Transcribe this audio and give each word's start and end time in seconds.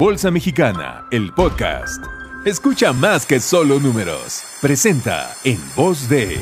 Bolsa 0.00 0.30
Mexicana, 0.30 1.06
el 1.10 1.34
podcast. 1.34 2.02
Escucha 2.46 2.94
más 2.94 3.26
que 3.26 3.38
solo 3.38 3.78
números. 3.78 4.44
Presenta 4.62 5.28
en 5.44 5.58
voz 5.76 6.08
de... 6.08 6.38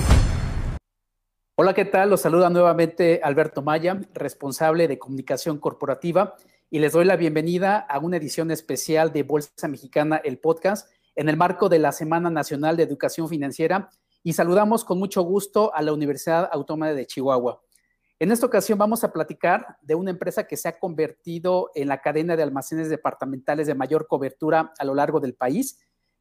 Hola, 1.56 1.74
¿qué 1.74 1.84
tal? 1.84 2.10
Los 2.10 2.20
saluda 2.20 2.50
nuevamente 2.50 3.20
Alberto 3.20 3.60
Maya, 3.60 4.00
responsable 4.14 4.86
de 4.86 5.00
comunicación 5.00 5.58
corporativa, 5.58 6.36
y 6.70 6.78
les 6.78 6.92
doy 6.92 7.04
la 7.04 7.16
bienvenida 7.16 7.78
a 7.78 7.98
una 7.98 8.18
edición 8.18 8.52
especial 8.52 9.12
de 9.12 9.24
Bolsa 9.24 9.66
Mexicana, 9.66 10.20
el 10.22 10.38
podcast, 10.38 10.88
en 11.16 11.28
el 11.28 11.36
marco 11.36 11.68
de 11.68 11.80
la 11.80 11.90
Semana 11.90 12.30
Nacional 12.30 12.76
de 12.76 12.84
Educación 12.84 13.28
Financiera, 13.28 13.90
y 14.22 14.34
saludamos 14.34 14.84
con 14.84 15.00
mucho 15.00 15.22
gusto 15.22 15.74
a 15.74 15.82
la 15.82 15.92
Universidad 15.92 16.48
Autónoma 16.52 16.92
de 16.92 17.06
Chihuahua. 17.06 17.60
En 18.20 18.32
esta 18.32 18.46
ocasión 18.46 18.78
vamos 18.78 19.04
a 19.04 19.12
platicar 19.12 19.78
de 19.80 19.94
una 19.94 20.10
empresa 20.10 20.48
que 20.48 20.56
se 20.56 20.68
ha 20.68 20.80
convertido 20.80 21.70
en 21.76 21.86
la 21.86 22.00
cadena 22.00 22.34
de 22.34 22.42
almacenes 22.42 22.90
departamentales 22.90 23.68
de 23.68 23.76
mayor 23.76 24.08
cobertura 24.08 24.72
a 24.76 24.84
lo 24.84 24.94
largo 24.96 25.20
del 25.20 25.34
país, 25.34 25.78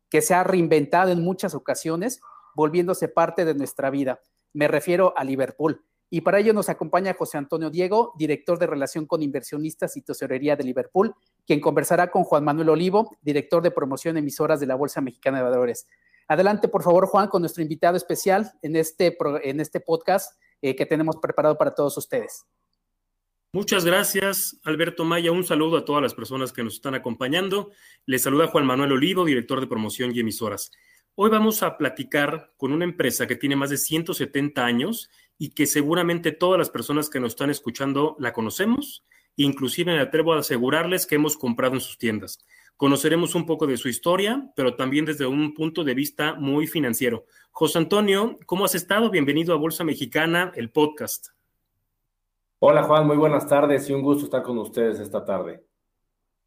que 0.08 0.22
se 0.22 0.36
ha 0.36 0.44
reinventado 0.44 1.12
en 1.12 1.24
muchas 1.24 1.56
ocasiones, 1.56 2.22
volviéndose 2.54 3.08
parte 3.08 3.46
de 3.46 3.56
nuestra 3.56 3.90
vida. 3.90 4.20
Me 4.54 4.68
refiero 4.68 5.14
a 5.18 5.24
Liverpool. 5.24 5.84
Y 6.12 6.22
para 6.22 6.38
ello 6.38 6.54
nos 6.54 6.70
acompaña 6.70 7.16
José 7.16 7.40
Antonio 7.40 7.72
Diego, 7.72 8.14
director 8.16 8.60
de 8.60 8.68
Relación 8.68 9.08
con 9.08 9.24
Inversionistas 9.24 9.98
y 9.98 10.04
Tesorería 10.04 10.56
de 10.56 10.64
Liverpool, 10.64 11.16
quien 11.48 11.60
conversará 11.60 12.12
con 12.12 12.24
Juan 12.24 12.46
Manuel 12.46 12.70
Olivo, 12.70 13.18
director 13.22 13.64
de 13.64 13.72
Promoción 13.72 14.18
Emisoras 14.18 14.60
de 14.60 14.68
la 14.68 14.76
Bolsa 14.76 15.02
Mexicana 15.02 15.40
de 15.40 15.46
Valores. 15.46 15.88
Adelante, 16.28 16.68
por 16.68 16.84
favor, 16.84 17.08
Juan, 17.08 17.28
con 17.28 17.42
nuestro 17.42 17.64
invitado 17.64 17.98
especial 17.98 18.52
en 18.62 18.76
este, 18.76 19.18
en 19.44 19.60
este 19.60 19.80
podcast 19.80 20.40
eh, 20.62 20.76
que 20.76 20.86
tenemos 20.86 21.18
preparado 21.18 21.58
para 21.58 21.74
todos 21.74 21.98
ustedes. 21.98 22.46
Muchas 23.54 23.86
gracias, 23.86 24.60
Alberto 24.64 25.06
Maya. 25.06 25.32
Un 25.32 25.44
saludo 25.44 25.78
a 25.78 25.86
todas 25.86 26.02
las 26.02 26.14
personas 26.14 26.52
que 26.52 26.64
nos 26.64 26.76
están 26.76 26.96
acompañando. 26.96 27.72
Les 28.06 28.22
saluda 28.22 28.48
Juan 28.48 28.66
Manuel 28.66 28.92
Olivo, 28.92 29.26
director 29.26 29.62
de 29.62 29.68
Promoción 29.68 30.14
y 30.14 30.20
Emisoras. 30.20 30.72
Hoy 31.16 31.32
vamos 31.32 31.64
a 31.64 31.78
platicar 31.78 32.54
con 32.58 32.72
una 32.72 32.84
empresa 32.84 33.26
que 33.26 33.36
tiene 33.36 33.56
más 33.56 33.72
de 33.72 33.78
170 33.78 34.64
años 34.64 35.10
y 35.38 35.50
que 35.50 35.66
seguramente 35.66 36.32
todas 36.32 36.60
las 36.60 36.70
personas 36.70 37.10
que 37.10 37.20
nos 37.20 37.32
están 37.32 37.50
escuchando 37.50 38.16
la 38.20 38.34
conocemos. 38.34 39.06
Inclusive 39.36 39.94
me 39.94 40.02
atrevo 40.02 40.34
a 40.34 40.40
asegurarles 40.40 41.08
que 41.08 41.16
hemos 41.16 41.38
comprado 41.38 41.76
en 41.76 41.82
sus 41.82 41.98
tiendas. 41.98 42.46
Conoceremos 42.78 43.34
un 43.34 43.48
poco 43.48 43.66
de 43.66 43.76
su 43.76 43.90
historia, 43.90 44.52
pero 44.56 44.76
también 44.76 45.04
desde 45.04 45.26
un 45.26 45.56
punto 45.56 45.84
de 45.84 45.96
vista 45.96 46.36
muy 46.36 46.68
financiero. 46.68 47.26
José 47.50 47.80
Antonio, 47.80 48.38
¿cómo 48.46 48.66
has 48.66 48.76
estado? 48.76 49.10
Bienvenido 49.10 49.56
a 49.56 49.58
Bolsa 49.58 49.84
Mexicana, 49.84 50.52
el 50.56 50.70
podcast. 50.70 51.30
Hola 52.60 52.84
Juan, 52.84 53.08
muy 53.08 53.18
buenas 53.18 53.48
tardes 53.48 53.90
y 53.90 53.94
un 53.94 54.04
gusto 54.04 54.26
estar 54.26 54.44
con 54.44 54.60
ustedes 54.60 55.00
esta 55.00 55.26
tarde. 55.26 55.66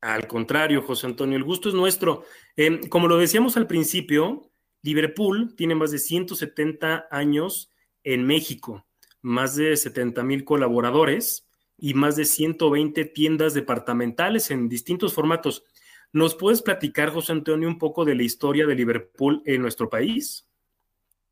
Al 0.03 0.29
contrario, 0.29 0.83
José 0.83 1.09
Antonio, 1.09 1.37
el 1.37 1.43
gusto 1.43 1.69
es 1.69 1.75
nuestro. 1.75 2.23
Eh, 2.57 2.89
como 2.89 3.09
lo 3.09 3.19
decíamos 3.19 3.57
al 3.57 3.67
principio, 3.67 4.53
Liverpool 4.83 5.57
tiene 5.57 5.75
más 5.75 5.91
de 5.91 5.99
170 5.99 7.09
años 7.11 7.73
en 8.05 8.25
México, 8.25 8.87
más 9.21 9.57
de 9.57 9.77
70 9.77 10.23
mil 10.23 10.45
colaboradores 10.45 11.49
y 11.77 11.95
más 11.95 12.15
de 12.15 12.25
120 12.25 13.05
tiendas 13.07 13.53
departamentales 13.53 14.53
en 14.53 14.69
distintos 14.69 15.13
formatos. 15.13 15.65
¿Nos 16.13 16.35
puedes 16.35 16.61
platicar, 16.61 17.11
José 17.11 17.33
Antonio, 17.33 17.69
un 17.69 17.79
poco 17.79 18.05
de 18.05 18.17
la 18.17 18.25
historia 18.25 18.67
de 18.67 18.75
Liverpool 18.75 19.43
en 19.47 19.63
nuestro 19.63 19.89
país? 19.89 20.45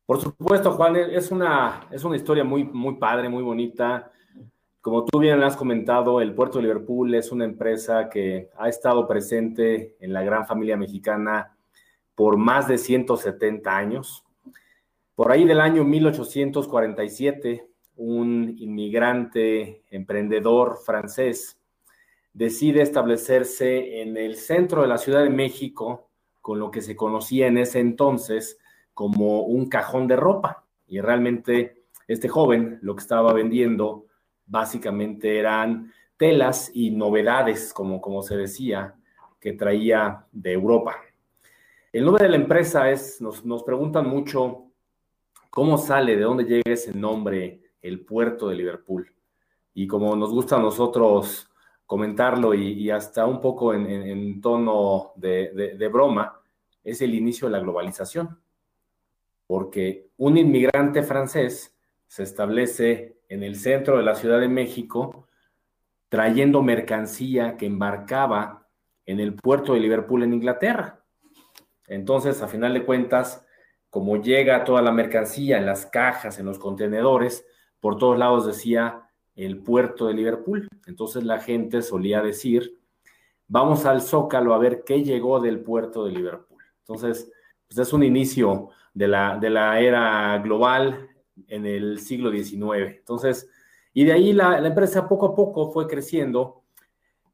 Por 0.05 0.21
supuesto, 0.21 0.71
Juan, 0.71 0.95
es 0.95 1.31
una, 1.31 1.87
es 1.91 2.03
una 2.05 2.15
historia 2.15 2.45
muy, 2.45 2.63
muy 2.63 2.95
padre, 2.95 3.27
muy 3.27 3.43
bonita. 3.43 4.11
Como 4.79 5.03
tú 5.03 5.19
bien 5.19 5.43
has 5.43 5.57
comentado, 5.57 6.21
el 6.21 6.33
Puerto 6.33 6.57
de 6.57 6.63
Liverpool 6.63 7.13
es 7.13 7.31
una 7.33 7.43
empresa 7.43 8.09
que 8.09 8.49
ha 8.57 8.69
estado 8.69 9.05
presente 9.05 9.97
en 9.99 10.13
la 10.13 10.23
gran 10.23 10.47
familia 10.47 10.77
mexicana 10.77 11.57
por 12.15 12.37
más 12.37 12.69
de 12.69 12.77
170 12.77 13.75
años. 13.75 14.23
Por 15.13 15.29
ahí 15.29 15.43
del 15.43 15.59
año 15.59 15.83
1847, 15.83 17.67
un 17.97 18.55
inmigrante 18.57 19.83
emprendedor 19.91 20.77
francés 20.85 21.58
decide 22.33 22.81
establecerse 22.81 24.01
en 24.01 24.17
el 24.17 24.35
centro 24.35 24.81
de 24.81 24.87
la 24.87 24.97
Ciudad 24.97 25.23
de 25.23 25.29
México 25.29 26.09
con 26.41 26.59
lo 26.59 26.71
que 26.71 26.81
se 26.81 26.95
conocía 26.95 27.47
en 27.47 27.57
ese 27.57 27.79
entonces 27.79 28.57
como 28.93 29.43
un 29.43 29.69
cajón 29.69 30.07
de 30.07 30.15
ropa. 30.15 30.65
Y 30.87 30.99
realmente 31.01 31.83
este 32.07 32.27
joven 32.27 32.79
lo 32.81 32.95
que 32.95 33.01
estaba 33.01 33.33
vendiendo 33.33 34.07
básicamente 34.45 35.37
eran 35.37 35.93
telas 36.17 36.71
y 36.73 36.91
novedades, 36.91 37.73
como, 37.73 38.01
como 38.01 38.23
se 38.23 38.35
decía, 38.35 38.95
que 39.39 39.53
traía 39.53 40.25
de 40.31 40.51
Europa. 40.53 40.97
El 41.93 42.05
nombre 42.05 42.25
de 42.25 42.31
la 42.31 42.35
empresa 42.35 42.89
es, 42.91 43.21
nos, 43.21 43.45
nos 43.45 43.63
preguntan 43.63 44.07
mucho 44.07 44.65
cómo 45.49 45.77
sale, 45.77 46.15
de 46.15 46.23
dónde 46.23 46.43
llega 46.43 46.73
ese 46.73 46.93
nombre, 46.93 47.61
el 47.81 48.01
puerto 48.01 48.49
de 48.49 48.55
Liverpool. 48.55 49.13
Y 49.73 49.87
como 49.87 50.15
nos 50.15 50.31
gusta 50.31 50.57
a 50.57 50.61
nosotros 50.61 51.48
comentarlo 51.89 52.53
y, 52.53 52.91
hasta 52.91 53.25
un 53.25 53.41
poco 53.41 53.73
en, 53.73 54.39
tono 54.41 55.11
de, 55.15 55.73
de 55.75 55.87
broma, 55.87 56.39
es 56.83 57.01
el 57.01 57.15
inicio 57.15 57.47
de 57.47 57.53
la 57.53 57.59
globalización. 57.59 58.39
Porque 59.47 60.11
un 60.17 60.37
inmigrante 60.37 61.01
francés 61.01 61.75
se 62.05 62.21
establece 62.21 63.17
en 63.27 63.41
el 63.41 63.55
centro 63.55 63.97
de 63.97 64.03
la 64.03 64.13
Ciudad 64.13 64.39
de 64.39 64.47
México 64.47 65.27
trayendo 66.09 66.61
mercancía 66.61 67.57
que 67.57 67.65
embarcaba 67.65 68.67
en 69.07 69.19
el 69.19 69.33
puerto 69.33 69.73
de 69.73 69.79
Liverpool 69.79 70.21
en 70.21 70.35
Inglaterra. 70.35 71.03
Entonces, 71.87 72.43
a 72.43 72.47
final 72.47 72.75
de 72.75 72.85
cuentas, 72.85 73.47
como 73.89 74.21
llega 74.21 74.63
toda 74.63 74.83
la 74.83 74.91
mercancía 74.91 75.57
en 75.57 75.65
las 75.65 75.87
cajas, 75.87 76.37
en 76.37 76.45
los 76.45 76.59
contenedores, 76.59 77.47
por 77.79 77.97
todos 77.97 78.19
lados 78.19 78.45
decía 78.45 79.08
el 79.45 79.59
puerto 79.59 80.07
de 80.07 80.13
Liverpool. 80.13 80.67
Entonces 80.85 81.23
la 81.23 81.39
gente 81.39 81.81
solía 81.81 82.21
decir, 82.21 82.79
vamos 83.47 83.85
al 83.85 84.01
Zócalo 84.01 84.53
a 84.53 84.59
ver 84.59 84.83
qué 84.85 85.03
llegó 85.03 85.39
del 85.39 85.61
puerto 85.61 86.05
de 86.05 86.11
Liverpool. 86.11 86.63
Entonces, 86.79 87.31
pues 87.67 87.77
es 87.77 87.93
un 87.93 88.03
inicio 88.03 88.69
de 88.93 89.07
la, 89.07 89.37
de 89.37 89.49
la 89.49 89.79
era 89.79 90.37
global 90.39 91.09
en 91.47 91.65
el 91.65 91.99
siglo 91.99 92.31
XIX. 92.31 92.97
Entonces, 92.97 93.49
y 93.93 94.03
de 94.05 94.13
ahí 94.13 94.33
la, 94.33 94.65
empresa 94.65 95.07
poco 95.07 95.27
a 95.27 95.35
poco 95.35 95.71
fue 95.71 95.87
creciendo 95.87 96.63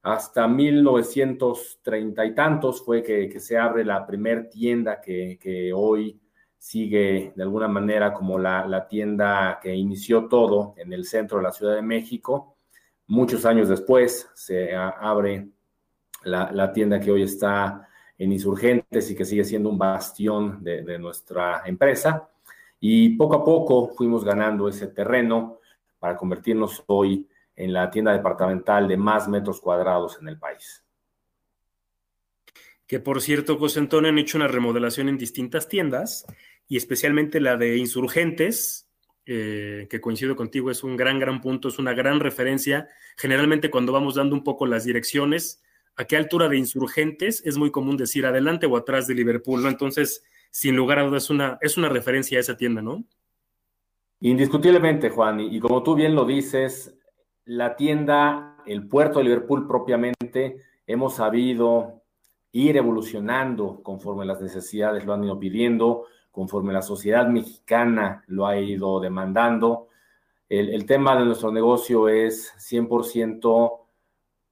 hasta 0.02 0.48
1930 0.48 2.26
y 2.26 2.36
tantos 2.36 2.84
fue 2.84 3.02
que, 3.02 3.40
se 3.40 3.58
abre 3.58 3.84
la 3.84 4.06
primer 4.06 4.50
tienda 4.50 5.02
que, 5.02 5.72
hoy 5.76 6.20
sigue 6.66 7.32
de 7.36 7.44
alguna 7.44 7.68
manera 7.68 8.12
como 8.12 8.40
la, 8.40 8.88
tienda 8.90 9.60
que 9.62 9.76
inició 9.76 10.28
todo 10.28 10.74
en 10.78 10.94
el 10.94 11.06
centro 11.06 11.38
de 11.38 11.44
la 11.44 11.52
Ciudad 11.52 11.76
de 11.76 11.84
México. 11.84 12.58
Muchos 13.06 13.46
años 13.46 13.70
después 13.70 14.32
se 14.34 14.76
abre 14.76 15.48
la, 16.24 16.74
tienda 16.74 17.00
que 17.00 17.12
hoy 17.12 17.22
está 17.22 17.88
en 18.18 18.32
Insurgentes 18.32 19.12
y 19.12 19.16
que 19.16 19.26
sigue 19.26 19.44
siendo 19.44 19.70
un 19.70 19.78
bastión 19.78 20.64
de, 20.64 20.82
de 20.82 20.98
nuestra 20.98 21.62
empresa. 21.68 22.28
Y 22.80 23.10
poco 23.10 23.36
a 23.36 23.46
poco 23.46 23.90
fuimos 23.90 24.26
ganando 24.26 24.68
ese 24.68 24.88
terreno 24.88 25.60
para 26.00 26.18
convertirnos 26.18 26.84
hoy 26.88 27.30
en 27.56 27.74
la 27.74 27.92
tienda 27.92 28.12
departamental 28.12 28.88
de 28.88 28.98
más 28.98 29.28
metros 29.28 29.62
cuadrados 29.62 30.18
en 30.20 30.30
el 30.30 30.40
país. 30.40 30.84
Que 32.88 33.00
por 33.00 33.22
cierto, 33.22 33.58
José 33.58 33.80
Antonio, 33.80 34.10
han 34.10 34.20
hecho 34.20 34.38
una 34.38 34.48
remodelación 34.48 35.10
en 35.10 35.18
distintas 35.18 35.68
tiendas 35.68 36.26
y 36.68 36.78
especialmente 36.78 37.40
la 37.40 37.58
de 37.58 37.78
Insurgentes, 37.78 38.90
eh, 39.26 39.88
que 39.90 40.02
coincido 40.02 40.36
contigo, 40.36 40.72
es 40.72 40.84
un 40.84 40.96
gran, 40.98 41.20
gran 41.20 41.42
punto, 41.42 41.68
es 41.68 41.80
una 41.80 41.94
gran 41.94 42.20
referencia. 42.20 42.88
Generalmente 43.18 43.70
cuando 43.70 43.92
vamos 43.92 44.16
dando 44.16 44.36
un 44.36 44.44
poco 44.44 44.66
las 44.66 44.86
direcciones, 44.86 45.62
a 45.96 46.06
qué 46.06 46.18
altura 46.18 46.50
de 46.50 46.58
Insurgentes 46.58 47.42
es 47.46 47.58
muy 47.58 47.72
común 47.72 47.98
decir 47.98 48.26
adelante 48.26 48.66
o 48.66 48.78
atrás 48.78 49.08
de 49.08 49.16
Liverpool, 49.16 49.62
¿no? 49.64 49.70
Entonces, 49.70 50.24
sin 50.52 50.76
lugar 50.76 51.00
a 51.00 51.04
dudas, 51.04 51.24
es 51.24 51.30
una, 51.30 51.58
es 51.62 51.78
una 51.78 51.90
referencia 51.90 52.38
a 52.38 52.42
esa 52.42 52.58
tienda, 52.58 52.82
¿no? 52.82 53.04
Indiscutiblemente, 54.22 55.10
Juan, 55.10 55.40
y 55.40 55.60
como 55.60 55.84
tú 55.84 55.96
bien 55.96 56.16
lo 56.16 56.26
dices, 56.26 56.98
la 57.46 57.76
tienda, 57.76 58.58
el 58.66 58.88
puerto 58.88 59.20
de 59.20 59.26
Liverpool 59.26 59.68
propiamente, 59.68 60.62
hemos 60.88 61.16
sabido 61.16 62.02
ir 62.52 62.78
evolucionando 62.78 63.82
conforme 63.84 64.26
las 64.26 64.42
necesidades 64.42 65.06
lo 65.06 65.14
han 65.14 65.24
ido 65.24 65.38
pidiendo, 65.40 66.06
conforme 66.36 66.74
la 66.74 66.82
sociedad 66.82 67.28
mexicana 67.28 68.26
lo 68.28 68.46
ha 68.46 68.60
ido 68.60 69.00
demandando. 69.00 69.88
El, 70.50 70.86
tema 70.86 71.18
de 71.18 71.24
nuestro 71.24 71.50
negocio 71.50 72.10
es 72.10 72.54
100% 72.58 73.80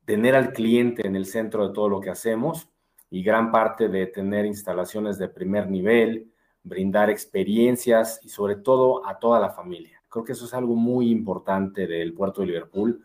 tener 0.05 0.33
al 0.33 0.53
cliente 0.53 1.05
en 1.05 1.17
el 1.17 1.25
centro 1.25 1.67
de 1.67 1.73
todo 1.73 1.89
lo 1.89 1.99
que 1.99 2.09
hacemos 2.09 2.69
y 3.09 3.21
gran 3.21 3.51
parte 3.51 3.89
de 3.89 4.07
tener 4.07 4.45
instalaciones 4.45 5.17
de 5.17 5.27
primer 5.27 5.69
nivel, 5.69 6.31
brindar 6.63 7.09
experiencias 7.09 8.21
y 8.23 8.29
sobre 8.29 8.55
todo 8.55 9.05
a 9.05 9.19
toda 9.19 9.41
la 9.41 9.49
familia. 9.49 10.01
Creo 10.07 10.23
que 10.23 10.31
eso 10.31 10.45
es 10.45 10.53
algo 10.53 10.75
muy 10.75 11.11
importante 11.11 11.85
del 11.85 12.13
puerto 12.13 12.41
de 12.41 12.47
Liverpool. 12.47 13.03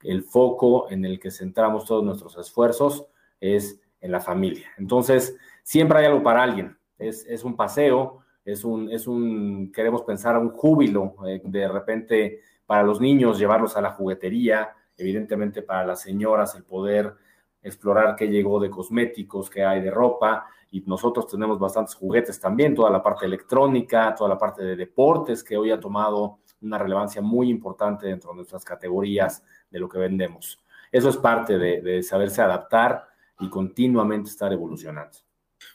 El 0.00 0.22
foco 0.22 0.88
en 0.90 1.04
el 1.04 1.18
que 1.18 1.32
centramos 1.32 1.86
todos 1.86 2.04
nuestros 2.04 2.38
esfuerzos 2.38 3.04
es 3.40 3.80
en 4.00 4.12
la 4.12 4.20
familia. 4.20 4.68
Entonces, 4.78 5.36
siempre 5.64 5.98
hay 5.98 6.06
algo 6.06 6.22
para 6.22 6.44
alguien. 6.44 6.76
Es, 7.02 7.26
es 7.26 7.44
un 7.44 7.56
paseo, 7.56 8.20
es 8.44 8.64
un, 8.64 8.90
es 8.90 9.06
un, 9.06 9.70
queremos 9.72 10.02
pensar, 10.02 10.38
un 10.38 10.50
júbilo 10.50 11.14
eh, 11.26 11.40
de 11.44 11.68
repente 11.68 12.40
para 12.66 12.82
los 12.82 13.00
niños, 13.00 13.38
llevarlos 13.38 13.76
a 13.76 13.80
la 13.80 13.90
juguetería, 13.90 14.70
evidentemente 14.96 15.62
para 15.62 15.84
las 15.84 16.00
señoras 16.00 16.54
el 16.54 16.64
poder 16.64 17.14
explorar 17.62 18.16
qué 18.16 18.28
llegó 18.28 18.58
de 18.60 18.70
cosméticos, 18.70 19.48
qué 19.48 19.64
hay 19.64 19.80
de 19.80 19.90
ropa, 19.90 20.46
y 20.70 20.80
nosotros 20.80 21.26
tenemos 21.26 21.58
bastantes 21.58 21.94
juguetes 21.94 22.40
también, 22.40 22.74
toda 22.74 22.90
la 22.90 23.02
parte 23.02 23.26
electrónica, 23.26 24.14
toda 24.14 24.30
la 24.30 24.38
parte 24.38 24.64
de 24.64 24.74
deportes 24.74 25.44
que 25.44 25.56
hoy 25.56 25.70
ha 25.70 25.78
tomado 25.78 26.38
una 26.62 26.78
relevancia 26.78 27.20
muy 27.20 27.50
importante 27.50 28.06
dentro 28.06 28.30
de 28.30 28.36
nuestras 28.36 28.64
categorías 28.64 29.44
de 29.70 29.78
lo 29.78 29.88
que 29.88 29.98
vendemos. 29.98 30.58
Eso 30.90 31.08
es 31.08 31.16
parte 31.16 31.58
de, 31.58 32.02
saberse 32.02 32.42
adaptar 32.42 33.06
y 33.40 33.48
continuamente 33.48 34.30
estar 34.30 34.52
evolucionando. 34.52 35.18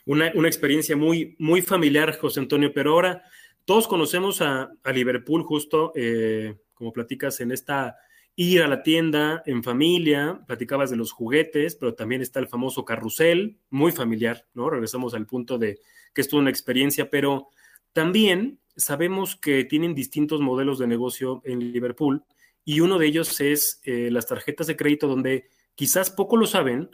Una, 0.06 0.28
experiencia 0.28 0.96
muy, 0.96 1.36
muy 1.38 1.62
familiar, 1.62 2.16
José 2.18 2.40
Antonio, 2.40 2.72
pero 2.72 2.92
ahora 2.92 3.22
todos 3.64 3.86
conocemos 3.86 4.40
a, 4.40 4.70
Liverpool 4.92 5.42
justo, 5.42 5.92
eh, 5.94 6.56
como 6.74 6.92
platicas, 6.92 7.40
en 7.40 7.52
esta 7.52 7.96
ir 8.40 8.62
a 8.62 8.68
la 8.68 8.84
tienda 8.84 9.42
en 9.46 9.64
familia, 9.64 10.40
platicabas 10.46 10.90
de 10.90 10.96
los 10.96 11.10
juguetes, 11.10 11.74
pero 11.74 11.94
también 11.94 12.22
está 12.22 12.38
el 12.38 12.46
famoso 12.46 12.84
carrusel, 12.84 13.58
muy 13.68 13.90
familiar, 13.90 14.46
¿no? 14.54 14.70
Regresamos 14.70 15.12
al 15.14 15.26
punto 15.26 15.58
de 15.58 15.80
que 16.14 16.20
es 16.20 16.28
toda 16.28 16.42
una 16.42 16.50
experiencia, 16.50 17.10
pero 17.10 17.48
también 17.92 18.60
sabemos 18.76 19.34
que 19.34 19.64
tienen 19.64 19.92
distintos 19.92 20.40
modelos 20.40 20.78
de 20.78 20.86
negocio 20.86 21.42
en 21.44 21.72
Liverpool 21.72 22.22
y 22.64 22.78
uno 22.78 22.98
de 22.98 23.06
ellos 23.06 23.40
es 23.40 23.80
eh, 23.84 24.08
las 24.12 24.26
tarjetas 24.26 24.68
de 24.68 24.76
crédito 24.76 25.08
donde 25.08 25.48
quizás 25.74 26.10
poco 26.10 26.36
lo 26.36 26.46
saben, 26.46 26.90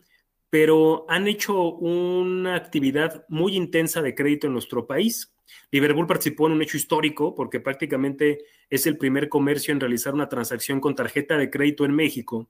pero 0.54 1.04
han 1.08 1.26
hecho 1.26 1.72
una 1.72 2.54
actividad 2.54 3.24
muy 3.26 3.56
intensa 3.56 4.00
de 4.02 4.14
crédito 4.14 4.46
en 4.46 4.52
nuestro 4.52 4.86
país. 4.86 5.34
Liverpool 5.72 6.06
participó 6.06 6.46
en 6.46 6.52
un 6.52 6.62
hecho 6.62 6.76
histórico 6.76 7.34
porque 7.34 7.58
prácticamente 7.58 8.44
es 8.70 8.86
el 8.86 8.96
primer 8.96 9.28
comercio 9.28 9.72
en 9.72 9.80
realizar 9.80 10.14
una 10.14 10.28
transacción 10.28 10.78
con 10.78 10.94
tarjeta 10.94 11.36
de 11.36 11.50
crédito 11.50 11.84
en 11.84 11.96
México 11.96 12.48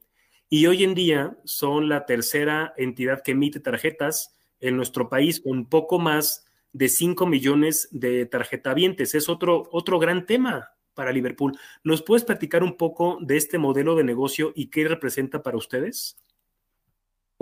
y 0.51 0.67
hoy 0.67 0.85
en 0.85 0.95
día 0.95 1.39
son 1.45 1.89
la 1.89 2.05
tercera 2.05 2.75
entidad 2.77 3.23
que 3.23 3.33
emite 3.33 3.59
tarjetas 3.59 4.37
en 4.61 4.77
nuestro 4.77 5.09
país 5.09 5.41
con 5.41 5.65
poco 5.65 5.99
más 5.99 6.45
de 6.75 6.91
5 6.91 7.25
millones 7.25 7.89
de 7.91 8.27
tarjetavientes. 8.27 9.15
Es 9.15 9.31
otro, 9.31 9.67
otro 9.73 9.99
gran 9.99 10.27
tema 10.27 10.73
para 10.93 11.11
Liverpool. 11.11 11.56
¿Nos 11.83 12.03
puedes 12.03 12.27
platicar 12.27 12.62
un 12.65 12.77
poco 12.77 13.17
de 13.23 13.39
este 13.39 13.56
modelo 13.56 13.97
de 13.97 14.05
negocio 14.05 14.53
y 14.55 14.67
qué 14.67 14.87
representa 14.87 15.43
para 15.43 15.56
ustedes? 15.56 16.19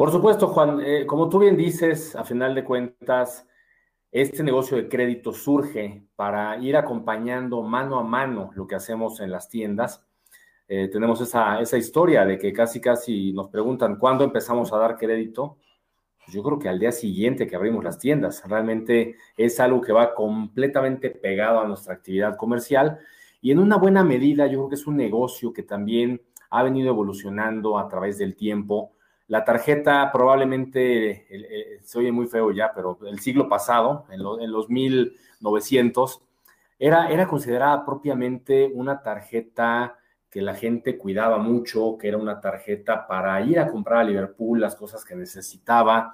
Por 0.02 0.10
supuesto, 0.10 0.48
Juan. 0.48 0.80
Eh, 0.84 1.06
como 1.06 1.28
tú 1.28 1.38
bien 1.38 1.56
dices, 1.56 2.16
a 2.16 2.24
final 2.24 2.56
de 2.56 2.64
cuentas, 2.64 3.46
este 4.10 4.42
negocio 4.42 4.76
de 4.76 4.88
crédito 4.88 5.32
surge 5.32 6.08
para 6.16 6.58
ir 6.58 6.76
acompañando 6.76 7.62
mano 7.62 8.00
a 8.00 8.02
mano 8.02 8.50
lo 8.56 8.66
que 8.66 8.74
hacemos 8.74 9.20
en 9.20 9.30
las 9.30 9.48
tiendas. 9.48 10.04
Eh, 10.66 10.88
tenemos 10.88 11.20
esa, 11.20 11.60
esa 11.60 11.78
historia 11.78 12.24
de 12.24 12.36
que 12.36 12.52
casi, 12.52 12.80
casi 12.80 13.32
nos 13.32 13.46
preguntan 13.46 13.94
cuándo 13.94 14.24
empezamos 14.24 14.72
a 14.72 14.78
dar 14.78 14.96
crédito. 14.96 15.58
Yo 16.26 16.42
creo 16.42 16.58
que 16.58 16.68
al 16.68 16.80
día 16.80 16.90
siguiente 16.90 17.46
que 17.46 17.54
abrimos 17.54 17.84
las 17.84 18.00
tiendas. 18.00 18.42
Realmente 18.44 19.14
es 19.36 19.60
algo 19.60 19.80
que 19.80 19.92
va 19.92 20.16
completamente 20.16 21.10
pegado 21.10 21.60
a 21.60 21.68
nuestra 21.68 21.94
actividad 21.94 22.36
comercial 22.36 22.98
y 23.40 23.52
en 23.52 23.60
una 23.60 23.76
buena 23.76 24.02
medida 24.02 24.48
yo 24.48 24.58
creo 24.58 24.68
que 24.68 24.74
es 24.74 24.86
un 24.88 24.96
negocio 24.96 25.52
que 25.52 25.62
también 25.62 26.20
ha 26.50 26.64
venido 26.64 26.88
evolucionando 26.88 27.78
a 27.78 27.86
través 27.86 28.18
del 28.18 28.34
tiempo. 28.34 28.94
La 29.32 29.46
tarjeta 29.46 30.10
probablemente, 30.12 31.26
se 31.82 31.98
oye 31.98 32.12
muy 32.12 32.26
feo 32.26 32.50
ya, 32.50 32.70
pero 32.74 32.98
el 33.06 33.18
siglo 33.18 33.48
pasado, 33.48 34.04
en, 34.10 34.22
los 34.52 34.68
1900, 34.68 36.20
era, 36.78 37.10
era 37.10 37.26
considerada 37.26 37.82
propiamente 37.82 38.70
una 38.74 39.02
tarjeta 39.02 39.96
que 40.28 40.42
la 40.42 40.54
gente 40.54 40.98
cuidaba 40.98 41.38
mucho, 41.38 41.96
que 41.98 42.08
era 42.08 42.18
una 42.18 42.42
tarjeta 42.42 43.06
para 43.06 43.40
ir 43.40 43.58
a 43.58 43.68
comprar 43.68 44.00
a 44.00 44.04
Liverpool 44.04 44.60
las 44.60 44.76
cosas 44.76 45.02
que 45.02 45.14
necesitaba. 45.14 46.12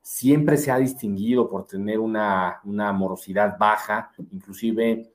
Siempre 0.00 0.56
se 0.56 0.70
ha 0.70 0.78
distinguido 0.78 1.50
por 1.50 1.66
tener 1.66 1.98
una, 1.98 2.60
una 2.62 2.92
morosidad 2.92 3.58
baja, 3.58 4.12
inclusive 4.30 5.10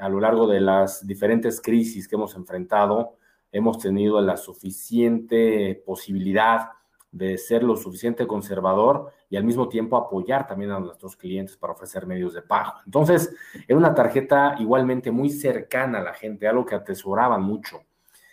a 0.00 0.08
lo 0.08 0.20
largo 0.20 0.46
de 0.46 0.62
las 0.62 1.06
diferentes 1.06 1.60
crisis 1.60 2.08
que 2.08 2.14
hemos 2.16 2.34
enfrentado, 2.34 3.18
hemos 3.52 3.78
tenido 3.78 4.22
la 4.22 4.38
suficiente 4.38 5.82
posibilidad 5.84 6.70
de 7.14 7.38
ser 7.38 7.62
lo 7.62 7.76
suficiente 7.76 8.26
conservador 8.26 9.12
y 9.30 9.36
al 9.36 9.44
mismo 9.44 9.68
tiempo 9.68 9.96
apoyar 9.96 10.48
también 10.48 10.72
a 10.72 10.80
nuestros 10.80 11.16
clientes 11.16 11.56
para 11.56 11.72
ofrecer 11.72 12.08
medios 12.08 12.34
de 12.34 12.42
pago. 12.42 12.72
Entonces, 12.84 13.32
era 13.68 13.78
una 13.78 13.94
tarjeta 13.94 14.56
igualmente 14.58 15.12
muy 15.12 15.30
cercana 15.30 16.00
a 16.00 16.02
la 16.02 16.12
gente, 16.12 16.48
algo 16.48 16.66
que 16.66 16.74
atesoraban 16.74 17.40
mucho 17.40 17.82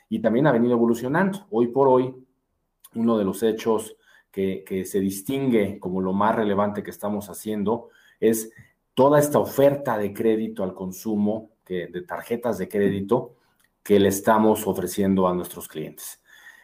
y 0.09 0.19
también 0.19 0.47
ha 0.47 0.51
venido 0.51 0.73
evolucionando. 0.73 1.45
Hoy 1.51 1.67
por 1.67 1.87
hoy, 1.87 2.11
uno 2.95 3.19
de 3.19 3.23
los 3.23 3.43
hechos 3.43 3.95
que, 4.31 4.63
que 4.65 4.83
se 4.83 4.99
distingue 4.99 5.79
como 5.79 6.01
lo 6.01 6.13
más 6.13 6.35
relevante 6.35 6.81
que 6.81 6.89
estamos 6.89 7.29
haciendo 7.29 7.89
es 8.19 8.51
toda 8.95 9.19
esta 9.19 9.37
oferta 9.37 9.95
de 9.99 10.11
crédito 10.11 10.63
al 10.63 10.73
consumo, 10.73 11.51
que, 11.63 11.85
de 11.85 12.01
tarjetas 12.01 12.57
de 12.57 12.67
crédito 12.67 13.35
que 13.83 13.99
le 13.99 14.09
estamos 14.09 14.65
ofreciendo 14.65 15.27
a 15.27 15.35
nuestros 15.35 15.67
clientes. 15.67 16.20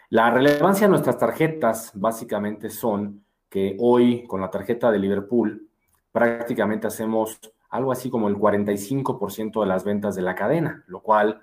La 0.10 0.32
relevancia 0.32 0.88
de 0.88 0.92
nuestras 0.92 1.18
tarjetas 1.18 1.92
básicamente 1.94 2.70
son 2.70 3.26
que 3.50 3.76
hoy 3.80 4.24
con 4.26 4.40
la 4.40 4.50
tarjeta 4.50 4.90
de 4.90 5.00
Liverpool 5.00 5.68
prácticamente 6.14 6.88
hacemos 6.88 7.40
algo 7.70 7.92
así 7.92 8.10
como 8.10 8.30
el 8.30 8.36
45% 8.38 9.60
de 9.62 9.68
las 9.68 9.84
ventas 9.84 10.16
de 10.16 10.22
la 10.22 10.34
cadena, 10.34 10.86
lo 10.88 11.02
cual 11.02 11.42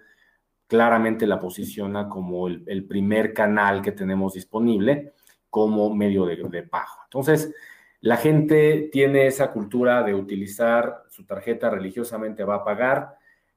claramente 0.67 1.27
la 1.27 1.39
posiciona 1.39 2.09
como 2.09 2.49
el, 2.49 2.87
primer 2.87 3.35
canal 3.35 3.83
que 3.83 3.93
tenemos 3.93 4.33
disponible 4.33 5.13
como 5.51 5.95
medio 5.95 6.25
de, 6.25 6.37
de 6.37 6.63
pago. 6.63 7.03
Entonces, 7.05 7.55
la 8.01 8.17
gente 8.17 8.89
tiene 8.91 9.27
esa 9.27 9.51
cultura 9.51 10.03
de 10.03 10.15
utilizar 10.15 11.03
su 11.11 11.27
tarjeta 11.27 11.69
religiosamente, 11.69 12.45
va 12.45 12.57
a 12.57 12.65
pagar. 12.65 13.17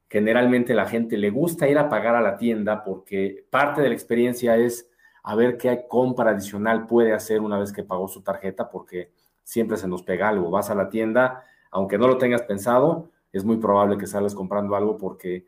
Generalmente 0.10 0.74
la 0.74 0.86
gente 0.86 1.16
le 1.18 1.30
gusta 1.30 1.68
ir 1.70 1.78
a 1.78 1.88
pagar 1.88 2.16
a 2.16 2.22
la 2.22 2.36
tienda 2.36 2.84
porque 2.84 3.46
parte 3.50 3.82
de 3.82 3.88
la 3.88 3.96
experiencia 3.96 4.58
es 4.58 4.90
a 5.28 5.36
ver 5.36 5.58
qué 5.58 5.86
compra 5.90 6.32
adicional 6.32 6.88
puede 6.88 7.12
hacer 7.12 7.42
una 7.42 7.60
vez 7.60 7.74
que 7.74 7.84
pagó 7.84 8.08
su 8.08 8.22
tarjeta, 8.22 8.70
porque 8.70 9.12
siempre 9.44 9.76
se 9.76 9.86
nos 9.86 10.02
pega 10.02 10.30
algo. 10.30 10.50
Vas 10.50 10.70
a 10.70 10.76
la 10.76 10.88
tienda, 10.88 11.44
aunque 11.70 11.98
no 11.98 12.08
lo 12.08 12.18
tengas 12.18 12.44
pensado, 12.44 13.12
es 13.34 13.44
muy 13.44 13.58
probable 13.58 13.98
que 13.98 14.08
salgas 14.08 14.34
comprando 14.34 14.74
algo 14.78 14.98
porque 14.98 15.46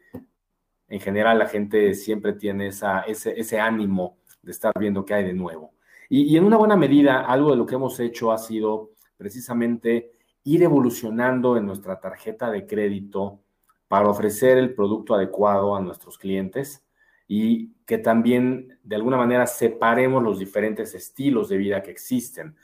en 0.90 1.00
general 1.00 1.40
la 1.40 1.46
gente 1.46 1.94
siempre 1.94 2.34
tiene 2.34 2.68
esa, 2.68 3.04
ese, 3.04 3.60
ánimo 3.62 4.18
de 4.42 4.52
estar 4.52 4.74
viendo 4.78 5.06
qué 5.06 5.14
hay 5.14 5.24
de 5.24 5.34
nuevo. 5.34 5.72
Y, 6.10 6.36
en 6.36 6.44
una 6.44 6.58
buena 6.58 6.76
medida, 6.76 7.22
algo 7.22 7.52
de 7.52 7.56
lo 7.56 7.66
que 7.66 7.76
hemos 7.76 7.98
hecho 8.02 8.34
ha 8.34 8.38
sido 8.38 8.92
precisamente 9.16 10.12
ir 10.44 10.62
evolucionando 10.62 11.56
en 11.56 11.66
nuestra 11.66 12.02
tarjeta 12.02 12.52
de 12.52 12.68
crédito 12.68 13.40
para 13.88 14.10
ofrecer 14.10 14.58
el 14.58 14.74
producto 14.74 15.16
adecuado 15.16 15.74
a 15.74 15.80
nuestros 15.80 16.18
clientes 16.18 16.84
y 17.30 17.70
que 17.86 18.00
también 18.00 18.78
de 18.84 18.98
alguna 18.98 19.16
manera 19.16 19.48
separemos 19.48 20.22
los 20.22 20.38
diferentes 20.38 20.94
estilos 20.94 21.48
de 21.48 21.56
vida 21.56 21.82
que 21.82 21.92
existen. 21.92 22.58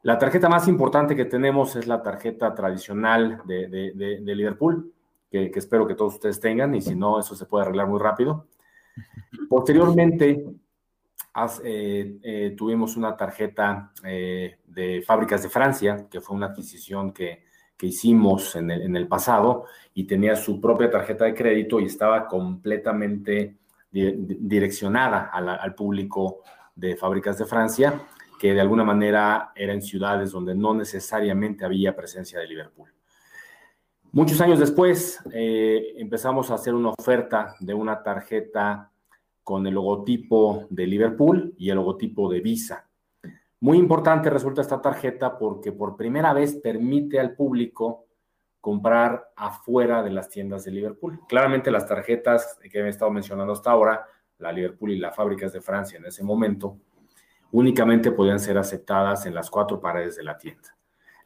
La 0.00 0.16
tarjeta 0.16 0.48
más 0.48 0.66
importante 0.68 1.14
que 1.14 1.26
tenemos 1.26 1.76
es 1.76 1.86
la 1.86 2.02
tarjeta 2.02 2.54
tradicional 2.54 3.42
de, 3.44 4.22
Liverpool, 4.24 4.90
que, 5.30 5.50
que, 5.50 5.58
espero 5.58 5.86
que 5.86 5.94
todos 5.94 6.14
ustedes 6.14 6.40
tengan 6.40 6.74
y 6.74 6.80
si 6.80 6.94
no, 6.94 7.20
eso 7.20 7.36
se 7.36 7.44
puede 7.44 7.64
arreglar 7.64 7.88
muy 7.88 8.00
rápido. 8.00 8.46
Posteriormente, 9.50 10.44
eh, 11.64 12.18
eh, 12.22 12.54
tuvimos 12.56 12.96
una 12.96 13.16
tarjeta 13.16 13.90
eh, 14.04 14.58
de 14.66 15.02
fábricas 15.02 15.42
de 15.42 15.48
Francia, 15.48 16.06
que 16.08 16.20
fue 16.20 16.36
una 16.36 16.46
adquisición 16.46 17.12
que, 17.12 17.42
hicimos 17.82 18.56
en 18.56 18.70
el, 18.70 19.06
pasado 19.06 19.66
y 19.92 20.06
tenía 20.06 20.36
su 20.36 20.58
propia 20.58 20.90
tarjeta 20.90 21.26
de 21.26 21.34
crédito 21.34 21.78
y 21.78 21.84
estaba 21.84 22.26
completamente 22.26 23.58
direccionada 23.94 25.30
al 25.32 25.74
público 25.74 26.42
de 26.74 26.96
fábricas 26.96 27.38
de 27.38 27.44
Francia, 27.44 28.00
que 28.40 28.52
de 28.52 28.60
alguna 28.60 28.82
manera 28.82 29.52
era 29.54 29.72
en 29.72 29.80
ciudades 29.80 30.32
donde 30.32 30.54
no 30.54 30.74
necesariamente 30.74 31.64
había 31.64 31.94
presencia 31.94 32.40
de 32.40 32.48
Liverpool. 32.48 32.92
Muchos 34.10 34.40
años 34.40 34.58
después 34.58 35.20
empezamos 35.32 36.50
a 36.50 36.54
hacer 36.54 36.74
una 36.74 36.90
oferta 36.90 37.54
de 37.60 37.74
una 37.74 38.02
tarjeta 38.02 38.90
con 39.42 39.66
el 39.66 39.74
logotipo 39.74 40.66
de 40.70 40.86
Liverpool 40.86 41.54
y 41.56 41.70
el 41.70 41.76
logotipo 41.76 42.30
de 42.30 42.40
Visa. 42.40 42.88
Muy 43.60 43.78
importante 43.78 44.28
resulta 44.28 44.60
esta 44.60 44.82
tarjeta 44.82 45.38
porque 45.38 45.72
por 45.72 45.96
primera 45.96 46.32
vez 46.32 46.54
permite 46.56 47.20
al 47.20 47.34
público 47.34 48.06
comprar 48.64 49.30
afuera 49.36 50.02
de 50.02 50.08
las 50.08 50.30
tiendas 50.30 50.64
de 50.64 50.70
Liverpool. 50.70 51.20
Claramente 51.28 51.70
las 51.70 51.86
tarjetas 51.86 52.58
que 52.72 52.78
he 52.78 52.88
estado 52.88 53.10
mencionando 53.10 53.52
hasta 53.52 53.70
ahora, 53.70 54.06
la 54.38 54.52
Liverpool 54.52 54.92
y 54.92 54.98
la 54.98 55.12
Fábricas 55.12 55.52
de 55.52 55.60
Francia 55.60 55.98
en 55.98 56.06
ese 56.06 56.24
momento, 56.24 56.78
únicamente 57.52 58.10
podían 58.10 58.40
ser 58.40 58.56
aceptadas 58.56 59.26
en 59.26 59.34
las 59.34 59.50
cuatro 59.50 59.78
paredes 59.78 60.16
de 60.16 60.22
la 60.22 60.38
tienda. 60.38 60.74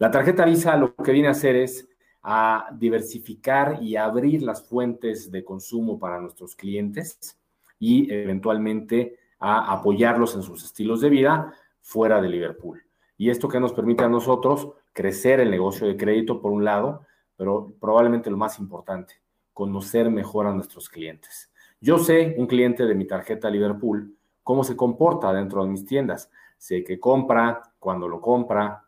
La 0.01 0.11
tarjeta 0.11 0.45
Visa 0.45 0.77
lo 0.77 0.97
que 0.97 1.13
viene 1.13 1.29
a 1.29 1.31
hacer 1.31 1.55
es 1.55 1.89
a 2.25 2.71
diversificar 2.73 3.81
y 3.81 3.95
abrir 3.95 4.43
las 4.43 4.67
fuentes 4.69 5.31
de 5.31 5.45
consumo 5.45 5.97
para 5.97 6.19
nuestros 6.19 6.57
clientes 6.57 7.39
y 7.79 8.13
eventualmente 8.13 9.17
a 9.39 9.73
apoyarlos 9.73 10.35
en 10.35 10.43
sus 10.43 10.65
estilos 10.65 11.03
de 11.03 11.11
vida 11.11 11.55
fuera 11.83 12.21
de 12.21 12.31
Liverpool. 12.31 12.83
Y 13.17 13.31
esto 13.31 13.47
que 13.47 13.61
nos 13.61 13.73
permite 13.73 14.03
a 14.03 14.09
nosotros 14.09 14.71
crecer 14.93 15.39
el 15.39 15.53
negocio 15.53 15.87
de 15.87 15.97
crédito 15.97 16.43
por 16.43 16.51
un 16.51 16.65
lado, 16.65 17.07
pero 17.39 17.73
probablemente 17.81 18.31
lo 18.31 18.37
más 18.37 18.59
importante, 18.59 19.15
conocer 19.55 20.11
mejor 20.11 20.47
a 20.47 20.53
nuestros 20.53 20.89
clientes. 20.89 21.51
Yo 21.81 21.99
sé, 21.99 22.35
un 22.37 22.49
cliente 22.49 22.85
de 22.85 22.97
mi 22.97 23.07
tarjeta 23.07 23.49
Liverpool, 23.49 24.13
cómo 24.43 24.65
se 24.65 24.77
comporta 24.77 25.33
dentro 25.33 25.63
de 25.63 25.71
mis 25.71 25.87
tiendas. 25.87 26.31
Sé 26.59 26.83
que 26.83 26.99
compra, 26.99 27.63
cuando 27.79 28.09
lo 28.09 28.21
compra, 28.21 28.85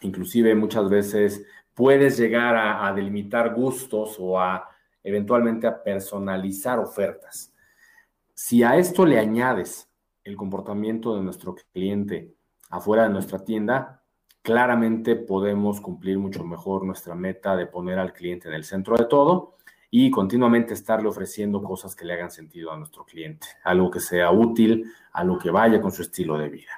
inclusive 0.00 0.54
muchas 0.56 0.90
veces 0.90 1.46
puedes 1.74 2.18
llegar 2.18 2.56
a, 2.56 2.92
delimitar 2.92 3.54
gustos 3.54 4.16
o 4.18 4.40
a 4.40 4.68
eventualmente 5.04 5.68
a 5.68 5.80
personalizar 5.80 6.80
ofertas. 6.80 7.54
Si 8.34 8.64
a 8.64 8.76
esto 8.76 9.06
le 9.06 9.20
añades 9.20 9.88
el 10.24 10.36
comportamiento 10.36 11.14
de 11.14 11.22
nuestro 11.22 11.54
cliente 11.72 12.34
afuera 12.70 13.04
de 13.04 13.10
nuestra 13.10 13.44
tienda, 13.44 14.02
claramente 14.46 15.16
podemos 15.16 15.80
cumplir 15.80 16.20
mucho 16.20 16.44
mejor 16.44 16.84
nuestra 16.84 17.16
meta 17.16 17.56
de 17.56 17.66
poner 17.66 17.98
al 17.98 18.12
cliente 18.12 18.46
en 18.46 18.54
el 18.54 18.62
centro 18.62 18.96
de 18.96 19.06
todo 19.06 19.56
y 19.90 20.08
continuamente 20.08 20.72
estarle 20.72 21.08
ofreciendo 21.08 21.60
cosas 21.64 21.96
que 21.96 22.04
le 22.04 22.12
hagan 22.12 22.30
sentido 22.30 22.70
a 22.70 22.76
nuestro 22.76 23.04
cliente, 23.04 23.48
algo 23.64 23.90
que 23.90 23.98
sea 23.98 24.30
útil, 24.30 24.84
algo 25.14 25.36
que 25.36 25.50
vaya 25.50 25.80
con 25.80 25.90
su 25.90 26.02
estilo 26.02 26.38
de 26.38 26.48
vida. 26.48 26.70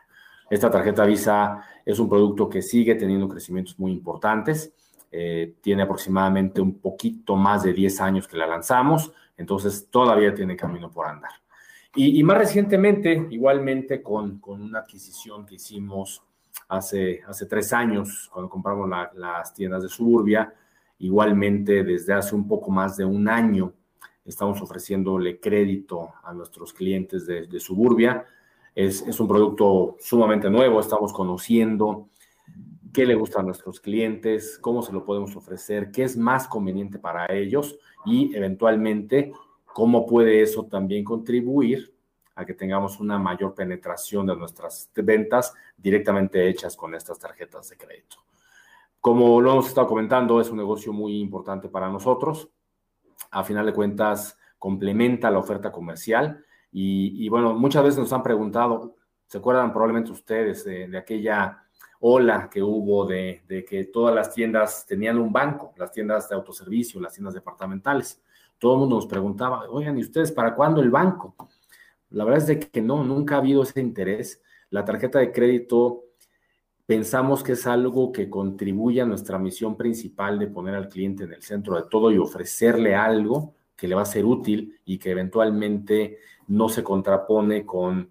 Esta 0.49 0.71
tarjeta 0.71 1.05
Visa 1.05 1.63
es 1.85 1.99
un 1.99 2.09
producto 2.09 2.49
que 2.49 2.63
sigue 2.63 2.95
teniendo 2.95 3.29
crecimientos 3.29 3.79
muy 3.79 3.93
importantes. 3.93 4.73
Eh, 5.13 5.57
tiene 5.61 5.83
aproximadamente 5.83 6.63
un 6.63 6.79
poquito 6.79 7.37
más 7.37 7.65
de 7.65 7.75
10 7.75 8.01
años 8.01 8.27
que 8.27 8.39
la 8.39 8.47
lanzamos, 8.47 9.13
entonces 9.37 9.89
todavía 9.91 10.33
tiene 10.35 10.57
camino 10.57 10.91
por 10.91 11.07
andar. 11.07 11.33
Y, 11.95 12.23
más 12.23 12.39
recientemente, 12.39 13.27
igualmente 13.31 14.03
con, 14.03 14.41
una 14.47 14.79
adquisición 14.79 15.45
que 15.45 15.57
hicimos 15.57 16.23
hace, 16.69 17.23
hace 17.27 17.47
tres 17.47 17.73
años, 17.73 18.29
cuando 18.33 18.51
compramos 18.51 18.89
las 19.15 19.55
tiendas 19.55 19.83
de 19.83 19.89
Suburbia, 19.89 20.53
Igualmente, 21.01 21.85
desde 21.85 22.13
hace 22.13 22.35
un 22.35 22.49
poco 22.49 22.71
más 22.73 22.97
de 22.97 23.05
un 23.05 23.29
año, 23.29 23.73
estamos 24.25 24.61
ofreciéndole 24.61 25.39
crédito 25.39 26.11
a 26.25 26.35
nuestros 26.35 26.73
clientes 26.73 27.25
de, 27.27 27.61
Suburbia. 27.61 28.25
Es, 28.75 29.03
es, 29.07 29.21
un 29.21 29.29
producto 29.29 29.97
sumamente 30.01 30.51
nuevo, 30.51 30.81
estamos 30.81 31.13
conociendo 31.13 32.09
qué 32.93 33.07
le 33.07 33.15
gusta 33.15 33.41
a 33.41 33.43
nuestros 33.45 33.81
clientes, 33.81 34.59
cómo 34.61 34.83
se 34.83 34.93
lo 34.93 35.05
podemos 35.05 35.37
ofrecer, 35.37 35.93
qué 35.93 36.03
es 36.03 36.17
más 36.17 36.49
conveniente 36.49 36.99
para 36.99 37.27
ellos 37.33 37.79
y 38.05 38.35
eventualmente 38.35 39.33
cómo 39.67 40.05
puede 40.05 40.43
eso 40.43 40.67
también 40.67 41.05
contribuir 41.05 41.95
a 42.39 42.45
que 42.45 42.55
tengamos 42.55 43.01
una 43.01 43.19
mayor 43.19 43.53
penetración 43.53 44.25
de 44.25 44.37
nuestras 44.37 44.89
ventas 44.95 45.53
directamente 45.77 46.49
hechas 46.49 46.77
con 46.77 46.95
estas 46.95 47.19
tarjetas 47.19 47.69
de 47.69 47.77
crédito. 47.77 48.19
Como 49.01 49.41
lo 49.41 49.51
hemos 49.51 49.67
estado 49.67 49.89
comentando, 49.89 50.41
es 50.41 50.49
un 50.49 50.59
negocio 50.59 50.93
muy 50.93 51.19
importante 51.19 51.69
para 51.69 51.89
nosotros. 51.89 52.49
A 53.33 53.43
final 53.43 53.67
de 53.67 53.73
cuentas, 53.73 54.39
complementa 54.57 55.33
la 55.33 55.41
oferta 55.41 55.73
comercial. 55.73 56.45
Y, 56.71 57.29
bueno, 57.29 57.55
muchas 57.55 57.83
veces 57.83 57.99
nos 57.99 58.13
han 58.13 58.23
preguntado, 58.23 58.95
¿se 59.27 59.39
acuerdan 59.39 59.73
probablemente 59.73 60.13
ustedes 60.13 60.65
de, 60.65 60.97
aquella 60.97 61.65
ola 61.99 62.49
que 62.49 62.63
hubo 62.63 63.05
de, 63.05 63.43
de, 63.49 63.65
que 63.65 63.87
todas 63.87 64.15
las 64.15 64.33
tiendas 64.33 64.87
tenían 64.87 65.19
un 65.19 65.33
banco, 65.33 65.73
las 65.77 65.91
tiendas 65.91 66.29
de 66.29 66.37
autoservicio, 66.37 67.01
las 67.01 67.15
tiendas 67.15 67.35
departamentales? 67.35 68.23
Todo 68.61 68.75
el 68.75 68.79
mundo 68.79 68.95
nos 68.95 69.07
preguntaba, 69.07 69.69
oigan, 69.69 69.99
¿y 69.99 70.03
ustedes 70.03 70.31
para 70.31 70.55
cuándo 70.55 70.81
el 70.81 70.91
banco? 70.91 71.35
La 72.11 72.25
verdad 72.25 72.43
es 72.43 72.47
de 72.47 72.61
que 72.61 72.81
no, 72.81 73.05
nunca 73.05 73.37
ha 73.37 73.39
habido 73.39 73.63
ese 73.63 73.81
interés. 73.81 74.43
La 74.71 74.85
tarjeta 74.85 75.19
de 75.19 75.33
crédito 75.33 76.09
Pensamos 76.89 77.43
que 77.43 77.53
es 77.53 77.67
algo 77.67 78.13
que 78.13 78.31
contribuye 78.31 79.03
a 79.03 79.05
nuestra 79.05 79.39
misión 79.39 79.77
principal 79.77 80.39
de 80.39 80.47
poner 80.47 80.75
al 80.75 80.89
cliente 80.89 81.25
en 81.25 81.35
el 81.35 81.43
centro 81.43 81.77
de 81.77 81.83
todo 81.87 82.11
y 82.11 82.17
ofrecerle 82.17 82.95
algo 82.95 83.57
que 83.77 83.87
le 83.87 83.95
va 83.95 84.01
a 84.01 84.07
ser 84.07 84.25
útil 84.25 84.81
y 84.87 84.97
que 84.97 85.11
eventualmente 85.11 86.17
no 86.47 86.71
se 86.71 86.83
contrapone 86.83 87.67
con, 87.67 88.11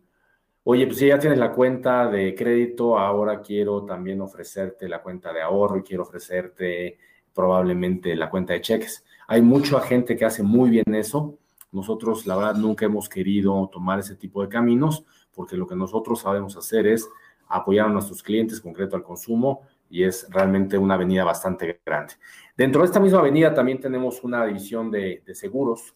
oye, 0.63 0.85
pues 0.85 0.99
si 0.99 1.07
ya 1.07 1.17
tienes 1.17 1.39
la 1.39 1.53
cuenta 1.53 2.07
de 2.07 2.35
crédito, 2.35 2.99
ahora 2.99 3.41
quiero 3.41 3.83
también 3.83 4.21
ofrecerte 4.21 4.87
la 4.87 5.01
cuenta 5.01 5.33
de 5.33 5.41
ahorro 5.41 5.79
y 5.79 5.81
quiero 5.81 6.03
ofrecerte 6.03 6.99
probablemente 7.33 8.15
la 8.15 8.29
cuenta 8.29 8.53
de 8.53 8.61
cheques. 8.61 9.03
Hay 9.27 9.41
mucha 9.41 9.79
gente 9.79 10.15
que 10.15 10.25
hace 10.25 10.43
muy 10.43 10.69
bien 10.69 10.93
eso. 10.93 11.39
Nosotros, 11.71 12.25
la 12.25 12.35
verdad, 12.35 12.55
nunca 12.55 12.85
hemos 12.85 13.09
querido 13.09 13.69
tomar 13.71 13.99
ese 13.99 14.15
tipo 14.15 14.41
de 14.41 14.49
caminos 14.49 15.05
porque 15.33 15.57
lo 15.57 15.67
que 15.67 15.75
nosotros 15.75 16.21
sabemos 16.21 16.55
hacer 16.57 16.87
es 16.87 17.09
apoyar 17.47 17.87
a 17.87 17.89
nuestros 17.89 18.23
clientes 18.23 18.59
concreto 18.61 18.95
al 18.95 19.03
consumo 19.03 19.61
y 19.89 20.03
es 20.03 20.27
realmente 20.29 20.77
una 20.77 20.95
avenida 20.95 21.23
bastante 21.23 21.81
grande. 21.85 22.15
Dentro 22.55 22.81
de 22.81 22.87
esta 22.87 22.99
misma 22.99 23.19
avenida 23.19 23.53
también 23.53 23.79
tenemos 23.79 24.23
una 24.23 24.45
división 24.45 24.91
de, 24.91 25.23
seguros. 25.33 25.95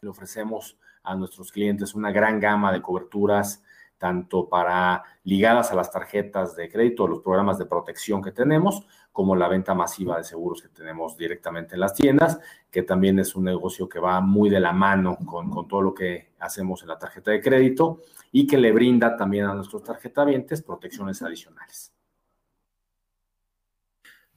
Le 0.00 0.08
ofrecemos 0.08 0.78
a 1.02 1.14
nuestros 1.14 1.50
clientes 1.50 1.94
una 1.94 2.12
gran 2.12 2.38
gama 2.38 2.72
de 2.72 2.82
coberturas 2.82 3.62
tanto 3.98 4.48
para 4.48 5.02
ligadas 5.24 5.72
a 5.72 5.74
las 5.74 5.90
tarjetas 5.90 6.56
de 6.56 6.68
crédito, 6.68 7.06
los 7.06 7.20
programas 7.20 7.58
de 7.58 7.66
protección 7.66 8.22
que 8.22 8.32
tenemos, 8.32 8.86
como 9.12 9.34
la 9.34 9.48
venta 9.48 9.74
masiva 9.74 10.16
de 10.16 10.24
seguros 10.24 10.62
que 10.62 10.68
tenemos 10.68 11.16
directamente 11.16 11.74
en 11.74 11.80
las 11.80 11.94
tiendas, 11.94 12.38
que 12.70 12.84
también 12.84 13.18
es 13.18 13.34
un 13.34 13.44
negocio 13.44 13.88
que 13.88 13.98
va 13.98 14.20
muy 14.20 14.48
de 14.48 14.60
la 14.60 14.72
mano 14.72 15.18
con, 15.26 15.66
todo 15.66 15.82
lo 15.82 15.92
que 15.92 16.30
hacemos 16.38 16.82
en 16.82 16.88
la 16.88 16.98
tarjeta 16.98 17.32
de 17.32 17.40
crédito 17.40 18.00
y 18.30 18.46
que 18.46 18.56
le 18.56 18.70
brinda 18.70 19.16
también 19.16 19.46
a 19.46 19.54
nuestros 19.54 19.82
tarjetavientes 19.82 20.62
protecciones 20.62 21.20
adicionales. 21.20 21.92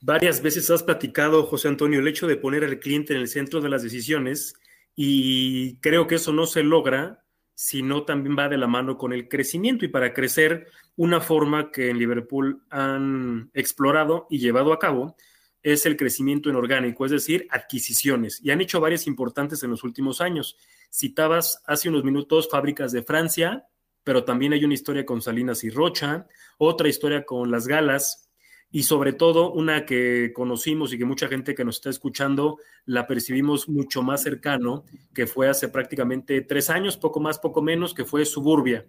Varias 0.04 0.42
veces 0.42 0.72
has 0.72 0.82
platicado, 0.82 1.46
José 1.46 1.68
Antonio, 1.68 2.00
el 2.00 2.08
hecho 2.08 2.26
de 2.26 2.38
poner 2.38 2.64
al 2.64 2.80
cliente 2.80 3.14
en 3.14 3.20
el 3.20 3.28
centro 3.28 3.62
de 3.62 3.70
las 3.70 3.84
decisiones 3.84 4.56
y 4.96 5.76
creo 5.76 6.08
que 6.08 6.16
eso 6.16 6.34
no 6.34 6.48
se 6.48 6.64
logra 6.64 7.24
sino 7.62 8.06
también 8.06 8.36
va 8.36 8.50
de 8.50 8.58
la 8.58 8.66
mano 8.66 8.98
con 8.98 9.14
el 9.14 9.30
crecimiento 9.30 9.86
y 9.86 9.88
para 9.88 10.16
crecer 10.16 10.72
una 10.96 11.22
forma 11.22 11.70
que 11.70 11.92
en 11.92 12.00
Liverpool 12.00 12.64
han 12.72 13.52
explorado 13.54 14.26
y 14.32 14.40
llevado 14.40 14.74
a 14.74 14.80
cabo 14.80 15.16
es 15.62 15.86
el 15.86 15.96
crecimiento 15.96 16.50
en 16.50 16.56
orgánico, 16.56 17.06
es 17.06 17.12
decir, 17.12 17.46
adquisiciones. 17.52 18.42
Y 18.44 18.50
han 18.50 18.62
hecho 18.62 18.82
varias 18.82 19.06
importantes 19.06 19.62
en 19.62 19.70
los 19.70 19.84
últimos 19.84 20.22
años. 20.22 20.58
Citabas 20.92 21.62
hace 21.68 21.88
unos 21.88 22.04
minutos 22.04 22.50
fábricas 22.50 22.92
de 22.94 23.04
Francia, 23.04 23.68
pero 24.04 24.24
también 24.24 24.54
hay 24.54 24.66
una 24.66 24.74
historia 24.74 25.06
con 25.06 25.22
Salinas 25.22 25.64
y 25.64 25.70
Rocha, 25.70 26.26
otra 26.58 26.90
historia 26.90 27.26
con 27.26 27.52
Las 27.52 27.68
Galas, 27.68 28.31
y 28.72 28.84
sobre 28.84 29.14
todo 29.14 29.52
una 29.52 29.86
que 29.86 30.32
conocimos 30.34 30.94
y 30.94 30.98
que 30.98 31.06
mucha 31.06 31.28
gente 31.28 31.54
que 31.54 31.66
nos 31.66 31.76
está 31.76 31.90
escuchando 31.90 32.58
la 32.86 33.06
percibimos 33.06 33.68
mucho 33.68 34.02
más 34.02 34.24
cercano, 34.24 34.86
que 35.14 35.28
fue 35.28 35.50
hace 35.50 35.68
prácticamente 35.68 36.42
tres 36.42 36.70
años, 36.70 36.98
poco 36.98 37.20
más, 37.20 37.38
poco 37.38 37.62
menos, 37.62 37.94
que 37.94 38.06
fue 38.06 38.26
Suburbia. 38.26 38.86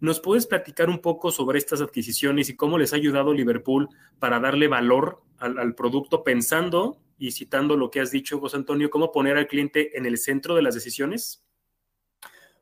¿Nos 0.00 0.20
puedes 0.20 0.46
platicar 0.46 0.88
un 0.88 1.00
poco 1.00 1.30
sobre 1.30 1.58
estas 1.58 1.80
adquisiciones 1.80 2.48
y 2.48 2.56
cómo 2.56 2.78
les 2.78 2.92
ha 2.92 2.96
ayudado 2.96 3.34
Liverpool 3.34 3.88
para 4.18 4.40
darle 4.40 4.68
valor 4.68 5.22
al, 5.38 5.74
producto 5.74 6.22
pensando 6.24 6.98
y 7.18 7.32
citando 7.32 7.76
lo 7.76 7.90
que 7.90 8.00
has 8.00 8.10
dicho, 8.10 8.38
José 8.38 8.56
Antonio, 8.56 8.90
cómo 8.90 9.10
poner 9.12 9.36
al 9.36 9.48
cliente 9.48 9.98
en 9.98 10.06
el 10.06 10.16
centro 10.16 10.54
de 10.54 10.62
las 10.62 10.74
decisiones? 10.74 11.44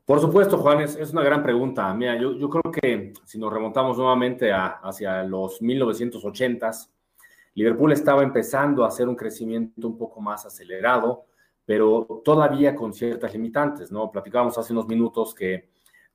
Por 0.07 0.21
supuesto, 0.21 0.57
Juan, 0.59 0.79
es, 0.79 1.11
una 1.11 1.21
gran 1.21 1.43
pregunta. 1.43 1.93
Mira, 1.93 2.15
yo, 2.17 2.31
yo, 2.31 2.49
creo 2.49 2.71
que 2.71 3.11
si 3.25 3.37
nos 3.37 3.51
remontamos 3.51 3.97
nuevamente 3.97 4.53
hacia 4.53 5.21
los 5.23 5.61
1980s, 5.61 6.89
Liverpool 7.55 7.91
estaba 7.91 8.23
empezando 8.23 8.85
a 8.85 8.87
hacer 8.87 9.09
un 9.09 9.17
crecimiento 9.17 9.85
un 9.85 9.97
poco 9.97 10.21
más 10.21 10.45
acelerado, 10.45 11.25
pero 11.65 12.21
todavía 12.23 12.73
con 12.73 12.93
ciertas 12.93 13.33
limitantes, 13.33 13.91
¿no? 13.91 14.09
Platicábamos 14.09 14.57
hace 14.57 14.71
unos 14.71 14.87
minutos 14.87 15.35
que 15.35 15.71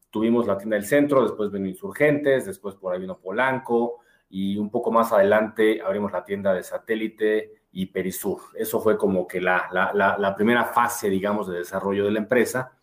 tuvimos 0.08 0.46
la 0.46 0.56
tienda 0.56 0.76
del 0.76 0.86
centro, 0.86 1.22
después 1.22 1.50
vino 1.52 1.68
Insurgentes, 1.68 2.46
después 2.46 2.76
por 2.76 2.94
ahí 2.94 3.00
vino 3.00 3.18
Polanco, 3.18 3.98
y 4.30 4.56
un 4.56 4.70
poco 4.70 4.90
más 4.90 5.12
adelante 5.12 5.82
abrimos 5.84 6.12
la 6.12 6.24
tienda 6.24 6.54
de 6.54 6.62
satélite 6.62 7.66
y 7.72 7.84
Perisur. 7.84 8.40
Eso 8.54 8.80
fue 8.80 8.96
como 8.96 9.26
que 9.26 9.42
la, 9.42 9.68
la, 9.70 10.16
la 10.18 10.34
primera 10.34 10.64
fase, 10.64 11.10
digamos, 11.10 11.46
de 11.46 11.58
desarrollo 11.58 12.06
de 12.06 12.12
la 12.12 12.20
empresa 12.20 12.78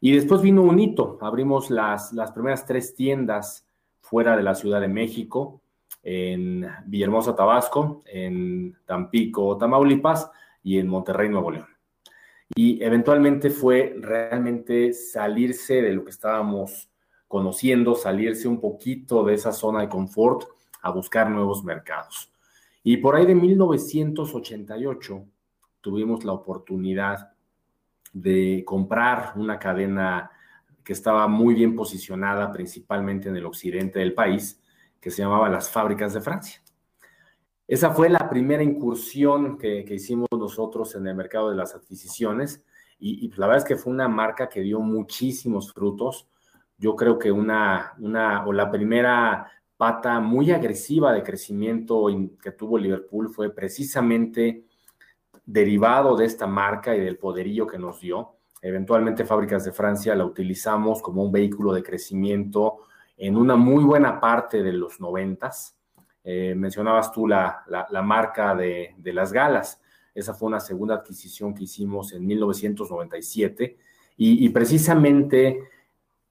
y 0.00 0.12
después 0.12 0.42
vino 0.42 0.62
un 0.62 0.78
hito, 0.78 1.18
abrimos 1.20 1.70
las, 1.70 2.12
las 2.12 2.32
primeras 2.32 2.66
tres 2.66 2.94
tiendas 2.94 3.66
fuera 4.00 4.36
de 4.36 4.42
la 4.42 4.54
Ciudad 4.54 4.80
de 4.80 4.88
México, 4.88 5.60
en 6.02 6.66
Villahermosa, 6.86 7.34
Tabasco, 7.34 8.02
en 8.06 8.76
Tampico, 8.84 9.56
Tamaulipas 9.58 10.30
y 10.62 10.78
en 10.78 10.86
Monterrey, 10.86 11.28
Nuevo 11.28 11.50
León. 11.50 11.66
Y 12.54 12.82
eventualmente 12.82 13.50
fue 13.50 13.96
realmente 13.98 14.92
salirse 14.92 15.82
de 15.82 15.92
lo 15.92 16.04
que 16.04 16.10
estábamos 16.10 16.88
conociendo, 17.26 17.96
salirse 17.96 18.46
un 18.46 18.60
poquito 18.60 19.24
de 19.24 19.34
esa 19.34 19.52
zona 19.52 19.80
de 19.80 19.88
confort 19.88 20.44
a 20.82 20.90
buscar 20.90 21.28
nuevos 21.28 21.64
mercados. 21.64 22.32
Y 22.84 22.98
por 22.98 23.16
ahí 23.16 23.26
de 23.26 23.34
1988 23.34 25.24
tuvimos 25.80 26.24
la 26.24 26.32
oportunidad 26.32 27.32
de 28.20 28.62
comprar 28.64 29.34
una 29.36 29.58
cadena 29.58 30.30
que 30.82 30.94
estaba 30.94 31.28
muy 31.28 31.54
bien 31.54 31.76
posicionada 31.76 32.50
principalmente 32.50 33.28
en 33.28 33.36
el 33.36 33.44
occidente 33.44 33.98
del 33.98 34.14
país, 34.14 34.62
que 34.98 35.10
se 35.10 35.20
llamaba 35.20 35.50
Las 35.50 35.68
Fábricas 35.68 36.14
de 36.14 36.22
Francia. 36.22 36.62
Esa 37.68 37.90
fue 37.90 38.08
la 38.08 38.30
primera 38.30 38.62
incursión 38.62 39.58
que, 39.58 39.84
hicimos 39.90 40.28
nosotros 40.30 40.94
en 40.94 41.06
el 41.06 41.14
mercado 41.14 41.50
de 41.50 41.56
las 41.56 41.74
adquisiciones 41.74 42.64
y, 42.98 43.28
la 43.36 43.48
verdad 43.48 43.64
es 43.64 43.68
que 43.68 43.76
fue 43.76 43.92
una 43.92 44.08
marca 44.08 44.48
que 44.48 44.62
dio 44.62 44.80
muchísimos 44.80 45.74
frutos. 45.74 46.26
Yo 46.78 46.96
creo 46.96 47.18
que 47.18 47.30
una, 47.30 47.92
una 47.98 48.46
o 48.46 48.52
la 48.52 48.70
primera 48.70 49.46
pata 49.76 50.20
muy 50.20 50.52
agresiva 50.52 51.12
de 51.12 51.22
crecimiento 51.22 52.06
que 52.42 52.52
tuvo 52.52 52.78
Liverpool 52.78 53.28
fue 53.28 53.54
precisamente 53.54 54.64
derivado 55.46 56.16
de 56.16 56.26
esta 56.26 56.46
marca 56.46 56.94
y 56.94 57.00
del 57.00 57.16
poderío 57.16 57.66
que 57.66 57.78
nos 57.78 58.00
dio. 58.00 58.34
Eventualmente 58.60 59.24
Fábricas 59.24 59.64
de 59.64 59.72
Francia 59.72 60.14
la 60.16 60.24
utilizamos 60.24 61.00
como 61.00 61.22
un 61.22 61.30
vehículo 61.30 61.72
de 61.72 61.84
crecimiento 61.84 62.80
en 63.16 63.36
una 63.36 63.56
muy 63.56 63.84
buena 63.84 64.20
parte 64.20 64.62
de 64.62 64.72
los 64.72 65.00
noventas. 65.00 65.76
Eh, 66.24 66.54
mencionabas 66.56 67.12
tú 67.12 67.28
la, 67.28 67.64
marca 68.02 68.56
de, 68.56 68.94
las 69.04 69.32
galas. 69.32 69.80
Esa 70.12 70.34
fue 70.34 70.48
una 70.48 70.58
segunda 70.58 70.96
adquisición 70.96 71.54
que 71.54 71.64
hicimos 71.64 72.12
en 72.12 72.26
1997 72.26 73.78
y, 74.18 74.48
precisamente 74.48 75.60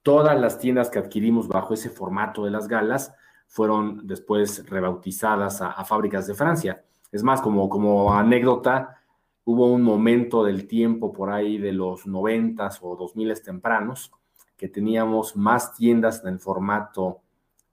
todas 0.02 0.38
las 0.38 0.58
tiendas 0.58 0.90
que 0.90 0.98
adquirimos 0.98 1.48
bajo 1.48 1.74
ese 1.74 1.88
formato 1.88 2.44
de 2.44 2.50
las 2.50 2.68
galas 2.68 3.12
fueron 3.48 4.06
después 4.06 4.68
rebautizadas 4.68 5.62
a, 5.62 5.84
Fábricas 5.84 6.26
de 6.26 6.34
Francia. 6.34 6.84
Es 7.10 7.22
más, 7.22 7.40
como, 7.40 7.68
como 7.68 8.12
anécdota, 8.12 9.00
hubo 9.46 9.72
un 9.72 9.82
momento 9.82 10.44
del 10.44 10.66
tiempo 10.66 11.12
por 11.12 11.30
ahí 11.30 11.56
de 11.56 11.72
los 11.72 12.06
noventas 12.06 12.80
o 12.82 12.96
dos 12.96 13.14
miles 13.14 13.42
tempranos 13.42 14.12
que 14.56 14.68
teníamos 14.68 15.36
más 15.36 15.72
tiendas 15.74 16.22
en 16.24 16.34
el 16.34 16.40
formato 16.40 17.20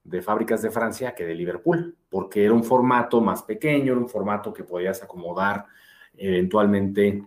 de 0.03 0.21
fábricas 0.21 0.61
de 0.61 0.69
Francia 0.69 1.15
que 1.15 1.25
de 1.25 1.33
Liverpool, 1.33 1.97
porque 2.09 2.45
era 2.45 2.53
un 2.53 2.63
formato 2.63 3.21
más 3.21 3.41
pequeño, 3.41 3.93
era 3.93 4.01
un 4.01 4.07
formato 4.07 4.53
que 4.53 4.63
podías 4.63 5.01
acomodar 5.01 5.65
eventualmente 6.15 7.25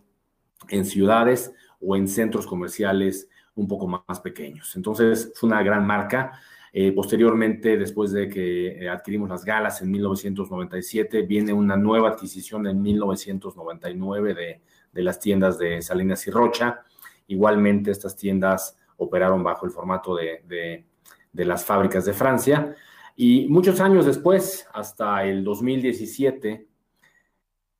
en 0.69 0.85
ciudades 0.85 1.53
o 1.81 1.97
en 1.97 2.07
centros 2.07 2.47
comerciales 2.47 3.29
un 3.57 3.67
poco 3.67 3.88
más 3.88 4.21
pequeños. 4.21 4.76
Entonces 4.76 5.33
fue 5.35 5.49
una 5.49 5.62
gran 5.65 5.85
marca. 5.85 6.38
Eh, 6.78 6.92
posteriormente, 6.92 7.78
después 7.78 8.12
de 8.12 8.28
que 8.28 8.85
eh, 8.85 8.90
adquirimos 8.90 9.30
las 9.30 9.47
galas 9.47 9.80
en 9.80 9.90
1997, 9.90 11.23
viene 11.23 11.50
una 11.54 11.75
nueva 11.75 12.11
adquisición 12.11 12.66
en 12.66 12.83
1999 12.83 14.35
de, 14.35 14.61
de 14.92 15.02
las 15.02 15.18
tiendas 15.18 15.59
de 15.59 15.80
Salinas 15.80 16.26
y 16.26 16.30
Rocha. 16.30 16.83
Igualmente, 17.28 17.90
estas 17.90 18.14
tiendas 18.14 18.76
operaron 18.99 19.42
bajo 19.42 19.64
el 19.64 19.73
formato 19.73 20.14
de, 20.14 20.85
las 21.33 21.64
fábricas 21.64 22.04
de 22.04 22.12
Francia. 22.12 22.76
Y 23.16 23.49
muchos 23.49 23.80
años 23.80 24.04
después, 24.04 24.68
hasta 24.75 25.25
el 25.25 25.45
2017, 25.45 26.68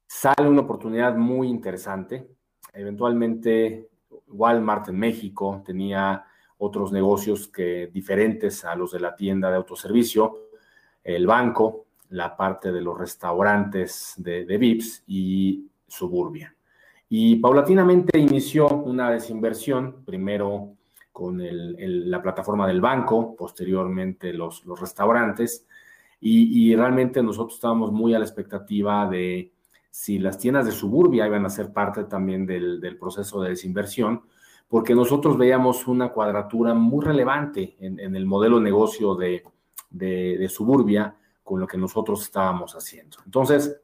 sale 0.06 0.48
una 0.48 0.62
oportunidad 0.62 1.14
muy 1.16 1.48
interesante. 1.48 2.30
Eventualmente, 2.72 3.90
Walmart 4.28 4.88
en 4.88 4.98
México 4.98 5.62
tenía 5.66 6.24
otros 6.58 6.92
negocios 6.92 7.48
que 7.48 7.88
diferentes 7.92 8.64
a 8.64 8.75
los 8.75 8.92
de 8.92 9.00
la 9.00 9.14
tienda 9.14 9.50
de 9.50 9.56
autoservicio, 9.56 10.48
el 11.04 11.26
banco, 11.26 11.86
la 12.10 12.36
parte 12.36 12.72
de 12.72 12.80
los 12.80 12.98
restaurantes 12.98 14.14
de, 14.16 14.44
de 14.44 14.58
VIPS 14.58 15.04
y 15.06 15.66
Suburbia. 15.87 16.54
Y 17.09 17.37
paulatinamente 17.37 18.18
inició 18.18 18.68
una 18.68 19.11
desinversión, 19.11 20.04
primero 20.04 20.76
con 21.12 21.40
la 21.40 22.20
plataforma 22.20 22.66
del 22.66 22.83
banco, 22.83 23.35
posteriormente 23.37 24.35
los, 24.35 24.66
los 24.66 24.78
restaurantes, 24.78 25.66
y, 26.20 26.74
realmente 26.74 27.22
nosotros 27.22 27.54
estábamos 27.54 27.92
muy 27.92 28.14
a 28.14 28.18
la 28.18 28.24
expectativa 28.24 29.09
de 29.09 29.52
si 29.90 30.18
las 30.18 30.38
tiendas 30.38 30.66
de 30.66 30.72
suburbia 30.72 31.26
iban 31.26 31.46
a 31.46 31.50
ser 31.50 31.72
parte 31.72 32.04
también 32.04 32.46
del, 32.46 32.96
proceso 32.98 33.40
de 33.40 33.50
desinversión, 33.50 34.22
porque 34.68 34.94
nosotros 34.94 35.38
veíamos 35.38 35.87
una 35.87 36.11
cuadratura 36.11 36.74
muy 36.74 37.05
relevante 37.05 37.76
en, 37.79 38.16
el 38.16 38.26
modelo 38.26 38.59
de 38.59 38.64
negocio 38.64 39.14
de, 39.14 39.44
de, 39.90 40.48
suburbia 40.48 41.16
con 41.42 41.61
lo 41.61 41.66
que 41.66 41.79
nosotros 41.79 42.22
estábamos 42.22 42.74
haciendo. 42.74 43.18
Entonces, 43.24 43.81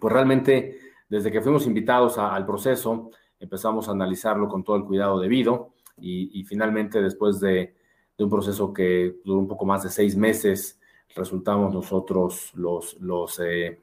pues 0.00 0.12
realmente, 0.12 0.78
desde 1.08 1.30
que 1.30 1.42
fuimos 1.42 1.66
invitados 1.66 2.18
al 2.18 2.46
proceso, 2.46 3.10
empezamos 3.38 3.88
a 3.88 3.92
analizarlo 3.92 4.48
con 4.48 4.64
todo 4.64 4.76
el 4.76 4.84
cuidado 4.84 5.20
debido 5.20 5.74
y, 5.98 6.44
finalmente 6.44 7.00
después 7.02 7.40
de, 7.40 7.74
un 8.18 8.30
proceso 8.30 8.72
que 8.72 9.16
duró 9.24 9.40
un 9.40 9.48
poco 9.48 9.66
más 9.66 9.82
de 9.82 9.90
seis 9.90 10.16
meses, 10.16 10.80
resultamos 11.14 11.72
nosotros 11.72 12.50
los, 12.54 12.96
los, 13.00 13.38
eh, 13.40 13.80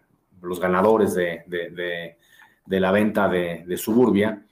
ganadores 0.59 1.13
de, 1.13 1.43
de, 2.65 2.79
la 2.79 2.91
venta 2.91 3.27
de, 3.29 3.77
Suburbia. 3.77 4.45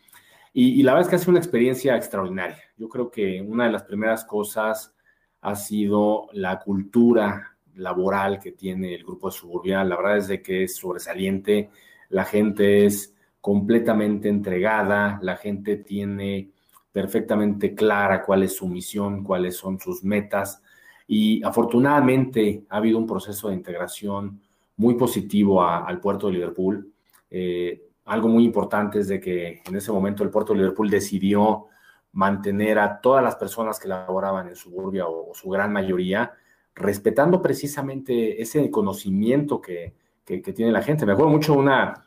Y, 0.54 0.84
la 0.84 0.94
verdad 0.94 1.08
es 1.08 1.10
que 1.10 1.16
ha 1.16 1.20
sido 1.20 1.32
una 1.32 1.40
experiencia 1.40 1.96
extraordinaria. 1.96 2.60
Yo 2.78 2.90
creo 2.90 3.10
que 3.10 3.42
una 3.42 3.66
de 3.66 3.72
las 3.72 3.84
primeras 3.84 4.26
cosas 4.26 4.94
ha 5.42 5.56
sido 5.56 6.28
la 6.34 6.60
cultura 6.60 7.58
laboral 7.76 8.40
que 8.40 8.52
tiene 8.52 8.96
el 8.96 9.04
grupo 9.04 9.30
de 9.30 9.38
Suburbia. 9.38 9.84
La 9.84 9.96
verdad 9.96 10.18
es 10.18 10.28
de 10.28 10.42
que 10.42 10.64
es 10.64 10.76
sobresaliente. 10.76 11.70
La 12.10 12.26
gente 12.26 12.86
es 12.86 13.16
completamente 13.40 14.28
entregada, 14.28 15.20
la 15.22 15.38
gente 15.38 15.78
tiene 15.78 16.52
perfectamente 16.92 17.74
clara 17.74 18.24
cuál 18.24 18.44
es 18.44 18.58
su 18.58 18.68
misión, 18.68 19.24
cuáles 19.24 19.56
son 19.56 19.80
sus 19.80 20.04
metas 20.04 20.62
y 21.08 21.44
afortunadamente 21.44 22.64
ha 22.70 22.78
habido 22.78 22.98
un 22.98 23.06
proceso 23.06 23.50
de 23.50 23.56
integración 23.56 24.40
muy 24.78 24.96
positivo 24.96 25.62
al 25.62 26.00
puerto 26.00 26.28
de 26.28 26.34
Liverpool. 26.34 26.90
Eh, 27.30 27.90
algo 28.06 28.28
muy 28.28 28.44
importante 28.44 29.00
es 29.00 29.08
de 29.08 29.20
que 29.20 29.62
en 29.66 29.76
ese 29.76 29.92
momento 29.92 30.24
el 30.24 30.30
puerto 30.30 30.54
de 30.54 30.60
Liverpool 30.60 30.90
decidió 30.90 31.68
mantener 32.14 32.80
a 32.80 33.00
todas 33.00 33.24
las 33.24 33.36
personas 33.36 33.80
que 33.80 33.88
laboraban 33.88 34.48
en 34.48 34.56
suburbia 34.56 35.08
o, 35.08 35.34
su 35.34 35.50
gran 35.50 35.72
mayoría, 35.72 36.34
respetando 36.76 37.42
precisamente 37.42 38.42
ese 38.42 38.70
conocimiento 38.70 39.62
que, 39.62 39.96
que, 40.26 40.42
que 40.42 40.54
tiene 40.54 40.72
la 40.72 40.82
gente. 40.82 41.06
Me 41.06 41.14
acuerdo 41.14 41.32
mucho 41.32 41.54
una, 41.54 42.06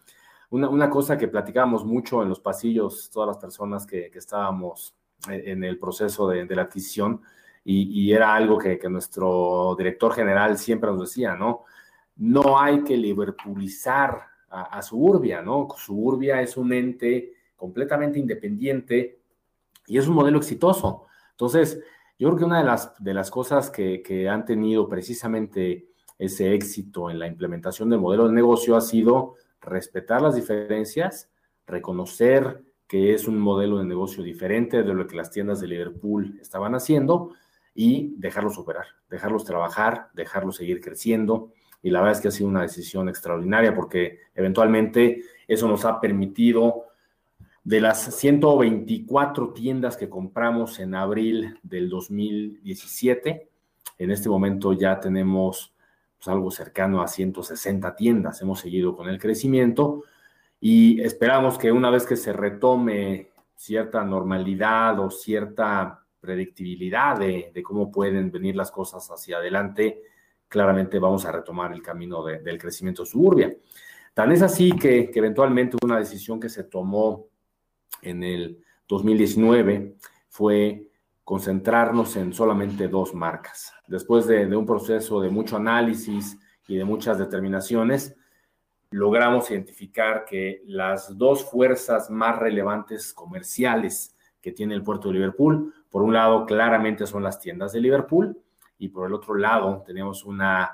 una, 0.50 0.90
cosa 0.90 1.18
que 1.18 1.28
platicábamos 1.28 1.84
mucho 1.84 2.22
en 2.22 2.28
los 2.28 2.40
pasillos, 2.40 3.10
todas 3.10 3.28
las 3.28 3.38
personas 3.38 3.86
que, 3.86 4.10
estábamos 4.14 4.94
en 5.28 5.64
el 5.64 5.78
proceso 5.78 6.28
de, 6.28 6.46
la 6.54 6.62
adquisición, 6.62 7.22
y, 7.64 8.12
era 8.12 8.34
algo 8.34 8.58
que, 8.58 8.78
nuestro 8.88 9.74
director 9.76 10.12
general 10.12 10.58
siempre 10.58 10.90
nos 10.90 11.00
decía, 11.00 11.34
¿no? 11.34 11.64
No 12.16 12.60
hay 12.60 12.84
que 12.84 12.96
liverpoolizar 12.96 14.28
a, 14.54 14.82
Suburbia, 14.82 15.42
¿no? 15.42 15.68
Suburbia 15.76 16.40
es 16.40 16.56
un 16.56 16.72
ente 16.72 17.32
completamente 17.56 18.18
independiente 18.18 19.20
y 19.86 19.98
es 19.98 20.06
un 20.06 20.14
modelo 20.14 20.38
exitoso. 20.38 21.06
Entonces, 21.32 21.80
yo 22.18 22.28
creo 22.28 22.38
que 22.38 22.44
una 22.44 22.58
de 22.58 22.64
las, 22.64 23.02
de 23.02 23.14
las 23.14 23.30
cosas 23.30 23.70
que, 23.70 24.02
que 24.02 24.28
han 24.28 24.44
tenido 24.44 24.88
precisamente 24.88 25.88
ese 26.18 26.54
éxito 26.54 27.10
en 27.10 27.18
la 27.18 27.26
implementación 27.26 27.90
del 27.90 28.00
modelo 28.00 28.28
de 28.28 28.34
negocio 28.34 28.76
ha 28.76 28.80
sido 28.80 29.34
respetar 29.60 30.22
las 30.22 30.36
diferencias, 30.36 31.30
reconocer 31.66 32.62
que 32.86 33.14
es 33.14 33.26
un 33.26 33.38
modelo 33.38 33.78
de 33.78 33.84
negocio 33.84 34.22
diferente 34.22 34.82
de 34.82 34.94
lo 34.94 35.06
que 35.06 35.16
las 35.16 35.30
tiendas 35.30 35.60
de 35.60 35.68
Liverpool 35.68 36.38
estaban 36.40 36.74
haciendo 36.74 37.32
y 37.74 38.14
dejarlos 38.18 38.58
operar, 38.58 38.86
dejarlos 39.10 39.44
trabajar, 39.44 40.10
dejarlos 40.14 40.56
seguir 40.56 40.80
creciendo. 40.80 41.52
Y 41.84 41.90
la 41.90 42.00
verdad 42.00 42.16
es 42.16 42.22
que 42.22 42.28
ha 42.28 42.32
sido 42.32 42.48
una 42.48 42.62
decisión 42.62 43.10
extraordinaria 43.10 43.74
porque 43.74 44.20
eventualmente 44.34 45.22
eso 45.46 45.68
nos 45.68 45.84
ha 45.84 46.00
permitido, 46.00 46.86
de 47.62 47.80
las 47.80 48.16
124 48.16 49.52
tiendas 49.52 49.96
que 49.96 50.08
compramos 50.08 50.80
en 50.80 50.94
abril 50.94 51.58
del 51.62 51.90
2017, 51.90 53.48
en 53.98 54.10
este 54.10 54.28
momento 54.30 54.72
ya 54.72 54.98
tenemos 54.98 55.74
pues, 56.16 56.28
algo 56.28 56.50
cercano 56.50 57.02
a 57.02 57.08
160 57.08 57.94
tiendas. 57.94 58.40
Hemos 58.40 58.60
seguido 58.60 58.96
con 58.96 59.08
el 59.08 59.18
crecimiento 59.18 60.04
y 60.60 61.02
esperamos 61.02 61.58
que 61.58 61.70
una 61.70 61.90
vez 61.90 62.06
que 62.06 62.16
se 62.16 62.32
retome 62.32 63.28
cierta 63.56 64.02
normalidad 64.04 64.98
o 65.00 65.10
cierta 65.10 66.02
predictibilidad 66.18 67.18
de, 67.18 67.62
cómo 67.62 67.92
pueden 67.92 68.30
venir 68.30 68.56
las 68.56 68.70
cosas 68.70 69.06
hacia 69.10 69.36
adelante, 69.36 70.02
claramente 70.48 70.98
vamos 70.98 71.24
a 71.24 71.32
retomar 71.32 71.72
el 71.72 71.82
camino 71.82 72.24
del 72.24 72.58
crecimiento 72.58 73.04
suburbia. 73.04 73.54
Tan 74.12 74.30
es 74.30 74.42
así 74.42 74.72
que, 74.72 75.10
eventualmente 75.14 75.76
una 75.82 75.98
decisión 75.98 76.38
que 76.38 76.48
se 76.48 76.64
tomó 76.64 77.26
en 78.02 78.22
el 78.22 78.62
2019 78.86 79.96
fue 80.28 80.88
concentrarnos 81.24 82.16
en 82.16 82.32
solamente 82.32 82.86
dos 82.86 83.14
marcas. 83.14 83.72
Después 83.88 84.26
de, 84.26 84.46
de 84.46 84.56
un 84.56 84.66
proceso 84.66 85.20
de 85.20 85.30
mucho 85.30 85.56
análisis 85.56 86.38
y 86.68 86.76
de 86.76 86.84
muchas 86.84 87.18
determinaciones, 87.18 88.14
logramos 88.90 89.50
identificar 89.50 90.24
que 90.24 90.62
las 90.66 91.16
dos 91.18 91.50
fuerzas 91.50 92.10
más 92.10 92.38
relevantes 92.38 93.12
comerciales 93.12 94.14
que 94.40 94.52
tiene 94.52 94.74
el 94.74 94.82
puerto 94.82 95.08
de 95.08 95.14
Liverpool, 95.14 95.74
por 95.90 96.02
un 96.02 96.12
lado 96.12 96.44
claramente 96.44 97.06
son 97.06 97.22
las 97.22 97.40
tiendas 97.40 97.72
de 97.72 97.80
Liverpool 97.80 98.38
y 98.78 98.88
por 98.88 99.06
el 99.06 99.14
otro 99.14 99.34
lado 99.34 99.82
tenemos 99.86 100.24
una, 100.24 100.70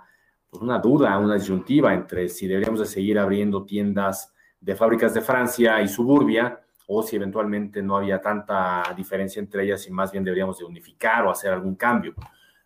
pues 0.49 0.63
una 0.63 0.79
duda, 0.79 1.19
una 1.19 1.35
disyuntiva 1.35 1.95
entre 1.95 2.29
si 2.29 2.47
deberíamos 2.47 2.81
de 2.81 2.87
seguir 2.87 3.19
abriendo 3.19 3.65
tiendas 3.65 4.33
de 4.61 4.77
fábricas 4.77 5.15
de 5.15 5.21
Francia 5.21 5.81
y 5.81 5.89
Suburbia 5.89 6.61
o 6.87 7.03
si 7.03 7.17
eventualmente 7.17 7.83
no 7.83 7.97
había 7.97 8.21
tanta 8.21 8.83
diferencia 8.97 9.41
entre 9.41 9.65
ellas 9.65 9.87
y 9.87 9.93
más 9.93 10.11
bien 10.11 10.25
deberíamos 10.25 10.59
de 10.59 10.65
unificar 10.65 11.25
o 11.25 11.31
hacer 11.31 11.53
algún 11.53 11.77
cambio. 11.77 12.15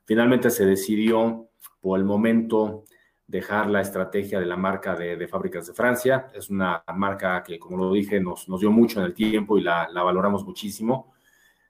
Finalmente 0.05 0.51
se 0.51 0.65
decidió 0.65 1.49
por 1.81 1.99
el 1.99 2.05
momento 2.05 2.85
dejar 3.27 3.71
la 3.71 3.81
estrategia 3.81 4.39
de 4.39 4.47
la 4.47 4.57
marca 4.57 4.95
de, 4.95 5.29
fábricas 5.29 5.67
de 5.67 5.75
Francia. 5.75 6.31
Es 6.35 6.51
una 6.51 6.83
marca 6.95 7.43
que, 7.43 7.59
como 7.59 7.77
lo 7.77 7.93
dije, 7.93 8.21
nos, 8.21 8.49
nos 8.49 8.61
dio 8.61 8.71
mucho 8.71 9.01
en 9.01 9.07
el 9.07 9.15
tiempo 9.15 9.59
y 9.59 9.63
la, 9.63 9.89
la 9.91 10.03
valoramos 10.03 10.45
muchísimo, 10.45 11.13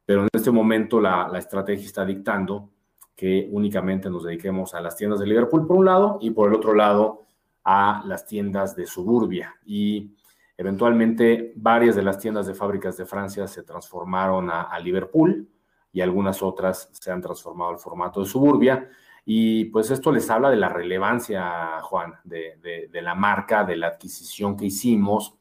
pero 0.05 0.23
en 0.23 0.29
este 0.33 0.51
momento 0.51 1.01
la, 1.01 1.29
la, 1.29 1.39
estrategia 1.39 1.87
está 1.87 2.05
dictando 2.05 2.71
que 3.15 3.49
únicamente 3.51 4.11
nos 4.11 4.25
dediquemos 4.25 4.75
a 4.75 4.81
las 4.81 4.97
tiendas 4.97 5.21
de 5.21 5.27
Liverpool 5.27 5.67
por 5.67 5.77
un 5.77 5.85
lado 5.85 6.19
y 6.21 6.31
por 6.31 6.49
el 6.49 6.55
otro 6.55 6.75
lado 6.75 7.27
a 7.65 8.03
las 8.07 8.27
tiendas 8.27 8.75
de 8.77 8.87
suburbia. 8.87 9.55
Y 9.65 10.15
Eventualmente, 10.57 11.53
varias 11.57 11.97
de 11.97 12.03
las 12.03 12.19
tiendas 12.19 12.47
de 12.47 12.55
fábricas 12.55 12.97
de 12.97 13.07
Francia 13.07 13.47
se 13.49 13.65
transformaron 13.65 14.51
a, 14.51 14.79
Liverpool 14.79 15.49
y 15.93 16.01
algunas 16.01 16.43
otras 16.43 16.89
se 16.93 17.11
han 17.11 17.21
transformado 17.21 17.73
al 17.73 17.79
formato 17.79 18.21
de 18.21 18.27
suburbia. 18.27 18.89
Y 19.25 19.67
pues 19.67 19.91
esto 19.91 20.13
les 20.13 20.31
habla 20.31 20.51
de 20.51 20.57
la 20.57 20.69
relevancia, 20.69 21.81
Juan, 21.83 22.15
de, 22.23 22.89
la 22.93 23.15
marca, 23.15 23.65
de 23.65 23.77
la 23.77 23.89
adquisición 23.89 24.57
que 24.57 24.67
hicimos, 24.67 25.35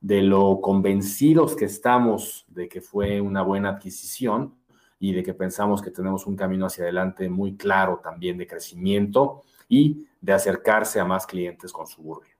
de 0.00 0.22
lo 0.22 0.60
convencidos 0.60 1.56
que 1.56 1.66
estamos 1.66 2.44
de 2.48 2.68
que 2.68 2.80
fue 2.80 3.20
una 3.20 3.42
buena 3.42 3.70
adquisición 3.70 4.56
y 5.00 5.12
de 5.12 5.24
que 5.24 5.34
pensamos 5.34 5.82
que 5.82 5.90
tenemos 5.90 6.26
un 6.26 6.36
camino 6.36 6.66
hacia 6.66 6.84
adelante 6.84 7.28
muy 7.28 7.56
claro 7.56 8.00
también 8.04 8.36
de 8.36 8.46
crecimiento 8.46 9.42
y 9.68 10.06
de 10.20 10.32
acercarse 10.34 11.00
a 11.00 11.04
más 11.04 11.26
clientes 11.26 11.72
con 11.72 11.86
Suburbia. 11.86 12.30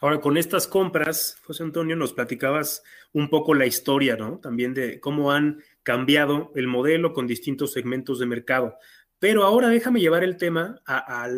Ahora, 0.00 0.20
con 0.20 0.36
estas 0.36 0.66
compras, 0.66 1.38
José 1.44 1.62
Antonio, 1.62 1.94
nos 1.94 2.12
platicabas 2.12 2.82
un 3.12 3.30
poco 3.30 3.54
la 3.54 3.66
historia, 3.66 4.16
¿no? 4.16 4.38
También 4.38 4.74
de 4.74 4.98
cómo 4.98 5.30
han 5.30 5.62
cambiado 5.84 6.50
el 6.56 6.66
modelo 6.66 7.12
con 7.12 7.28
distintos 7.28 7.72
segmentos 7.72 8.18
de 8.18 8.26
mercado. 8.26 8.74
Pero 9.20 9.44
ahora 9.44 9.68
déjame 9.68 10.00
llevar 10.00 10.24
el 10.24 10.36
tema 10.36 10.82
a, 10.84 11.28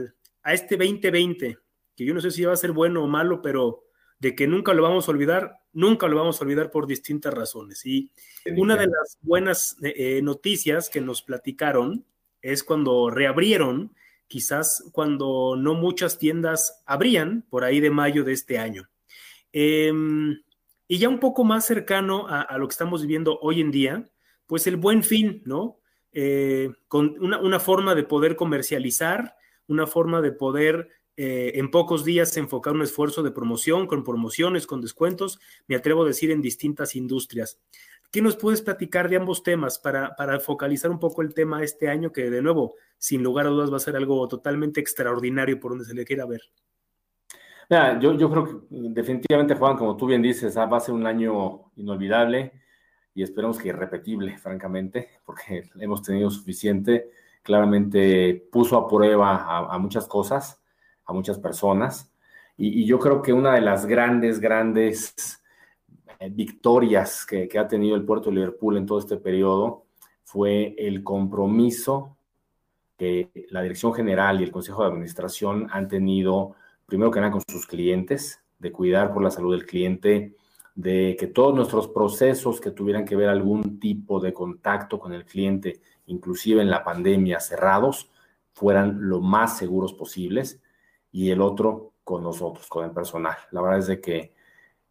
este 0.46 0.78
2020, 0.78 1.58
que 1.94 2.04
yo 2.06 2.14
no 2.14 2.22
sé 2.22 2.30
si 2.30 2.42
va 2.42 2.54
a 2.54 2.56
ser 2.56 2.72
bueno 2.72 3.04
o 3.04 3.06
malo, 3.06 3.42
pero 3.42 3.83
de 4.24 4.34
que 4.34 4.46
nunca 4.46 4.72
lo 4.72 4.82
vamos 4.82 5.06
a 5.06 5.10
olvidar, 5.10 5.60
nunca 5.74 6.08
lo 6.08 6.16
vamos 6.16 6.40
a 6.40 6.44
olvidar 6.44 6.70
por 6.70 6.86
distintas 6.86 7.34
razones. 7.34 7.84
Y 7.84 8.10
una 8.56 8.74
de 8.74 8.86
las 8.86 9.18
buenas 9.20 9.76
eh, 9.82 10.22
noticias 10.22 10.88
que 10.88 11.02
nos 11.02 11.20
platicaron 11.20 12.06
es 12.40 12.64
cuando 12.64 13.10
reabrieron 13.10 13.94
quizás 14.26 14.88
cuando 14.92 15.56
no 15.58 15.74
muchas 15.74 16.18
tiendas 16.18 16.82
abrían, 16.86 17.44
por 17.50 17.64
ahí 17.64 17.80
de 17.80 17.90
mayo 17.90 18.24
de 18.24 18.32
este 18.32 18.58
año. 18.58 18.88
Em, 19.52 20.42
y 20.88 20.98
ya 20.98 21.10
un 21.10 21.20
poco 21.20 21.44
más 21.44 21.66
cercano 21.66 22.26
a, 22.26 22.56
lo 22.56 22.66
que 22.66 22.72
estamos 22.72 23.02
viviendo 23.02 23.38
hoy 23.42 23.60
en 23.60 23.70
día, 23.70 24.08
pues 24.46 24.66
el 24.66 24.76
buen 24.76 25.02
fin, 25.02 25.42
¿no? 25.44 25.80
Eh, 26.12 26.70
con 26.88 27.14
una, 27.20 27.60
forma 27.60 27.94
de 27.94 28.04
poder 28.04 28.36
comercializar, 28.36 29.36
una 29.66 29.86
forma 29.86 30.22
de 30.22 30.32
poder 30.32 30.88
eh, 31.16 31.52
en 31.54 31.70
pocos 31.70 32.04
días 32.04 32.36
enfocar 32.36 32.74
un 32.74 32.82
esfuerzo 32.82 33.22
de 33.22 33.30
promoción, 33.30 33.86
con 33.86 34.04
promociones, 34.04 34.66
con 34.66 34.80
descuentos, 34.80 35.38
me 35.66 35.76
atrevo 35.76 36.02
a 36.02 36.06
decir 36.06 36.30
en 36.30 36.42
distintas 36.42 36.96
industrias. 36.96 37.58
¿Qué 38.10 38.22
nos 38.22 38.36
puedes 38.36 38.62
platicar 38.62 39.08
de 39.08 39.16
ambos 39.16 39.42
temas 39.42 39.78
para, 39.78 40.14
para 40.16 40.38
focalizar 40.38 40.90
un 40.90 41.00
poco 41.00 41.22
el 41.22 41.34
tema 41.34 41.62
este 41.62 41.88
año 41.88 42.12
que 42.12 42.30
de 42.30 42.42
nuevo 42.42 42.74
sin 42.98 43.22
lugar 43.22 43.46
a 43.46 43.50
dudas 43.50 43.72
va 43.72 43.76
a 43.76 43.80
ser 43.80 43.96
algo 43.96 44.26
totalmente 44.28 44.80
extraordinario 44.80 45.60
por 45.60 45.72
donde 45.72 45.84
se 45.84 45.94
le 45.94 46.04
quiera 46.04 46.24
ver. 46.26 46.42
yo, 48.00 48.14
yo 48.14 48.30
creo 48.30 48.44
que 48.44 48.66
definitivamente, 48.70 49.54
Juan, 49.56 49.76
como 49.76 49.96
tú 49.96 50.06
bien 50.06 50.22
dices, 50.22 50.56
ah, 50.56 50.66
va 50.66 50.78
a 50.78 50.80
ser 50.80 50.94
un 50.94 51.06
año 51.06 51.70
inolvidable 51.76 52.52
y 53.14 53.22
esperemos 53.22 53.58
que 53.58 53.68
irrepetible, 53.68 54.38
francamente, 54.38 55.08
porque 55.24 55.70
hemos 55.78 56.02
tenido 56.02 56.30
suficiente. 56.30 57.10
Claramente 57.42 58.48
puso 58.50 58.76
a 58.78 58.88
prueba 58.88 59.66
a, 59.70 59.78
muchas 59.78 60.06
cosas, 60.06 60.62
a 61.06 61.12
muchas 61.12 61.38
personas. 61.38 62.10
Y, 62.56 62.86
yo 62.86 62.98
creo 62.98 63.22
que 63.22 63.32
una 63.32 63.54
de 63.54 63.60
las 63.60 63.86
grandes, 63.86 64.40
grandes 64.40 65.42
eh, 66.18 66.30
victorias 66.30 67.26
que, 67.26 67.48
que 67.48 67.58
ha 67.58 67.66
tenido 67.66 67.96
el 67.96 68.04
puerto 68.04 68.30
de 68.30 68.36
Liverpool 68.36 68.76
en 68.76 68.86
todo 68.86 68.98
este 68.98 69.16
periodo 69.16 69.84
fue 70.22 70.74
el 70.78 71.02
compromiso 71.02 72.16
que 72.96 73.30
la 73.50 73.62
Dirección 73.62 73.92
General 73.92 74.40
y 74.40 74.44
el 74.44 74.52
Consejo 74.52 74.82
de 74.82 74.88
Administración 74.88 75.68
han 75.70 75.88
tenido, 75.88 76.54
primero 76.86 77.10
que 77.10 77.20
nada, 77.20 77.32
con 77.32 77.42
sus 77.48 77.66
clientes, 77.66 78.40
de 78.58 78.72
cuidar 78.72 79.12
por 79.12 79.22
la 79.22 79.30
salud 79.30 79.52
del 79.52 79.66
cliente, 79.66 80.36
de 80.74 81.16
que 81.18 81.26
todos 81.28 81.54
nuestros 81.54 81.88
procesos 81.88 82.60
que 82.60 82.70
tuvieran 82.70 83.04
que 83.04 83.16
ver 83.16 83.28
algún 83.28 83.78
tipo 83.78 84.20
de 84.20 84.32
contacto 84.32 84.98
con 84.98 85.12
el 85.12 85.24
cliente, 85.24 85.80
inclusive 86.06 86.62
en 86.62 86.70
la 86.70 86.82
pandemia, 86.82 87.40
cerrados, 87.40 88.10
fueran 88.52 89.08
lo 89.08 89.20
más 89.20 89.58
seguros 89.58 89.92
posibles, 89.92 90.60
y 91.14 91.30
el 91.30 91.40
otro 91.40 91.92
con 92.02 92.24
nosotros, 92.24 92.66
con 92.66 92.84
el 92.84 92.90
personal. 92.90 93.36
La 93.52 93.62
verdad 93.62 93.78
es 93.78 93.86
de 93.86 94.00
que 94.00 94.34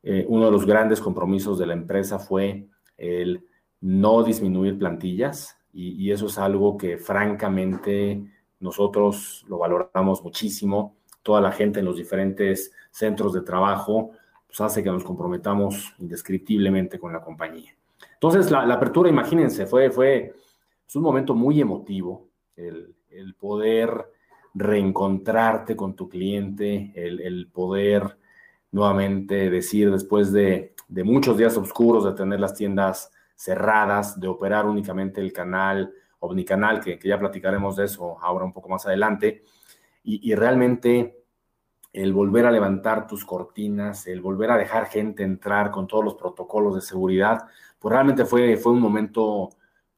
eh, 0.01 0.25
uno 0.29 0.45
de 0.45 0.51
los 0.51 0.65
grandes 0.65 1.01
compromisos 1.01 1.59
de 1.59 1.65
la 1.65 1.73
empresa 1.73 2.17
fue 2.17 2.65
el 2.97 3.45
no 3.81 4.23
disminuir 4.23 4.79
plantillas, 4.79 5.57
y, 5.73 6.12
eso 6.12 6.27
es 6.27 6.38
algo 6.38 6.77
que 6.77 6.99
francamente 6.99 8.23
nosotros 8.59 9.43
lo 9.49 9.57
valoramos 9.57 10.23
muchísimo. 10.23 10.95
Toda 11.23 11.41
la 11.41 11.51
gente 11.51 11.79
en 11.79 11.86
los 11.86 11.97
diferentes 11.97 12.71
centros 12.91 13.33
de 13.33 13.41
trabajo 13.41 14.12
pues 14.45 14.62
hace 14.62 14.83
que 14.83 14.91
nos 14.91 15.03
comprometamos 15.03 15.95
indescriptiblemente 15.97 16.99
con 16.99 17.12
la 17.12 17.21
compañía. 17.21 17.75
Entonces, 18.13 18.51
la, 18.51 18.71
apertura, 18.71 19.09
imagínense, 19.09 19.65
fue, 19.65 19.89
fue 19.89 20.31
un 20.93 21.01
momento 21.01 21.33
muy 21.33 21.59
emotivo, 21.59 22.29
el, 22.55 22.95
el 23.09 23.33
poder 23.33 24.12
reencontrarte 24.54 25.76
con 25.76 25.96
tu 25.96 26.10
cliente, 26.10 26.92
el, 26.96 27.50
poder 27.52 28.18
nuevamente 28.72 29.50
decir 29.50 29.92
después 29.92 30.32
de, 30.32 30.76
de, 30.88 31.04
muchos 31.04 31.38
días 31.38 31.58
oscuros 31.58 32.06
de 32.06 32.13
tener 32.13 32.39
las 32.39 32.54
tiendas 32.54 33.12
cerradas, 33.36 34.20
de 34.20 34.28
operar 34.28 34.66
únicamente 34.66 35.22
el 35.22 35.34
canal 35.34 35.94
omnicanal, 36.20 36.80
que, 36.80 36.98
que 36.98 37.10
ya 37.10 37.20
platicaremos 37.20 37.76
de 37.76 37.86
eso 37.86 38.18
ahora 38.22 38.46
un 38.46 38.54
poco 38.54 38.70
más 38.70 38.86
adelante, 38.86 39.44
y, 40.04 40.36
realmente 40.36 41.24
el 41.94 42.12
volver 42.12 42.46
a 42.46 42.52
levantar 42.52 43.08
tus 43.08 43.24
cortinas, 43.24 44.08
el 44.08 44.20
volver 44.20 44.52
a 44.52 44.58
dejar 44.58 44.88
gente 44.88 45.24
entrar 45.24 45.72
con 45.72 45.88
todos 45.88 46.04
los 46.04 46.16
protocolos 46.16 46.76
de 46.76 46.82
seguridad, 46.82 47.46
pues 47.80 47.94
realmente 47.94 48.26
fue, 48.26 48.58
fue 48.58 48.74
un 48.74 48.82
momento 48.82 49.50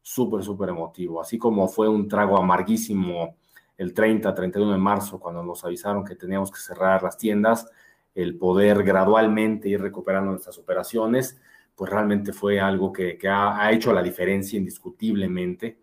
súper, 0.01 0.43
súper 0.43 0.69
emotivo, 0.69 1.21
así 1.21 1.37
como 1.39 1.67
fue 1.67 1.87
un 1.89 2.07
trago 2.07 2.37
amarguísimo 2.37 3.37
el 3.77 3.93
30, 3.93 4.33
31 4.33 4.71
de 4.71 4.77
marzo, 4.77 5.19
cuando 5.19 5.43
nos 5.43 5.63
avisaron 5.65 6.05
que 6.05 6.15
teníamos 6.15 6.51
que 6.51 6.59
cerrar 6.59 7.03
las 7.03 7.17
tiendas, 7.17 7.69
el 8.13 8.37
poder 8.37 8.83
gradualmente 8.83 9.67
ir 9.67 9.81
recuperando 9.81 10.31
nuestras 10.31 10.57
operaciones, 10.57 11.39
pues 11.75 11.91
realmente 11.91 12.31
fue 12.31 12.59
algo 12.59 12.93
que, 12.93 13.19
ha, 13.27 13.71
hecho 13.71 13.93
la 13.93 14.01
diferencia 14.01 14.57
indiscutiblemente. 14.57 15.77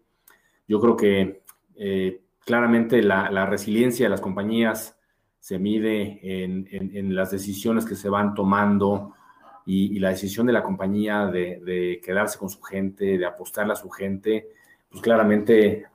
Yo 0.66 0.80
creo 0.80 0.96
que 0.96 1.42
eh, 1.76 2.22
claramente 2.44 3.02
la, 3.02 3.46
resiliencia 3.46 4.06
de 4.06 4.10
las 4.10 4.22
compañías 4.22 4.98
se 5.38 5.58
mide 5.58 6.20
en, 6.22 7.14
las 7.14 7.30
decisiones 7.30 7.84
que 7.84 7.94
se 7.94 8.08
van 8.08 8.34
tomando 8.34 9.12
y, 9.66 9.98
la 9.98 10.08
decisión 10.08 10.46
de 10.46 10.54
la 10.54 10.62
compañía 10.62 11.26
de, 11.26 12.00
quedarse 12.02 12.38
con 12.38 12.48
su 12.48 12.62
gente, 12.62 13.18
de 13.18 13.26
apostarle 13.26 13.74
a 13.74 13.76
su 13.76 13.90
gente, 13.90 14.48
pues 14.88 15.02
claramente 15.02 15.86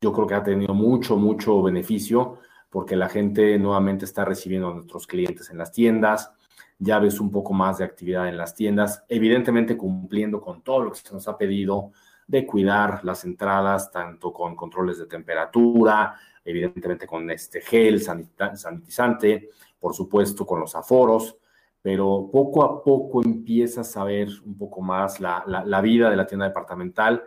yo 0.00 0.12
creo 0.12 0.26
que 0.26 0.34
ha 0.34 0.42
tenido 0.42 0.72
mucho, 0.72 1.16
mucho 1.16 1.62
beneficio 1.62 2.38
porque 2.70 2.96
la 2.96 3.08
gente 3.08 3.58
nuevamente 3.58 4.06
está 4.06 4.24
recibiendo 4.24 4.68
a 4.68 4.74
nuestros 4.74 5.06
clientes 5.06 5.50
en 5.50 5.58
las 5.58 5.72
tiendas, 5.72 6.32
ya 6.78 6.98
ves 6.98 7.20
un 7.20 7.30
poco 7.30 7.52
más 7.52 7.78
de 7.78 7.84
actividad 7.84 8.28
en 8.28 8.38
las 8.38 8.54
tiendas, 8.54 9.04
evidentemente 9.08 9.76
cumpliendo 9.76 10.40
con 10.40 10.62
todo 10.62 10.84
lo 10.84 10.92
que 10.92 10.98
se 10.98 11.12
nos 11.12 11.28
ha 11.28 11.36
pedido 11.36 11.92
de 12.26 12.46
cuidar 12.46 13.04
las 13.04 13.24
entradas, 13.24 13.90
tanto 13.90 14.32
con 14.32 14.56
controles 14.56 14.98
de 14.98 15.06
temperatura, 15.06 16.14
evidentemente 16.44 17.06
con 17.06 17.28
este 17.30 17.60
gel 17.60 18.00
sanitizante, 18.00 19.50
por 19.78 19.94
supuesto 19.94 20.46
con 20.46 20.60
los 20.60 20.74
aforos, 20.74 21.36
pero 21.82 22.30
poco 22.32 22.64
a 22.64 22.82
poco 22.82 23.22
empiezas 23.22 23.94
a 23.96 24.04
ver 24.04 24.28
un 24.46 24.56
poco 24.56 24.80
más 24.80 25.20
la, 25.20 25.44
la 25.46 25.80
vida 25.80 26.08
de 26.08 26.16
la 26.16 26.26
tienda 26.26 26.46
departamental. 26.46 27.22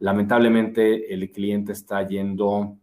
Lamentablemente 0.00 1.12
el 1.14 1.30
cliente 1.30 1.72
está 1.72 2.06
yendo 2.06 2.76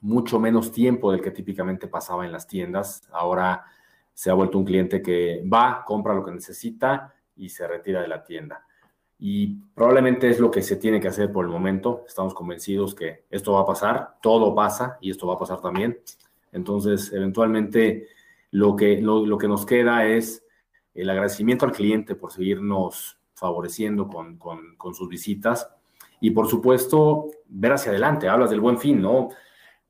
mucho 0.00 0.38
menos 0.38 0.70
tiempo 0.70 1.10
del 1.10 1.20
que 1.20 1.30
típicamente 1.30 1.88
pasaba 1.88 2.24
en 2.24 2.32
las 2.32 2.46
tiendas. 2.46 3.08
Ahora 3.12 3.64
se 4.14 4.30
ha 4.30 4.34
vuelto 4.34 4.58
un 4.58 4.64
cliente 4.64 5.02
que 5.02 5.42
va, 5.52 5.82
compra 5.84 6.14
lo 6.14 6.24
que 6.24 6.32
necesita 6.32 7.12
y 7.36 7.48
se 7.48 7.66
retira 7.66 8.00
de 8.00 8.08
la 8.08 8.22
tienda. 8.22 8.64
Y 9.18 9.56
probablemente 9.74 10.28
es 10.28 10.38
lo 10.38 10.50
que 10.50 10.62
se 10.62 10.76
tiene 10.76 11.00
que 11.00 11.08
hacer 11.08 11.32
por 11.32 11.44
el 11.44 11.50
momento. 11.50 12.04
Estamos 12.06 12.34
convencidos 12.34 12.94
que 12.94 13.24
esto 13.30 13.52
va 13.52 13.62
a 13.62 13.66
pasar, 13.66 14.16
todo 14.20 14.54
pasa 14.54 14.98
y 15.00 15.10
esto 15.10 15.26
va 15.26 15.34
a 15.34 15.38
pasar 15.38 15.60
también. 15.60 15.98
Entonces, 16.52 17.12
eventualmente, 17.12 18.08
lo 18.50 18.76
que, 18.76 19.00
lo, 19.00 19.38
que 19.38 19.48
nos 19.48 19.66
queda 19.66 20.06
es 20.06 20.44
el 20.94 21.10
agradecimiento 21.10 21.66
al 21.66 21.72
cliente 21.72 22.14
por 22.14 22.32
seguirnos 22.32 23.18
favoreciendo 23.34 24.08
con, 24.08 24.38
con, 24.38 24.94
sus 24.94 25.08
visitas 25.08 25.68
y, 26.20 26.30
por 26.30 26.48
supuesto, 26.48 27.30
ver 27.46 27.72
hacia 27.72 27.90
adelante. 27.90 28.28
Hablas 28.28 28.50
del 28.50 28.60
buen 28.60 28.78
fin, 28.78 29.00
¿no? 29.00 29.28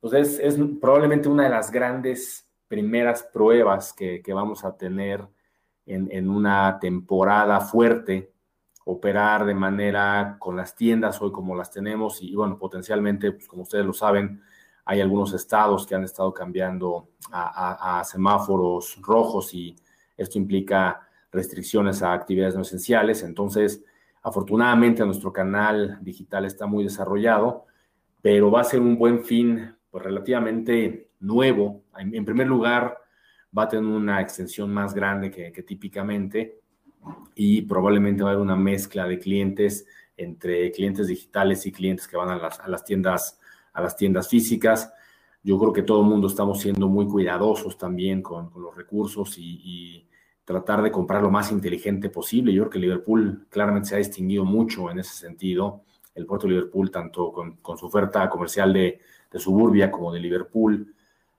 Pues 0.00 0.38
es, 0.38 0.58
probablemente 0.80 1.28
una 1.28 1.44
de 1.44 1.50
las 1.50 1.70
grandes 1.70 2.48
primeras 2.68 3.22
pruebas 3.22 3.92
que, 3.92 4.22
que 4.22 4.32
vamos 4.32 4.64
a 4.64 4.76
tener 4.76 5.26
en, 5.86 6.08
en, 6.10 6.28
una 6.28 6.78
temporada 6.80 7.60
fuerte 7.60 8.32
operar 8.84 9.44
de 9.44 9.54
manera 9.54 10.36
con 10.38 10.56
las 10.56 10.74
tiendas 10.74 11.20
hoy 11.20 11.32
como 11.32 11.56
las 11.56 11.70
tenemos 11.70 12.22
y 12.22 12.34
bueno, 12.34 12.58
potencialmente, 12.58 13.32
pues 13.32 13.48
como 13.48 13.62
ustedes 13.62 13.84
lo 13.84 13.92
saben, 13.92 14.42
hay 14.86 15.00
algunos 15.00 15.34
estados 15.34 15.84
que 15.84 15.96
han 15.96 16.04
estado 16.04 16.32
cambiando 16.32 17.08
a, 17.32 18.02
semáforos 18.04 18.96
rojos 19.02 19.52
y 19.52 19.74
esto 20.16 20.38
implica 20.38 21.00
restricciones 21.32 22.02
a 22.02 22.12
actividades 22.12 22.54
no 22.54 22.62
esenciales. 22.62 23.24
Entonces, 23.24 23.84
afortunadamente 24.26 25.06
nuestro 25.06 25.32
canal 25.32 25.98
digital 26.02 26.46
está 26.46 26.66
muy 26.66 26.82
desarrollado, 26.82 27.66
pero 28.20 28.50
va 28.50 28.62
a 28.62 28.64
ser 28.64 28.80
un 28.80 28.98
buen 28.98 29.24
fin 29.24 29.72
pues, 29.88 30.02
relativamente 30.02 31.10
nuevo. 31.20 31.84
En, 31.96 32.24
primer 32.24 32.48
lugar, 32.48 32.98
va 33.56 33.62
a 33.62 33.68
tener 33.68 33.84
una 33.84 34.20
extensión 34.20 34.74
más 34.74 34.94
grande 34.94 35.30
que, 35.30 35.52
que 35.52 35.62
típicamente 35.62 36.58
y 37.36 37.62
probablemente 37.62 38.24
va 38.24 38.30
a 38.30 38.32
haber 38.32 38.42
una 38.42 38.56
mezcla 38.56 39.06
de 39.06 39.20
clientes 39.20 39.86
entre 40.16 40.72
clientes 40.72 41.06
digitales 41.06 41.64
y 41.64 41.70
clientes 41.70 42.08
que 42.08 42.16
van 42.16 42.30
a 42.30 42.36
las, 42.36 42.58
a 42.58 42.66
las 42.66 42.84
tiendas 42.84 43.38
a 43.74 43.80
las 43.80 43.94
tiendas 43.94 44.28
físicas. 44.28 44.92
Yo 45.44 45.56
creo 45.56 45.72
que 45.72 45.82
todo 45.82 46.00
el 46.00 46.08
mundo 46.08 46.26
estamos 46.26 46.60
siendo 46.60 46.88
muy 46.88 47.06
cuidadosos 47.06 47.78
también 47.78 48.22
con, 48.22 48.50
con 48.50 48.60
los 48.60 48.74
recursos 48.74 49.38
y, 49.38 49.60
y, 49.62 50.08
tratar 50.46 50.80
de 50.80 50.92
comprar 50.92 51.22
lo 51.22 51.30
más 51.30 51.50
inteligente 51.52 52.08
posible. 52.08 52.54
Yo 52.54 52.62
creo 52.62 52.70
que 52.70 52.78
Liverpool 52.78 53.46
claramente 53.50 53.88
se 53.88 53.96
ha 53.96 53.98
distinguido 53.98 54.44
mucho 54.44 54.90
en 54.90 55.00
ese 55.00 55.14
sentido. 55.14 55.82
El 56.14 56.24
puerto 56.24 56.46
de 56.46 56.54
Liverpool, 56.54 56.90
tanto 56.90 57.32
con, 57.32 57.76
su 57.76 57.86
oferta 57.86 58.30
comercial 58.30 58.72
de, 58.72 59.00
de, 59.30 59.38
suburbia 59.38 59.90
como 59.90 60.12
de 60.12 60.20
Liverpool, 60.20 60.94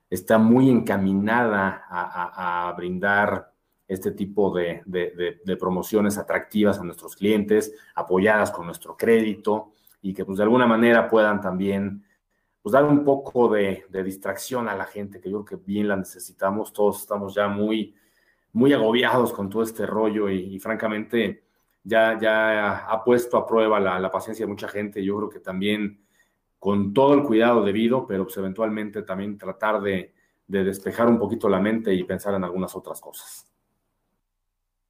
está 0.09 0.37
muy 0.37 0.69
encaminada 0.69 1.85
a, 1.89 2.73
brindar 2.77 3.51
este 3.87 4.11
tipo 4.11 4.53
de, 4.53 4.83
de, 4.85 5.57
promociones 5.57 6.17
atractivas 6.17 6.77
a 6.77 6.83
nuestros 6.83 7.15
clientes, 7.15 7.73
apoyadas 7.95 8.51
con 8.51 8.65
nuestro 8.65 8.97
crédito 8.97 9.71
y 10.01 10.13
que 10.13 10.25
pues 10.25 10.37
de 10.37 10.43
alguna 10.43 10.67
manera 10.67 11.09
puedan 11.09 11.39
también 11.39 12.03
pues 12.61 12.73
dar 12.73 12.83
un 12.83 13.05
poco 13.05 13.47
de, 13.47 13.85
distracción 14.03 14.67
a 14.67 14.75
la 14.75 14.83
gente, 14.83 15.21
que 15.21 15.31
yo 15.31 15.45
creo 15.45 15.59
que 15.59 15.65
bien 15.65 15.87
la 15.87 15.95
necesitamos, 15.95 16.73
todos 16.73 16.99
estamos 16.99 17.33
ya 17.33 17.47
muy, 17.47 17.95
muy 18.57 18.73
agobiados 18.73 19.31
con 19.33 19.49
todo 19.49 19.61
este 19.61 19.85
rollo 19.85 20.29
y, 20.29 20.59
francamente 20.59 21.43
ya, 21.83 22.17
ya 22.19 22.87
ha 22.87 23.03
puesto 23.03 23.37
a 23.37 23.45
prueba 23.45 23.79
la, 23.79 24.11
paciencia 24.11 24.45
de 24.45 24.51
mucha 24.51 24.67
gente, 24.67 25.03
yo 25.03 25.15
creo 25.17 25.29
que 25.29 25.39
también 25.39 26.01
con 26.57 26.91
todo 26.91 27.13
el 27.13 27.23
cuidado 27.23 27.63
debido, 27.63 28.07
pero 28.07 28.23
pues 28.23 28.35
eventualmente 28.37 29.03
también 29.03 29.37
tratar 29.37 29.79
de, 29.81 30.11
de 30.47 30.63
despejar 30.63 31.07
un 31.07 31.19
poquito 31.19 31.47
la 31.47 31.59
mente 31.59 31.93
y 31.93 32.03
pensar 32.03 32.33
en 32.33 32.43
algunas 32.43 32.75
otras 32.75 32.99
cosas. 32.99 33.47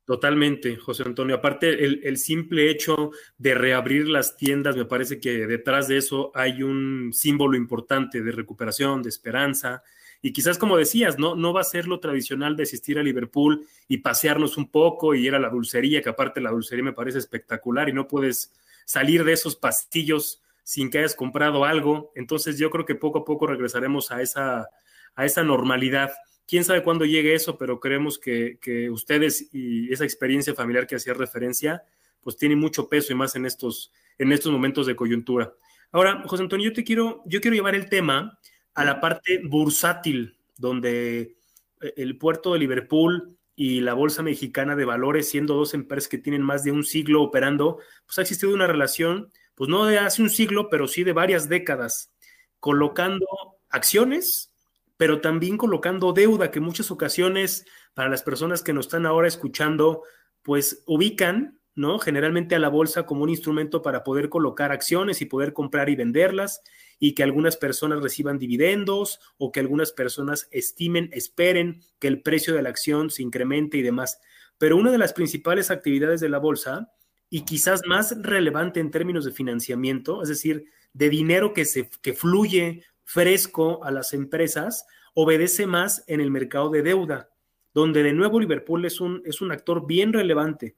Totalmente, 0.05 0.77
José 0.77 1.03
Antonio. 1.05 1.35
Aparte, 1.35 1.83
el, 1.83 2.17
simple 2.17 2.71
hecho 2.71 3.11
de 3.37 3.53
reabrir 3.53 4.07
las 4.07 4.37
tiendas, 4.37 4.77
me 4.77 4.85
parece 4.85 5.19
que 5.19 5.45
detrás 5.45 5.89
de 5.89 5.97
eso 5.97 6.31
hay 6.33 6.63
un 6.63 7.11
símbolo 7.11 7.57
importante 7.57 8.21
de 8.21 8.31
recuperación, 8.31 9.03
de 9.03 9.09
esperanza. 9.09 9.83
Y 10.21 10.33
quizás, 10.33 10.57
como 10.57 10.77
decías, 10.77 11.19
no, 11.19 11.35
no 11.35 11.53
va 11.53 11.61
a 11.61 11.65
ser 11.65 11.87
lo 11.87 11.99
tradicional 11.99 12.55
de 12.55 12.63
asistir 12.63 12.97
a 12.99 13.03
Liverpool 13.03 13.65
y 13.87 13.99
pasearnos 13.99 14.57
un 14.57 14.69
poco 14.69 15.13
y 15.13 15.25
ir 15.25 15.35
a 15.35 15.39
la 15.39 15.49
dulcería, 15.49 16.01
que 16.01 16.09
aparte 16.09 16.41
la 16.41 16.51
dulcería 16.51 16.83
me 16.83 16.93
parece 16.93 17.19
espectacular 17.19 17.89
y 17.89 17.93
no 17.93 18.07
puedes 18.07 18.53
salir 18.85 19.23
de 19.23 19.33
esos 19.33 19.55
pastillos 19.55 20.41
sin 20.63 20.89
que 20.89 20.99
hayas 20.99 21.15
comprado 21.15 21.65
algo. 21.65 22.11
Entonces, 22.15 22.57
yo 22.57 22.69
creo 22.69 22.85
que 22.85 22.95
poco 22.95 23.19
a 23.19 23.25
poco 23.25 23.47
regresaremos 23.47 24.11
a 24.11 24.21
esa, 24.21 24.67
a 25.15 25.25
esa 25.25 25.43
normalidad 25.43 26.11
quién 26.47 26.63
sabe 26.63 26.81
cuándo 26.81 27.05
llegue 27.05 27.35
eso, 27.35 27.57
pero 27.57 27.79
creemos 27.79 28.17
que, 28.17 28.57
ustedes 28.89 29.49
y 29.53 29.91
esa 29.91 30.05
experiencia 30.05 30.55
familiar 30.55 30.87
que 30.87 30.95
hacía 30.95 31.13
referencia, 31.13 31.83
pues 32.21 32.37
tiene 32.37 32.55
mucho 32.55 32.87
peso 32.87 33.11
y 33.11 33.15
más 33.15 33.35
en 33.35 33.45
estos, 33.45 33.91
en 34.17 34.31
estos 34.31 34.51
momentos 34.51 34.87
de 34.87 34.95
coyuntura. 34.95 35.53
Ahora, 35.91 36.23
José 36.25 36.43
Antonio, 36.43 36.69
yo 36.69 36.73
te 36.73 36.83
quiero, 36.83 37.21
yo 37.25 37.41
quiero 37.41 37.55
llevar 37.55 37.75
el 37.75 37.89
tema 37.89 38.39
a 38.77 38.85
la 38.85 39.01
parte 39.01 39.41
bursátil, 39.43 40.37
donde 40.57 41.35
eh, 41.81 41.93
el 41.97 42.17
puerto 42.17 42.53
de 42.53 42.59
Liverpool 42.59 43.37
y 43.55 43.81
la 43.81 43.93
Bolsa 43.93 44.23
Mexicana 44.23 44.75
de 44.75 44.85
Valores, 44.85 45.29
siendo 45.29 45.55
dos 45.55 45.73
empresas 45.73 46.07
que 46.07 46.17
tienen 46.17 46.41
más 46.41 46.63
de 46.63 46.71
un 46.71 46.83
siglo 46.83 47.23
operando, 47.23 47.79
pues 48.05 48.17
ha 48.19 48.21
existido 48.21 48.53
una 48.53 48.67
relación, 48.67 49.31
pues 49.55 49.69
no 49.69 49.85
de 49.85 49.97
hace 49.97 50.21
un 50.21 50.29
siglo, 50.29 50.69
pero 50.69 50.87
sí 50.87 51.03
de 51.03 51.13
varias 51.13 51.49
décadas, 51.49 52.13
colocando 52.59 53.25
acciones 53.69 54.53
pero 54.97 55.21
también 55.21 55.57
colocando 55.57 56.11
deuda 56.11 56.51
que 56.51 56.59
muchas 56.59 56.91
ocasiones 56.91 57.65
para 57.93 58.09
las 58.09 58.23
personas 58.23 58.63
que 58.63 58.73
nos 58.73 58.87
están 58.87 59.05
ahora 59.05 59.27
escuchando, 59.27 60.03
pues 60.41 60.83
ubican, 60.87 61.56
¿no? 61.77 61.99
Generalmente 61.99 62.55
a 62.55 62.59
la 62.59 62.69
bolsa 62.69 63.05
como 63.05 63.21
un 63.21 63.29
instrumento 63.29 63.83
para 63.83 64.03
poder 64.03 64.29
colocar 64.29 64.71
acciones 64.71 65.21
y 65.21 65.25
poder 65.25 65.53
comprar 65.53 65.89
y 65.89 65.95
venderlas 65.95 66.61
y 66.99 67.13
que 67.13 67.21
algunas 67.21 67.55
personas 67.55 68.01
reciban 68.01 68.39
dividendos 68.39 69.19
o 69.37 69.51
que 69.51 69.59
algunas 69.59 69.91
personas 69.91 70.47
estimen, 70.49 71.09
esperen 71.13 71.81
que 71.99 72.07
el 72.07 72.23
precio 72.23 72.55
de 72.55 72.63
la 72.63 72.69
acción 72.69 73.11
se 73.11 73.21
incremente 73.21 73.77
y 73.77 73.83
demás. 73.83 74.19
Pero 74.57 74.75
una 74.75 74.91
de 74.91 74.97
las 74.97 75.13
principales 75.13 75.69
actividades 75.69 76.19
de 76.19 76.29
la 76.29 76.39
bolsa 76.39 76.91
y 77.29 77.45
quizás 77.45 77.83
más 77.85 78.15
relevante 78.23 78.79
en 78.79 78.89
términos 78.89 79.23
de 79.23 79.31
financiamiento, 79.31 80.23
es 80.23 80.29
decir, 80.29 80.65
de 80.93 81.09
dinero 81.09 81.53
que, 81.53 81.65
se, 81.65 81.91
que 82.01 82.13
fluye 82.13 82.83
fresco 83.03 83.83
a 83.83 83.91
las 83.91 84.13
empresas, 84.13 84.87
obedece 85.13 85.67
más 85.67 86.03
en 86.07 86.21
el 86.21 86.31
mercado 86.31 86.71
de 86.71 86.81
deuda, 86.81 87.29
donde 87.71 88.01
de 88.01 88.13
nuevo 88.13 88.39
Liverpool 88.39 88.83
es 88.85 88.99
un, 88.99 89.21
es 89.25 89.41
un 89.41 89.51
actor 89.51 89.85
bien 89.85 90.11
relevante. 90.11 90.75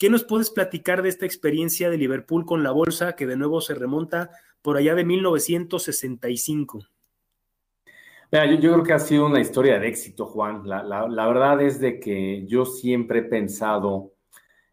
¿Qué 0.00 0.08
nos 0.08 0.24
puedes 0.24 0.48
platicar 0.48 1.02
de 1.02 1.10
esta 1.10 1.26
experiencia 1.26 1.90
de 1.90 1.98
Liverpool 1.98 2.46
con 2.46 2.62
la 2.62 2.70
bolsa 2.70 3.16
que 3.16 3.26
de 3.26 3.36
nuevo 3.36 3.60
se 3.60 3.74
remonta 3.74 4.30
por 4.62 4.78
allá 4.78 4.94
de 4.94 5.04
1965? 5.04 6.86
Mira, 8.32 8.46
yo, 8.46 8.54
yo, 8.54 8.72
creo 8.72 8.82
que 8.82 8.92
ha 8.94 8.98
sido 8.98 9.26
una 9.26 9.40
historia 9.40 9.78
de 9.78 9.88
éxito, 9.88 10.24
Juan. 10.24 10.66
La, 10.66 10.82
la, 10.82 11.26
verdad 11.26 11.60
es 11.60 11.80
de 11.80 12.00
que 12.00 12.46
yo 12.46 12.64
siempre 12.64 13.18
he 13.18 13.24
pensado 13.24 14.14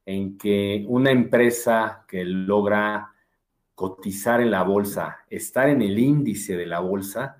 en 0.06 0.38
que 0.38 0.86
una 0.88 1.12
empresa 1.12 2.06
que 2.08 2.24
logra 2.24 3.12
cotizar 3.76 4.40
en 4.40 4.52
la 4.52 4.64
bolsa, 4.64 5.26
estar 5.30 5.68
en 5.68 5.82
el 5.82 6.00
índice 6.00 6.56
de 6.56 6.68
la 6.68 6.80
bolsa, 6.80 7.36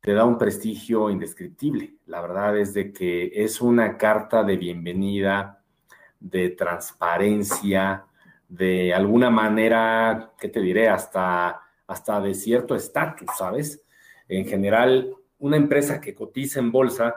te 0.00 0.12
da 0.12 0.24
un 0.24 0.38
prestigio 0.38 1.08
indescriptible. 1.08 1.98
La 2.06 2.20
verdad 2.20 2.58
es 2.58 2.74
de 2.74 2.92
que 2.92 3.30
es 3.32 3.60
una 3.60 3.96
carta 3.96 4.42
de 4.42 4.56
bienvenida, 4.56 5.59
de 6.20 6.50
transparencia, 6.50 8.04
de 8.48 8.92
alguna 8.92 9.30
manera, 9.30 10.32
¿qué 10.38 10.48
te 10.48 10.60
diré? 10.60 10.88
Hasta, 10.88 11.60
hasta 11.86 12.20
de 12.20 12.34
cierto 12.34 12.74
estatus, 12.74 13.28
¿sabes? 13.36 13.82
En 14.28 14.46
general, 14.46 15.14
una 15.38 15.56
empresa 15.56 16.00
que 16.00 16.14
cotiza 16.14 16.60
en 16.60 16.70
bolsa 16.70 17.16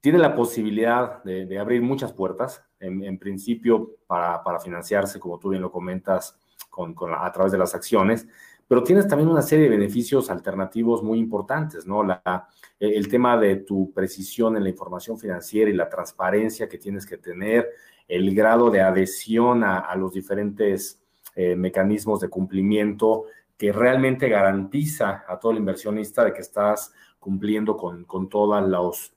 tiene 0.00 0.18
la 0.18 0.34
posibilidad 0.34 1.22
de, 1.22 1.58
abrir 1.58 1.80
muchas 1.80 2.12
puertas, 2.12 2.62
en, 2.80 3.18
principio 3.18 3.92
para, 4.06 4.42
para, 4.42 4.58
financiarse, 4.58 5.20
como 5.20 5.38
tú 5.38 5.50
bien 5.50 5.62
lo 5.62 5.70
comentas, 5.70 6.36
con, 6.68 6.94
a 7.14 7.30
través 7.30 7.52
de 7.52 7.58
las 7.58 7.74
acciones, 7.74 8.26
pero 8.66 8.82
tienes 8.82 9.06
también 9.06 9.28
una 9.28 9.42
serie 9.42 9.64
de 9.64 9.76
beneficios 9.76 10.30
alternativos 10.30 11.02
muy 11.02 11.18
importantes, 11.18 11.86
¿no? 11.86 12.02
La, 12.02 12.48
el 12.80 13.06
tema 13.06 13.36
de 13.36 13.56
tu 13.56 13.92
precisión 13.92 14.56
en 14.56 14.64
la 14.64 14.70
información 14.70 15.18
financiera 15.18 15.70
y 15.70 15.74
la 15.74 15.88
transparencia 15.88 16.68
que 16.68 16.78
tienes 16.78 17.06
que 17.06 17.18
tener, 17.18 17.68
el 18.16 18.34
grado 18.34 18.70
de 18.70 18.80
adhesión 18.80 19.64
a, 19.64 19.94
los 19.96 20.12
diferentes 20.12 21.00
eh, 21.34 21.56
mecanismos 21.56 22.20
de 22.20 22.28
cumplimiento 22.28 23.24
que 23.56 23.72
realmente 23.72 24.28
garantiza 24.28 25.24
a 25.26 25.38
todo 25.38 25.52
el 25.52 25.58
inversionista 25.58 26.24
de 26.24 26.32
que 26.32 26.40
estás 26.40 26.92
cumpliendo 27.18 27.76
con, 27.76 28.04
con 28.04 28.28
todos 28.28 28.68
los 28.68 29.14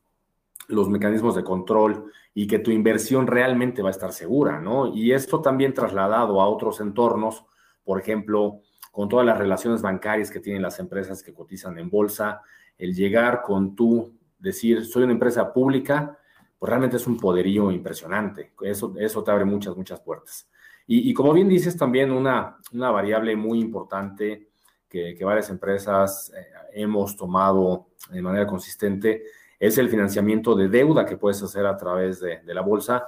los 0.67 0.89
mecanismos 0.89 1.35
de 1.35 1.43
control 1.43 2.11
y 2.33 2.47
que 2.47 2.59
tu 2.59 2.71
inversión 2.71 3.27
realmente 3.27 3.81
va 3.81 3.89
a 3.89 3.91
estar 3.91 4.11
segura, 4.11 4.59
¿no? 4.59 4.87
Y 4.87 5.11
esto 5.11 5.41
también 5.41 5.73
trasladado 5.73 6.41
a 6.41 6.47
otros 6.47 6.79
entornos, 6.81 7.45
por 7.83 7.99
ejemplo, 7.99 8.61
con 8.91 9.09
todas 9.09 9.25
las 9.25 9.37
relaciones 9.37 9.81
bancarias 9.81 10.31
que 10.31 10.39
tienen 10.39 10.61
las 10.61 10.79
empresas 10.79 11.21
que 11.21 11.33
cotizan 11.33 11.77
en 11.77 11.89
bolsa, 11.89 12.41
el 12.77 12.93
llegar 12.93 13.41
con 13.41 13.75
tú, 13.75 14.13
decir, 14.39 14.85
soy 14.85 15.03
una 15.03 15.13
empresa 15.13 15.53
pública, 15.53 16.17
pues 16.57 16.69
realmente 16.69 16.97
es 16.97 17.07
un 17.07 17.17
poderío 17.17 17.71
impresionante. 17.71 18.53
Eso, 18.61 18.93
eso 18.97 19.23
te 19.23 19.31
abre 19.31 19.45
muchas, 19.45 19.75
muchas 19.75 19.99
puertas. 20.01 20.49
Y, 20.87 21.13
como 21.15 21.33
bien 21.33 21.49
dices, 21.49 21.75
también 21.75 22.11
una, 22.11 22.57
una 22.71 22.91
variable 22.91 23.35
muy 23.35 23.59
importante 23.59 24.49
que, 24.87 25.17
varias 25.23 25.49
empresas 25.49 26.31
eh, 26.35 26.45
hemos 26.73 27.17
tomado 27.17 27.87
de 28.11 28.21
manera 28.21 28.45
consistente 28.45 29.23
es 29.59 29.77
el 29.79 29.89
financiamiento 29.89 30.53
de 30.55 30.69
deuda 30.69 31.05
que 31.05 31.17
puedes 31.17 31.41
hacer 31.41 31.65
a 31.65 31.75
través 31.75 32.19
de, 32.19 32.41
de 32.41 32.53
la 32.53 32.61
bolsa. 32.61 33.07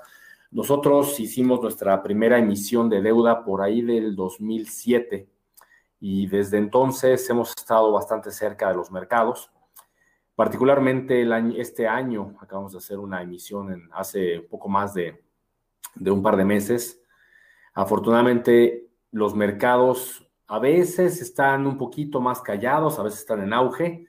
Nosotros 0.50 1.20
hicimos 1.20 1.62
nuestra 1.62 2.02
primera 2.02 2.40
emisión 2.40 2.90
de 2.90 3.02
deuda 3.02 3.44
por 3.44 3.62
ahí 3.62 3.84
del 3.84 4.16
2007 4.16 5.30
y 6.00 6.28
desde 6.28 6.58
entonces 6.58 7.30
hemos 7.30 7.54
estado 7.56 7.92
bastante 7.92 8.32
cerca 8.32 8.70
de 8.70 8.76
los 8.76 8.92
mercados. 8.92 9.52
Particularmente 10.38 11.24
el 11.24 11.34
año, 11.34 11.56
este 11.58 11.88
año 11.88 12.36
acabamos 12.40 12.72
de 12.72 12.78
hacer 12.78 13.00
una 13.00 13.24
emisión 13.24 13.74
en, 13.74 13.90
hace 13.92 14.40
poco 14.42 14.70
más 14.70 14.94
de, 14.94 15.24
de 15.96 16.12
un 16.12 16.22
par 16.22 16.38
de 16.38 16.46
meses. 16.46 17.02
Afortunadamente 17.74 18.88
los 19.10 19.34
mercados 19.34 20.30
a 20.46 20.60
veces 20.60 21.24
están 21.24 21.66
un 21.66 21.80
poquito 21.80 22.22
más 22.22 22.40
callados, 22.42 23.00
a 23.00 23.04
veces 23.04 23.22
están 23.22 23.42
en 23.42 23.52
auge, 23.52 24.06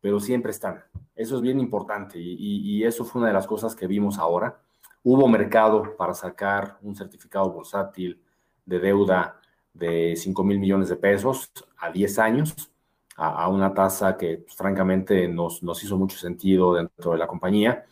pero 0.00 0.18
siempre 0.18 0.50
están. 0.50 0.82
Eso 1.14 1.36
es 1.36 1.40
bien 1.40 1.60
importante 1.60 2.18
y, 2.18 2.34
y, 2.36 2.82
eso 2.82 3.04
fue 3.04 3.20
una 3.20 3.28
de 3.28 3.34
las 3.34 3.46
cosas 3.46 3.76
que 3.76 3.86
vimos 3.86 4.18
ahora. 4.18 4.60
Hubo 5.04 5.28
mercado 5.28 5.96
para 5.96 6.14
sacar 6.14 6.78
un 6.82 6.96
certificado 6.96 7.48
bursátil 7.48 8.20
de 8.66 8.80
deuda 8.80 9.40
de 9.72 10.16
5 10.16 10.42
mil 10.42 10.58
millones 10.58 10.88
de 10.88 10.96
pesos 10.96 11.52
a 11.78 11.92
10 11.92 12.18
años 12.18 12.72
a, 13.16 13.48
una 13.48 13.74
tasa 13.74 14.16
que 14.16 14.38
pues, 14.38 14.56
francamente 14.56 15.28
nos, 15.28 15.62
nos, 15.62 15.82
hizo 15.84 15.98
mucho 15.98 16.16
sentido 16.16 16.74
dentro 16.74 17.12
de 17.12 17.18
la 17.18 17.26
compañía. 17.26 17.84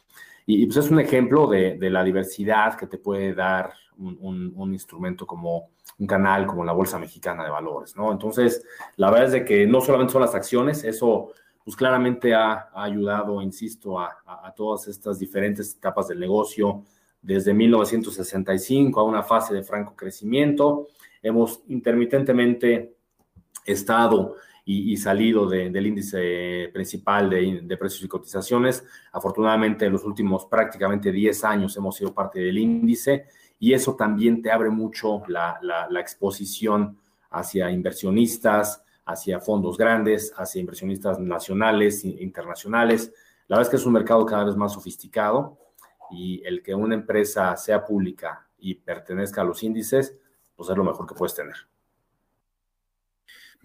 Y, 0.46 0.64
pues 0.66 0.78
es 0.78 0.90
un 0.90 1.00
ejemplo 1.00 1.46
de, 1.46 1.76
de, 1.76 1.90
la 1.90 2.02
diversidad 2.02 2.76
que 2.76 2.86
te 2.86 2.96
puede 2.96 3.34
dar 3.34 3.72
un, 3.98 4.52
un, 4.56 4.72
instrumento 4.72 5.26
como 5.26 5.70
un 5.98 6.06
canal 6.06 6.46
como 6.46 6.64
la 6.64 6.72
Bolsa 6.72 6.98
Mexicana 6.98 7.44
de 7.44 7.50
Valores, 7.50 7.96
¿no? 7.96 8.12
Entonces, 8.12 8.64
la 8.96 9.10
verdad 9.10 9.26
es 9.26 9.32
de 9.32 9.44
que 9.44 9.66
no 9.66 9.80
solamente 9.80 10.12
son 10.12 10.22
las 10.22 10.34
acciones, 10.34 10.84
eso 10.84 11.32
pues 11.64 11.76
claramente 11.76 12.34
ha, 12.34 12.70
ha 12.72 12.84
ayudado, 12.84 13.42
insisto, 13.42 13.98
a, 13.98 14.22
a, 14.24 14.54
todas 14.54 14.88
estas 14.88 15.18
diferentes 15.18 15.74
etapas 15.74 16.08
del 16.08 16.20
negocio, 16.20 16.84
desde 17.20 17.52
1965 17.52 19.00
a 19.00 19.04
una 19.04 19.22
fase 19.22 19.52
de 19.52 19.62
franco 19.62 19.94
crecimiento. 19.94 20.86
Hemos 21.20 21.62
intermitentemente 21.68 22.94
estado 23.66 24.36
y, 24.70 24.94
salido 24.98 25.48
del 25.48 25.86
índice 25.86 26.68
principal 26.74 27.30
de, 27.30 27.76
precios 27.78 28.04
y 28.04 28.08
cotizaciones. 28.08 28.84
Afortunadamente, 29.12 29.86
en 29.86 29.92
los 29.94 30.04
últimos 30.04 30.44
prácticamente 30.44 31.10
10 31.10 31.44
años 31.44 31.74
hemos 31.78 31.96
sido 31.96 32.12
parte 32.12 32.40
del 32.40 32.58
índice 32.58 33.24
y 33.58 33.72
eso 33.72 33.96
también 33.96 34.42
te 34.42 34.50
abre 34.50 34.68
mucho 34.68 35.22
la, 35.26 35.58
la 35.62 36.00
exposición 36.00 36.98
hacia 37.30 37.70
inversionistas, 37.70 38.84
hacia 39.06 39.40
fondos 39.40 39.78
grandes, 39.78 40.34
hacia 40.36 40.60
inversionistas 40.60 41.18
nacionales 41.18 42.04
internacionales. 42.04 43.10
La 43.46 43.56
verdad 43.56 43.68
es 43.68 43.70
que 43.70 43.76
es 43.76 43.86
un 43.86 43.94
mercado 43.94 44.26
cada 44.26 44.44
vez 44.44 44.54
más 44.54 44.74
sofisticado 44.74 45.56
y 46.10 46.42
el 46.44 46.62
que 46.62 46.74
una 46.74 46.94
empresa 46.94 47.56
sea 47.56 47.86
pública 47.86 48.46
y 48.58 48.74
pertenezca 48.74 49.40
a 49.40 49.44
los 49.44 49.62
índices, 49.62 50.14
pues 50.54 50.68
es 50.68 50.76
lo 50.76 50.84
mejor 50.84 51.06
que 51.06 51.14
puedes 51.14 51.34
tener. 51.34 51.56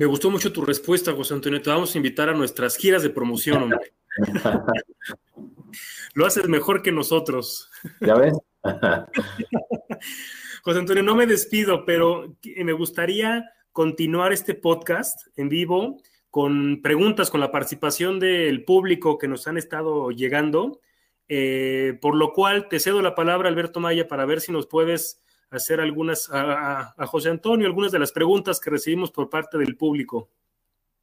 Me 0.04 0.08
gustó 0.08 0.30
mucho 0.30 0.52
tu 0.52 0.66
respuesta, 0.66 1.14
José 1.14 1.34
Antonio. 1.34 1.62
Te 1.62 1.70
vamos 1.70 1.96
a 1.96 1.98
invitar 1.98 2.28
a 2.28 2.34
nuestras 2.34 2.76
giras 2.76 3.04
de 3.04 3.10
promoción, 3.10 3.64
hombre. 3.64 3.94
Lo 6.14 6.26
haces 6.26 6.50
mejor 6.50 6.82
que 6.82 6.92
nosotros. 6.92 7.72
¿Ya 8.02 8.16
ves? 8.16 8.38
José 10.62 10.80
Antonio, 10.80 11.04
no 11.04 11.16
me 11.16 11.26
despido, 11.26 11.86
pero 11.86 12.36
me 12.44 12.74
gustaría 12.74 13.50
continuar 13.72 14.34
este 14.34 14.56
podcast 14.56 15.26
en 15.38 15.48
vivo 15.48 16.02
con 16.30 16.82
preguntas, 16.82 17.32
con 17.32 17.40
la 17.40 17.54
participación 17.54 18.20
del 18.20 18.66
público 18.66 19.18
que 19.18 19.30
nos 19.30 19.48
han 19.48 19.56
estado 19.56 20.12
llegando. 20.12 20.82
Eh, 21.30 21.98
por 22.02 22.16
lo 22.16 22.34
cual 22.34 22.68
te 22.68 22.82
cedo 22.82 23.02
la 23.02 23.16
palabra, 23.16 23.48
Alberto 23.48 23.80
Maya, 23.80 24.10
para 24.10 24.26
ver 24.26 24.42
si 24.42 24.52
nos 24.52 24.68
puedes 24.68 25.24
hacer 25.54 25.80
algunas 25.80 26.30
a, 26.32 26.94
José 27.08 27.30
Antonio, 27.30 27.68
algunas 27.68 27.92
de 27.92 28.00
las 28.00 28.12
preguntas 28.12 28.60
que 28.60 28.70
recibimos 28.70 29.12
por 29.12 29.30
parte 29.30 29.58
del 29.58 29.78
público. 29.78 30.30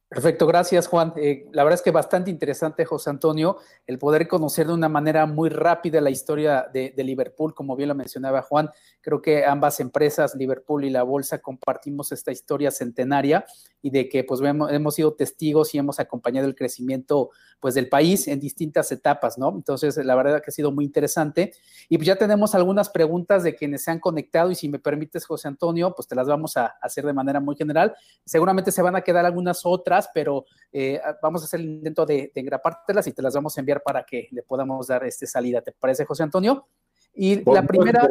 Perfecto, 0.07 0.45
gracias 0.45 0.87
Juan. 0.87 1.13
Eh, 1.15 1.47
la 1.53 1.63
verdad 1.63 1.79
es 1.79 1.81
que 1.81 1.91
bastante 1.91 2.29
interesante, 2.29 2.83
José 2.83 3.09
Antonio, 3.09 3.59
el 3.87 3.97
poder 3.97 4.27
conocer 4.27 4.67
de 4.67 4.73
una 4.73 4.89
manera 4.89 5.25
muy 5.25 5.49
rápida 5.49 6.01
la 6.01 6.09
historia 6.09 6.69
de, 6.73 6.93
Liverpool, 6.97 7.53
como 7.53 7.77
bien 7.77 7.87
lo 7.87 7.95
mencionaba 7.95 8.41
Juan. 8.41 8.69
Creo 8.99 9.21
que 9.21 9.45
ambas 9.45 9.79
empresas, 9.79 10.35
Liverpool 10.35 10.83
y 10.83 10.89
la 10.89 11.03
Bolsa, 11.03 11.41
compartimos 11.41 12.11
esta 12.11 12.33
historia 12.33 12.71
centenaria 12.71 13.45
y 13.81 13.89
de 13.89 14.09
que 14.09 14.25
pues 14.25 14.41
hemos 14.41 14.95
sido 14.95 15.13
testigos 15.13 15.73
y 15.73 15.77
hemos 15.77 15.97
acompañado 15.97 16.45
el 16.45 16.55
crecimiento 16.55 17.29
pues 17.61 17.75
del 17.75 17.87
país 17.87 18.27
en 18.27 18.39
distintas 18.39 18.91
etapas, 18.91 19.37
¿no? 19.37 19.53
Entonces, 19.55 19.95
la 19.97 20.15
verdad 20.15 20.41
que 20.41 20.49
ha 20.49 20.53
sido 20.53 20.71
muy 20.71 20.83
interesante. 20.83 21.53
Y 21.87 21.97
pues 21.97 22.07
ya 22.07 22.15
tenemos 22.17 22.55
algunas 22.55 22.89
preguntas 22.89 23.43
de 23.43 23.55
quienes 23.55 23.83
se 23.83 23.91
han 23.91 23.99
conectado 23.99 24.49
y 24.51 24.55
si 24.55 24.67
me 24.67 24.79
permites, 24.79 25.25
José 25.25 25.47
Antonio, 25.47 25.93
pues 25.95 26.07
te 26.07 26.15
las 26.15 26.27
vamos 26.27 26.57
a 26.57 26.65
hacer 26.81 27.05
de 27.05 27.13
manera 27.13 27.39
muy 27.39 27.55
general. 27.55 27.95
Seguramente 28.25 28.71
se 28.71 28.81
van 28.81 28.95
a 28.95 29.01
quedar 29.01 29.25
algunas 29.25 29.61
otras, 29.63 30.09
pero 30.11 30.45
eh, 30.73 30.99
vamos 31.21 31.43
a 31.43 31.45
hacer 31.45 31.59
el 31.59 31.67
intento 31.67 32.05
de, 32.05 32.31
de 32.33 32.41
engrapártelas 32.41 33.05
y 33.05 33.13
te 33.13 33.21
las 33.21 33.35
vamos 33.35 33.55
a 33.55 33.61
enviar 33.61 33.83
para 33.83 34.03
que 34.03 34.27
le 34.31 34.41
podamos 34.41 34.87
dar 34.87 35.05
este 35.05 35.27
salida. 35.27 35.61
¿Te 35.61 35.71
parece, 35.71 36.03
José 36.03 36.23
Antonio? 36.23 36.67
Y 37.13 37.43
la 37.49 37.61
primera... 37.61 38.09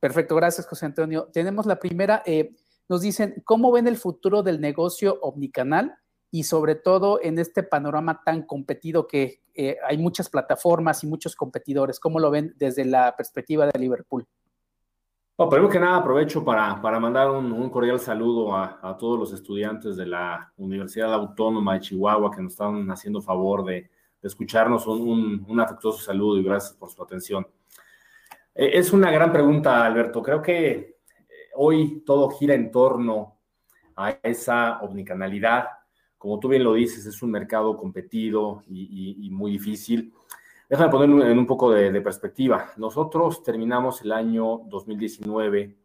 Perfecto, 0.00 0.36
gracias, 0.36 0.66
José 0.66 0.86
Antonio. 0.86 1.28
Tenemos 1.32 1.66
la 1.66 1.78
primera... 1.78 2.22
Eh, 2.24 2.54
nos 2.88 3.02
dicen, 3.02 3.42
¿cómo 3.44 3.70
ven 3.70 3.86
el 3.86 3.98
futuro 3.98 4.42
del 4.42 4.62
negocio 4.62 5.18
omnicanal? 5.20 5.98
Y 6.30 6.44
sobre 6.44 6.74
todo 6.74 7.20
en 7.22 7.38
este 7.38 7.62
panorama 7.62 8.22
tan 8.24 8.42
competido 8.42 9.06
que 9.06 9.40
eh, 9.54 9.76
hay 9.86 9.98
muchas 9.98 10.28
plataformas 10.28 11.02
y 11.02 11.06
muchos 11.06 11.34
competidores. 11.34 11.98
¿Cómo 11.98 12.20
lo 12.20 12.30
ven 12.30 12.54
desde 12.58 12.84
la 12.84 13.16
perspectiva 13.16 13.66
de 13.66 13.78
Liverpool? 13.78 14.26
Bueno, 15.38 15.50
primero 15.50 15.70
que 15.70 15.78
nada 15.78 15.98
aprovecho 15.98 16.44
para, 16.44 16.82
para 16.82 16.98
mandar 16.98 17.30
un, 17.30 17.70
cordial 17.70 18.00
saludo 18.00 18.56
a, 18.56 18.96
todos 18.98 19.16
los 19.16 19.32
estudiantes 19.32 19.96
de 19.96 20.04
la 20.04 20.52
Universidad 20.56 21.14
Autónoma 21.14 21.74
de 21.74 21.80
Chihuahua 21.80 22.32
que 22.32 22.42
nos 22.42 22.54
están 22.54 22.90
haciendo 22.90 23.22
favor 23.22 23.64
de, 23.64 23.88
escucharnos. 24.20 24.84
Un, 24.88 25.60
afectuoso 25.60 26.00
saludo 26.00 26.38
y 26.38 26.42
gracias 26.42 26.74
por 26.74 26.90
su 26.90 27.00
atención. 27.00 27.46
Eh, 28.52 28.70
es 28.74 28.92
una 28.92 29.12
gran 29.12 29.30
pregunta, 29.30 29.84
Alberto. 29.84 30.20
Creo 30.24 30.42
que 30.42 30.98
hoy 31.54 32.02
todo 32.04 32.30
gira 32.30 32.54
en 32.54 32.72
torno 32.72 33.38
a 33.94 34.18
esa 34.22 34.80
omnicanalidad. 34.80 35.68
Como 36.18 36.40
tú 36.40 36.48
bien 36.48 36.64
lo 36.64 36.74
dices, 36.74 37.06
es 37.06 37.22
un 37.22 37.30
mercado 37.30 37.76
competido 37.76 38.64
y, 38.68 39.28
muy 39.30 39.52
difícil. 39.52 40.12
Déjame 40.68 40.90
poner 40.90 41.30
en 41.30 41.38
un 41.38 41.46
poco 41.46 41.70
de, 41.70 42.00
perspectiva. 42.00 42.72
Nosotros 42.76 43.42
terminamos 43.42 44.02
el 44.02 44.12
año 44.12 44.58
2019 44.66 45.76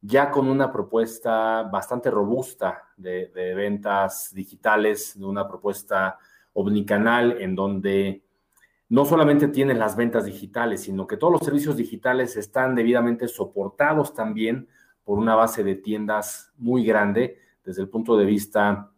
ya 0.00 0.30
con 0.30 0.48
una 0.48 0.70
propuesta 0.70 1.62
bastante 1.62 2.10
robusta 2.10 2.90
de, 2.96 3.32
de, 3.34 3.54
ventas 3.54 4.32
digitales, 4.34 5.18
de 5.18 5.24
una 5.24 5.48
propuesta 5.48 6.18
omnicanal 6.52 7.40
en 7.40 7.54
donde 7.56 8.22
no 8.90 9.04
solamente 9.06 9.48
tienes 9.48 9.78
las 9.78 9.96
ventas 9.96 10.26
digitales, 10.26 10.82
sino 10.82 11.06
que 11.06 11.16
todos 11.16 11.32
los 11.32 11.42
servicios 11.42 11.76
digitales 11.76 12.36
están 12.36 12.74
debidamente 12.74 13.28
soportados 13.28 14.14
también 14.14 14.68
por 15.04 15.18
una 15.18 15.34
base 15.34 15.64
de 15.64 15.74
tiendas 15.74 16.52
muy 16.58 16.84
grande 16.84 17.38
desde 17.64 17.82
el 17.82 17.88
punto 17.88 18.16
de 18.16 18.26
vista 18.26 18.93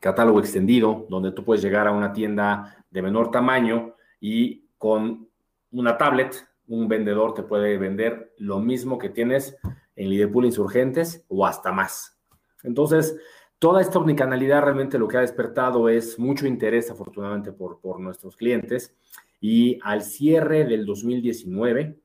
catálogo 0.00 0.40
extendido, 0.40 1.06
donde 1.08 1.32
tú 1.32 1.44
puedes 1.44 1.62
llegar 1.62 1.86
a 1.86 1.92
una 1.92 2.12
tienda 2.12 2.84
de 2.90 3.02
menor 3.02 3.30
tamaño 3.30 3.94
y 4.20 4.66
con 4.78 5.28
una 5.70 5.96
tablet, 5.96 6.48
un 6.68 6.88
vendedor 6.88 7.34
te 7.34 7.42
puede 7.42 7.78
vender 7.78 8.34
lo 8.38 8.60
mismo 8.60 8.98
que 8.98 9.08
tienes 9.08 9.56
en 9.94 10.10
Liverpool 10.10 10.46
Insurgentes 10.46 11.24
o 11.28 11.46
hasta 11.46 11.72
más. 11.72 12.18
Entonces, 12.62 13.16
toda 13.58 13.80
esta 13.80 13.98
omnicanalidad 13.98 14.62
realmente 14.62 14.98
lo 14.98 15.08
que 15.08 15.16
ha 15.16 15.20
despertado 15.20 15.88
es 15.88 16.18
mucho 16.18 16.46
interés, 16.46 16.90
afortunadamente, 16.90 17.52
por, 17.52 17.80
por 17.80 18.00
nuestros 18.00 18.36
clientes. 18.36 18.94
Y 19.40 19.78
al 19.82 20.02
cierre 20.02 20.64
del 20.64 20.86
2019, 20.86 21.98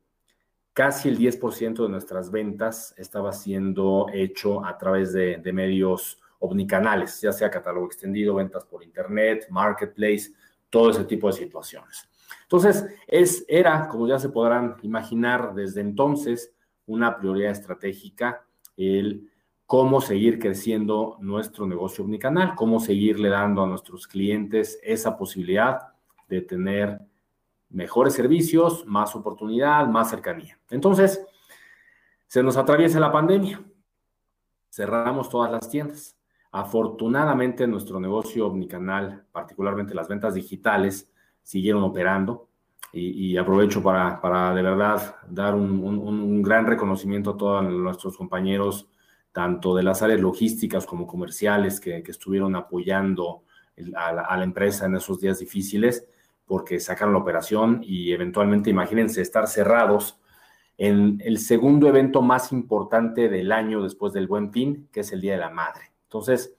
casi 0.73 1.09
el 1.09 1.17
10% 1.17 1.83
de 1.83 1.89
nuestras 1.89 2.31
ventas 2.31 2.93
estaba 2.97 3.33
siendo 3.33 4.07
hecho 4.13 4.65
a 4.65 4.77
través 4.77 5.13
de, 5.13 5.39
medios 5.53 6.19
omnicanales, 6.41 7.21
ya 7.21 7.31
sea 7.31 7.49
catálogo 7.49 7.85
extendido, 7.85 8.35
ventas 8.35 8.65
por 8.65 8.83
internet, 8.83 9.47
marketplace, 9.49 10.33
todo 10.69 10.89
ese 10.89 11.05
tipo 11.05 11.27
de 11.27 11.33
situaciones. 11.33 12.09
Entonces, 12.43 12.85
es, 13.07 13.45
era, 13.47 13.87
como 13.87 14.07
ya 14.07 14.19
se 14.19 14.29
podrán 14.29 14.75
imaginar 14.81 15.53
desde 15.53 15.81
entonces, 15.81 16.53
una 16.87 17.17
prioridad 17.17 17.51
estratégica 17.51 18.43
el 18.75 19.29
cómo 19.65 20.01
seguir 20.01 20.39
creciendo 20.39 21.15
nuestro 21.21 21.65
negocio 21.65 22.03
omnicanal, 22.03 22.55
cómo 22.55 22.79
seguirle 22.79 23.29
dando 23.29 23.63
a 23.63 23.67
nuestros 23.67 24.07
clientes 24.07 24.79
esa 24.83 25.17
posibilidad 25.17 25.93
de 26.27 26.41
tener 26.41 26.99
mejores 27.69 28.13
servicios, 28.13 28.85
más 28.85 29.15
oportunidad, 29.15 29.87
más 29.87 30.09
cercanía. 30.09 30.59
Entonces, 30.69 31.23
se 32.27 32.43
nos 32.43 32.57
atraviesa 32.57 32.99
la 32.99 33.11
pandemia, 33.11 33.63
cerramos 34.69 35.29
todas 35.29 35.51
las 35.51 35.69
tiendas. 35.69 36.17
Afortunadamente, 36.51 37.65
nuestro 37.65 37.99
negocio 37.99 38.47
omnicanal, 38.47 39.25
particularmente 39.31 39.95
las 39.95 40.09
ventas 40.09 40.33
digitales, 40.33 41.09
siguieron 41.41 41.83
operando. 41.83 42.49
Y, 42.93 43.37
aprovecho 43.37 43.81
para, 43.81 44.53
de 44.53 44.61
verdad 44.61 45.15
dar 45.29 45.55
un, 45.55 46.41
gran 46.41 46.65
reconocimiento 46.65 47.31
a 47.31 47.37
todos 47.37 47.63
nuestros 47.63 48.17
compañeros, 48.17 48.89
tanto 49.31 49.73
de 49.73 49.83
las 49.83 50.01
áreas 50.01 50.19
logísticas 50.19 50.85
como 50.85 51.07
comerciales, 51.07 51.79
que, 51.79 52.03
estuvieron 52.05 52.53
apoyando 52.57 53.43
a 53.95 54.11
la, 54.11 54.23
a 54.23 54.35
la 54.35 54.43
empresa 54.43 54.87
en 54.87 54.95
esos 54.95 55.21
días 55.21 55.39
difíciles, 55.39 56.05
porque 56.45 56.81
sacaron 56.81 57.13
la 57.13 57.21
operación 57.21 57.79
y 57.81 58.11
eventualmente, 58.11 58.69
imagínense, 58.69 59.21
estar 59.21 59.47
cerrados 59.47 60.19
en 60.77 61.21
el 61.23 61.37
segundo 61.37 61.87
evento 61.87 62.21
más 62.21 62.51
importante 62.51 63.29
del 63.29 63.53
año 63.53 63.83
después 63.83 64.11
del 64.11 64.27
Buen 64.27 64.51
Fin, 64.51 64.89
que 64.91 64.99
es 64.99 65.13
el 65.13 65.21
Día 65.21 65.33
de 65.33 65.39
la 65.39 65.49
Madre. 65.49 65.90
Entonces, 66.11 66.53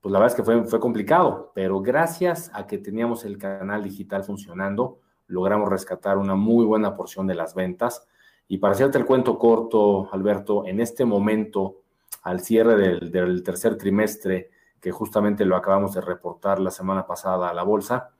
pues 0.00 0.12
la 0.12 0.18
verdad 0.18 0.36
es 0.36 0.44
que 0.44 0.64
fue, 0.68 0.80
complicado, 0.80 1.52
pero 1.54 1.80
gracias 1.80 2.50
a 2.52 2.66
que 2.66 2.78
teníamos 2.78 3.24
el 3.24 3.38
canal 3.38 3.84
digital 3.84 4.24
funcionando, 4.24 4.98
logramos 5.28 5.68
rescatar 5.68 6.18
una 6.18 6.34
muy 6.34 6.66
buena 6.66 6.96
porción 6.96 7.28
de 7.28 7.36
las 7.36 7.54
ventas. 7.54 8.04
Y 8.48 8.58
para 8.58 8.74
hacerte 8.74 8.98
el 8.98 9.06
cuento 9.06 9.38
corto, 9.38 10.08
Alberto, 10.12 10.66
en 10.66 10.80
este 10.80 11.04
momento, 11.04 11.82
al 12.24 12.40
cierre 12.40 12.74
del, 12.74 13.12
del 13.12 13.44
tercer 13.44 13.78
trimestre, 13.78 14.50
que 14.80 14.90
justamente 14.90 15.44
lo 15.44 15.54
acabamos 15.54 15.94
de 15.94 16.00
reportar 16.00 16.58
la 16.58 16.72
semana 16.72 17.06
pasada 17.06 17.50
a 17.50 17.54
la 17.54 17.62
bolsa, 17.62 18.10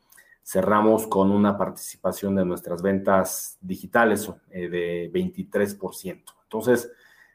cerramos 0.45 1.09
con 1.09 1.33
una 1.33 1.59
participación 1.59 2.37
de 2.37 2.45
nuestras 2.45 2.81
ventas 2.81 3.59
digitales 3.61 4.31
eh, 4.51 4.69
de 4.69 5.11
23%. 5.13 6.23
Entonces, 6.45 6.93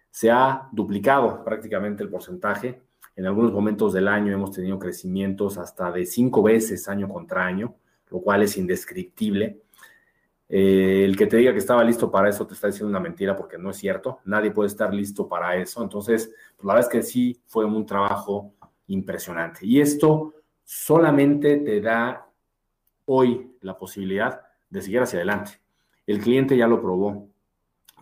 se 0.09 0.32
ha 0.32 0.70
duplicado 0.72 1.43
prácticamente 1.43 2.01
el 2.01 2.09
porcentaje. 2.09 2.82
En 3.20 3.26
algunos 3.26 3.51
momentos 3.51 3.91
del 3.91 4.07
año 4.07 4.34
hemos 4.34 4.53
tenido 4.53 4.80
crecimientos 4.80 5.57
hasta 5.57 5.91
de 5.91 6.05
cinco 6.05 6.41
veces 6.41 6.88
año 6.88 7.09
contra 7.09 7.45
año, 7.45 7.76
lo 8.11 8.22
cual 8.22 8.43
es 8.43 8.55
indescriptible. 8.55 9.59
Eh, 10.47 11.03
el 11.03 11.17
que 11.17 11.28
te 11.28 11.36
diga 11.36 11.51
que 11.51 11.57
estaba 11.57 11.84
listo 11.84 12.09
para 12.09 12.30
eso 12.30 12.47
te 12.47 12.53
está 12.53 12.67
diciendo 12.67 12.88
una 12.88 13.01
mentira 13.01 13.36
porque 13.36 13.57
no 13.57 13.72
es 13.72 13.76
cierto. 13.76 14.20
Nadie 14.24 14.51
puede 14.51 14.67
estar 14.67 14.93
listo 14.93 15.28
para 15.28 15.57
eso. 15.57 15.84
Entonces, 15.84 16.34
pues 16.55 16.65
la 16.65 16.76
verdad 16.76 16.89
es 16.89 16.97
que 16.97 17.03
sí 17.03 17.41
fue 17.45 17.65
un 17.65 17.86
trabajo 17.86 18.53
impresionante. 18.88 19.65
Y 19.65 19.82
esto 19.82 20.36
solamente 20.63 21.57
te 21.57 21.82
da 21.82 22.26
hoy 23.03 23.53
la 23.59 23.78
posibilidad 23.78 24.43
de 24.70 24.82
seguir 24.82 25.01
hacia 25.01 25.17
adelante. 25.17 25.59
El 26.07 26.22
cliente 26.22 26.55
ya 26.55 26.67
lo 26.70 26.80
probó. 26.80 27.28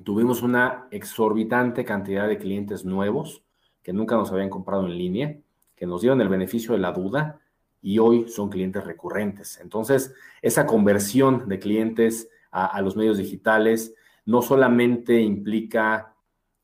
Tuvimos 0.03 0.43
una 0.43 0.87
exorbitante 0.91 1.83
cantidad 1.83 2.27
de 2.27 2.37
clientes 2.37 2.85
nuevos 2.85 3.41
que 3.87 3.93
nunca 3.93 4.17
nos 4.17 4.33
habían 4.33 4.49
comprado 4.49 4.85
en 4.85 4.97
línea, 4.97 5.37
que 5.73 5.85
nos 5.85 6.01
dieron 6.01 6.19
el 6.19 6.27
beneficio 6.27 6.73
de 6.73 6.79
la 6.79 6.91
duda 6.91 7.39
y 7.81 7.99
hoy 7.99 8.27
son 8.27 8.49
clientes 8.49 8.83
recurrentes. 8.83 9.61
Entonces, 9.61 10.13
esa 10.41 10.65
conversión 10.65 11.47
de 11.47 11.57
clientes 11.57 12.29
a, 12.51 12.81
los 12.81 12.97
medios 12.97 13.17
digitales 13.17 13.95
no 14.25 14.41
solamente 14.41 15.21
implica 15.21 16.13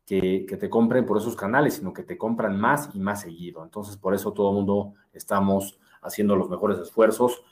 que, 0.05 0.45
te 0.59 0.69
compren 0.69 1.05
por 1.05 1.17
esos 1.17 1.37
canales, 1.37 1.75
sino 1.75 1.93
que 1.93 2.03
te 2.03 2.17
compran 2.17 2.59
más 2.59 2.89
y 2.93 2.99
más 2.99 3.21
seguido. 3.21 3.63
Entonces, 3.63 3.95
por 3.95 4.13
eso 4.13 4.33
todo 4.33 4.49
el 4.49 4.55
mundo 4.55 4.93
estamos 5.13 5.79
haciendo 6.01 6.35
los 6.35 6.49
mejores 6.49 6.77
esfuerzos 6.77 7.45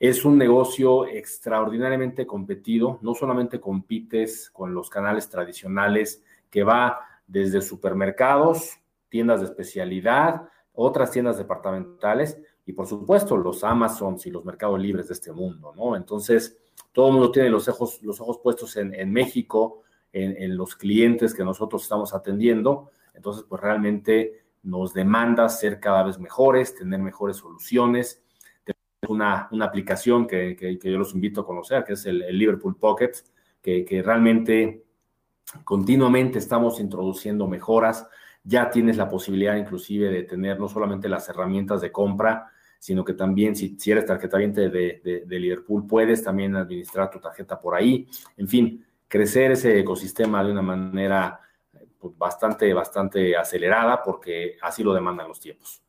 es 0.00 0.24
un 0.24 0.38
negocio 0.38 1.06
extraordinariamente 1.06 2.26
competido, 2.26 2.98
no 3.02 3.14
solamente 3.14 3.60
compites 3.60 4.48
con 4.48 4.72
los 4.72 4.88
canales 4.88 5.28
tradicionales 5.28 6.24
que 6.48 6.62
va 6.62 7.00
desde 7.26 7.60
supermercados, 7.60 8.77
tiendas 9.08 9.40
de 9.40 9.46
especialidad, 9.46 10.48
otras 10.72 11.10
tiendas 11.10 11.38
departamentales 11.38 12.38
y 12.66 12.72
por 12.72 12.86
supuesto 12.86 13.36
los 13.36 13.64
Amazons 13.64 14.26
y 14.26 14.30
los 14.30 14.44
mercados 14.44 14.78
libres 14.80 15.08
de 15.08 15.14
este 15.14 15.32
mundo, 15.32 15.72
¿no? 15.74 15.96
Entonces, 15.96 16.58
todo 16.92 17.08
el 17.08 17.14
mundo 17.14 17.30
tiene 17.30 17.50
los 17.50 17.68
ojos, 17.68 18.02
los 18.02 18.20
ojos 18.20 18.38
puestos 18.42 18.76
en, 18.76 19.12
México, 19.12 19.82
en, 20.12 20.36
en, 20.36 20.56
los 20.56 20.76
clientes 20.76 21.34
que 21.34 21.44
nosotros 21.44 21.82
estamos 21.82 22.14
atendiendo. 22.14 22.90
Entonces, 23.14 23.44
pues 23.48 23.60
realmente 23.60 24.44
nos 24.62 24.92
demanda 24.92 25.48
ser 25.48 25.80
cada 25.80 26.02
vez 26.02 26.18
mejores, 26.18 26.74
tener 26.74 27.00
mejores 27.00 27.36
soluciones 27.38 28.22
una, 29.06 29.48
una 29.52 29.66
aplicación 29.66 30.26
que, 30.26 30.56
que, 30.56 30.78
yo 30.90 30.98
los 30.98 31.14
invito 31.14 31.42
a 31.42 31.46
conocer, 31.46 31.84
que 31.84 31.92
es 31.92 32.06
el, 32.06 32.18
Liverpool 32.36 32.76
Pocket, 32.76 33.12
que, 33.62 33.84
que, 33.84 34.02
realmente 34.02 34.84
continuamente 35.64 36.38
estamos 36.38 36.80
introduciendo 36.80 37.46
mejoras. 37.46 38.08
Ya 38.48 38.70
tienes 38.70 38.96
la 38.96 39.08
posibilidad 39.08 39.56
inclusive 39.56 40.10
de 40.10 40.22
tener 40.22 40.58
no 40.58 40.68
solamente 40.68 41.08
las 41.08 41.28
herramientas 41.28 41.82
de 41.82 41.92
compra, 41.92 42.50
sino 42.78 43.04
que 43.04 43.12
también 43.12 43.54
si, 43.54 43.76
eres 43.90 44.06
tarjeta 44.06 44.38
de, 44.38 44.48
de, 44.48 45.24
de, 45.26 45.38
Liverpool, 45.38 45.86
puedes 45.86 46.22
también 46.22 46.56
administrar 46.56 47.10
tu 47.10 47.20
tarjeta 47.20 47.60
por 47.60 47.74
ahí. 47.74 48.08
En 48.36 48.48
fin, 48.48 48.86
crecer 49.06 49.52
ese 49.52 49.78
ecosistema 49.78 50.42
de 50.42 50.52
una 50.52 50.62
manera 50.62 51.40
pues, 51.98 52.16
bastante, 52.16 52.72
bastante 52.72 53.36
acelerada 53.36 54.02
porque 54.02 54.56
así 54.62 54.82
lo 54.82 54.94
demandan 54.94 55.28
los 55.28 55.40
tiempos. 55.40 55.82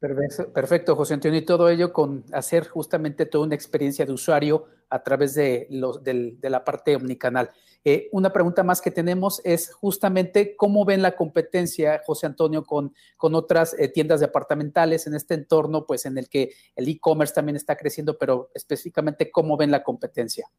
Perfecto, 0.00 0.94
José 0.94 1.14
Antonio, 1.14 1.40
y 1.40 1.44
todo 1.44 1.68
ello 1.68 1.92
con 1.92 2.24
hacer 2.32 2.68
justamente 2.68 3.26
toda 3.26 3.46
una 3.46 3.56
experiencia 3.56 4.06
de 4.06 4.12
usuario 4.12 4.66
a 4.90 5.02
través 5.02 5.34
de, 5.34 5.66
los, 5.70 6.04
de, 6.04 6.36
la 6.42 6.62
parte 6.62 6.94
omnicanal. 6.94 7.50
Eh, 7.84 8.08
una 8.12 8.32
pregunta 8.32 8.62
más 8.62 8.80
que 8.80 8.90
tenemos 8.90 9.40
es 9.44 9.72
justamente 9.72 10.56
cómo 10.56 10.84
ven 10.84 11.00
la 11.00 11.16
competencia, 11.16 12.02
José 12.04 12.26
Antonio, 12.26 12.64
con, 12.64 12.92
con 13.16 13.34
otras 13.34 13.74
eh, 13.78 13.88
tiendas 13.88 14.20
departamentales 14.20 15.06
en 15.06 15.14
este 15.14 15.34
entorno, 15.34 15.86
pues 15.86 16.04
en 16.06 16.18
el 16.18 16.28
que 16.28 16.52
el 16.76 16.88
e-commerce 16.88 17.34
también 17.34 17.56
está 17.56 17.76
creciendo, 17.76 18.18
pero 18.18 18.50
específicamente 18.54 19.30
cómo 19.30 19.56
ven 19.56 19.70
la 19.70 19.82
competencia. 19.82 20.50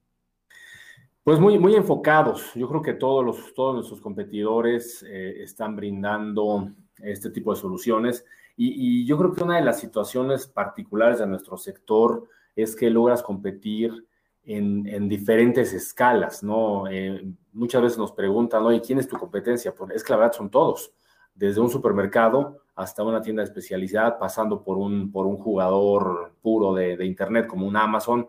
Pues 1.23 1.39
muy, 1.39 1.59
muy 1.59 1.75
enfocados. 1.75 2.51
Yo 2.55 2.67
creo 2.67 2.81
que 2.81 2.93
todos, 2.93 3.23
los, 3.23 3.53
todos 3.53 3.75
nuestros 3.75 4.01
competidores 4.01 5.03
eh, 5.03 5.43
están 5.43 5.75
brindando 5.75 6.71
este 6.97 7.29
tipo 7.29 7.53
de 7.53 7.59
soluciones. 7.59 8.25
Y, 8.57 9.05
yo 9.05 9.17
creo 9.17 9.33
que 9.33 9.43
una 9.43 9.57
de 9.57 9.63
las 9.63 9.79
situaciones 9.79 10.47
particulares 10.47 11.19
de 11.19 11.27
nuestro 11.27 11.55
sector 11.55 12.27
es 12.55 12.75
que 12.75 12.89
logras 12.89 13.23
competir 13.23 14.05
en, 14.49 15.07
diferentes 15.07 15.73
escalas, 15.73 16.43
¿no? 16.43 16.87
Eh, 16.89 17.23
muchas 17.53 17.81
veces 17.81 17.97
nos 17.97 18.11
preguntan, 18.11 18.63
oye, 18.63 18.81
¿quién 18.81 18.97
es 18.97 19.07
tu 19.07 19.17
competencia? 19.17 19.73
Pues 19.75 19.91
es 19.91 20.03
que 20.03 20.13
la 20.13 20.17
verdad 20.17 20.33
son 20.33 20.49
todos, 20.49 20.91
desde 21.35 21.61
un 21.61 21.69
supermercado 21.69 22.63
hasta 22.75 23.03
una 23.03 23.21
tienda 23.21 23.41
de 23.41 23.49
especialidad, 23.49 24.17
pasando 24.17 24.63
por 24.63 24.77
un, 24.77 25.11
por 25.11 25.27
un 25.27 25.37
jugador 25.37 26.33
puro 26.41 26.73
de, 26.73 26.97
de 26.97 27.05
Internet 27.05 27.45
como 27.45 27.67
un 27.67 27.77
Amazon. 27.77 28.27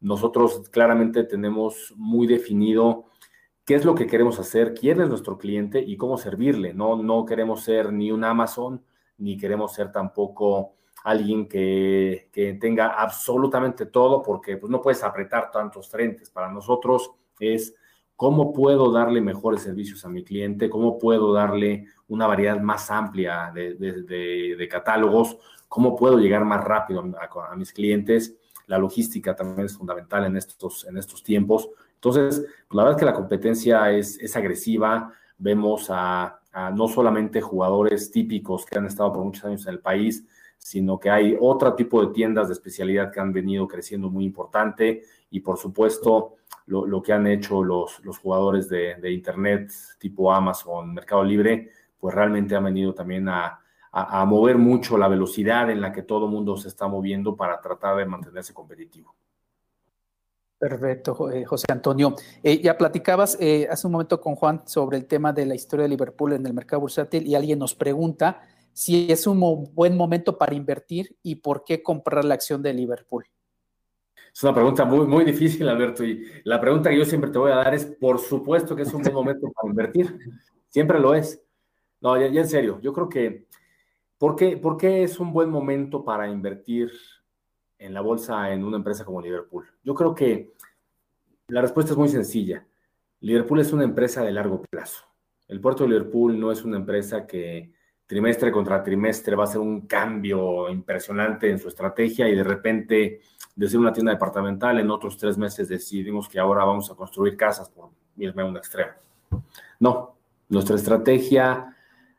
Nosotros 0.00 0.68
claramente 0.70 1.24
tenemos 1.24 1.92
muy 1.96 2.26
definido 2.26 3.06
qué 3.66 3.74
es 3.74 3.84
lo 3.84 3.94
que 3.94 4.06
queremos 4.06 4.38
hacer, 4.38 4.72
quién 4.72 5.00
es 5.00 5.08
nuestro 5.08 5.36
cliente 5.36 5.80
y 5.80 5.96
cómo 5.96 6.16
servirle. 6.16 6.72
No, 6.72 7.02
no 7.02 7.26
queremos 7.26 7.62
ser 7.62 7.92
ni 7.92 8.10
un 8.10 8.24
Amazon 8.24 8.82
ni 9.18 9.36
queremos 9.36 9.74
ser 9.74 9.92
tampoco 9.92 10.76
alguien 11.04 11.48
que, 11.48 12.28
tenga 12.60 12.88
absolutamente 12.88 13.86
todo, 13.86 14.22
porque 14.22 14.56
pues, 14.56 14.70
no 14.70 14.80
puedes 14.80 15.02
apretar 15.02 15.50
tantos 15.50 15.88
frentes. 15.88 16.30
Para 16.30 16.50
nosotros 16.50 17.12
es 17.38 17.74
cómo 18.16 18.52
puedo 18.52 18.92
darle 18.92 19.20
mejores 19.20 19.62
servicios 19.62 20.04
a 20.04 20.08
mi 20.08 20.22
cliente, 20.22 20.68
cómo 20.68 20.98
puedo 20.98 21.32
darle 21.32 21.86
una 22.08 22.26
variedad 22.26 22.60
más 22.60 22.90
amplia 22.90 23.50
de, 23.54 24.68
catálogos, 24.70 25.38
cómo 25.68 25.96
puedo 25.96 26.18
llegar 26.18 26.44
más 26.44 26.62
rápido 26.62 27.00
a, 27.00 27.56
mis 27.56 27.72
clientes. 27.72 28.36
La 28.66 28.78
logística 28.78 29.34
también 29.34 29.66
es 29.66 29.76
fundamental 29.76 30.26
en 30.26 30.36
estos, 30.36 30.86
en 30.86 30.98
estos 30.98 31.22
tiempos. 31.22 31.70
Entonces, 31.94 32.40
pues, 32.68 32.76
la 32.76 32.84
verdad 32.84 32.98
es 32.98 33.00
que 33.00 33.10
la 33.10 33.14
competencia 33.14 33.90
es, 33.90 34.18
es 34.18 34.36
agresiva. 34.36 35.12
Vemos 35.38 35.88
a 35.90 36.40
no 36.74 36.88
solamente 36.88 37.40
jugadores 37.40 38.10
típicos 38.10 38.66
que 38.66 38.78
han 38.78 38.86
estado 38.86 39.12
por 39.12 39.24
muchos 39.24 39.44
años 39.44 39.66
en 39.66 39.74
el 39.74 39.80
país, 39.80 40.26
sino 40.60 41.00
que 41.00 41.10
hay 41.10 41.36
otro 41.40 41.74
tipo 41.74 42.04
de 42.04 42.12
tiendas 42.12 42.48
de 42.48 42.54
especialidad 42.54 43.10
que 43.10 43.18
han 43.18 43.32
venido 43.32 43.66
creciendo 43.66 44.10
muy 44.10 44.24
importante 44.24 45.02
y 45.30 45.40
por 45.40 45.56
supuesto 45.58 46.36
lo, 46.66 47.02
que 47.02 47.12
han 47.12 47.26
hecho 47.26 47.64
los, 47.64 48.04
los 48.04 48.18
jugadores 48.18 48.68
de, 48.68 49.10
Internet 49.10 49.72
tipo 49.98 50.32
Amazon, 50.32 50.94
Mercado 50.94 51.24
Libre, 51.24 51.70
pues 51.98 52.14
realmente 52.14 52.54
han 52.54 52.64
venido 52.64 52.94
también 52.94 53.28
a, 53.28 53.58
a, 53.90 54.24
mover 54.24 54.56
mucho 54.58 54.96
la 54.96 55.08
velocidad 55.08 55.70
en 55.70 55.80
la 55.80 55.92
que 55.92 56.02
todo 56.02 56.26
el 56.26 56.30
mundo 56.30 56.56
se 56.56 56.68
está 56.68 56.86
moviendo 56.86 57.34
para 57.34 57.60
tratar 57.60 57.96
de 57.96 58.04
mantenerse 58.04 58.54
competitivo. 58.54 59.16
Perfecto, 60.60 61.30
eh, 61.30 61.46
José 61.46 61.64
Antonio. 61.70 62.14
Eh, 62.42 62.60
ya 62.60 62.76
platicabas 62.76 63.38
eh, 63.40 63.66
hace 63.70 63.86
un 63.86 63.94
momento 63.94 64.20
con 64.20 64.34
Juan 64.34 64.60
sobre 64.66 64.98
el 64.98 65.06
tema 65.06 65.32
de 65.32 65.46
la 65.46 65.54
historia 65.54 65.84
de 65.84 65.88
Liverpool 65.88 66.34
en 66.34 66.44
el 66.44 66.52
mercado 66.52 66.80
bursátil 66.80 67.26
y 67.26 67.34
alguien 67.34 67.58
nos 67.58 67.74
pregunta 67.74 68.42
si 68.72 69.10
es 69.10 69.26
un 69.26 69.40
buen 69.74 69.96
momento 69.96 70.38
para 70.38 70.54
invertir 70.54 71.16
y 71.22 71.36
por 71.36 71.64
qué 71.64 71.82
comprar 71.82 72.24
la 72.24 72.34
acción 72.34 72.62
de 72.62 72.72
Liverpool. 72.72 73.24
Es 74.32 74.42
una 74.44 74.54
pregunta 74.54 74.84
muy, 74.84 75.24
difícil, 75.24 75.68
Alberto, 75.68 76.04
y 76.04 76.24
la 76.44 76.60
pregunta 76.60 76.88
que 76.90 76.98
yo 76.98 77.04
siempre 77.04 77.30
te 77.30 77.38
voy 77.38 77.50
a 77.50 77.56
dar 77.56 77.74
es, 77.74 77.84
por 77.84 78.18
supuesto 78.18 78.76
que 78.76 78.82
es 78.82 78.94
un 78.94 79.02
buen 79.02 79.14
momento 79.14 79.50
para 79.52 79.68
invertir, 79.68 80.18
siempre 80.68 81.00
lo 81.00 81.14
es. 81.14 81.42
No, 82.00 82.16
ya, 82.16 82.26
en 82.26 82.48
serio, 82.48 82.80
yo 82.80 82.92
creo 82.92 83.08
que, 83.08 83.46
¿por 84.18 84.36
qué, 84.36 84.56
¿por 84.56 84.76
qué 84.76 85.02
es 85.02 85.18
un 85.18 85.32
buen 85.32 85.50
momento 85.50 86.04
para 86.04 86.28
invertir 86.28 86.90
en 87.78 87.92
la 87.92 88.00
bolsa 88.00 88.52
en 88.52 88.64
una 88.64 88.76
empresa 88.76 89.04
como 89.04 89.20
Liverpool? 89.20 89.66
Yo 89.82 89.94
creo 89.94 90.14
que 90.14 90.52
la 91.48 91.60
respuesta 91.60 91.92
es 91.92 91.98
muy 91.98 92.08
sencilla. 92.08 92.66
Liverpool 93.20 93.60
es 93.60 93.72
una 93.72 93.84
empresa 93.84 94.22
de 94.22 94.30
largo 94.30 94.62
plazo. 94.62 95.04
El 95.48 95.60
puerto 95.60 95.82
de 95.82 95.90
Liverpool 95.90 96.38
no 96.38 96.52
es 96.52 96.64
una 96.64 96.76
empresa 96.76 97.26
que 97.26 97.72
trimestre 98.10 98.50
contra 98.50 98.82
trimestre 98.82 99.36
va 99.36 99.44
a 99.44 99.46
ser 99.46 99.60
un 99.60 99.82
cambio 99.82 100.68
impresionante 100.68 101.48
en 101.48 101.60
su 101.60 101.68
estrategia 101.68 102.28
y 102.28 102.34
de 102.34 102.42
repente 102.42 103.20
de 103.54 103.68
ser 103.68 103.78
una 103.78 103.92
tienda 103.92 104.10
departamental 104.10 104.80
en 104.80 104.90
otros 104.90 105.16
tres 105.16 105.38
meses 105.38 105.68
decidimos 105.68 106.28
que 106.28 106.40
ahora 106.40 106.64
vamos 106.64 106.90
a 106.90 106.96
construir 106.96 107.36
casas 107.36 107.70
por 107.70 107.90
irme 108.16 108.42
a 108.42 108.46
un 108.46 108.56
extremo. 108.56 108.90
No, 109.78 110.16
nuestra 110.48 110.74
estrategia 110.74 111.76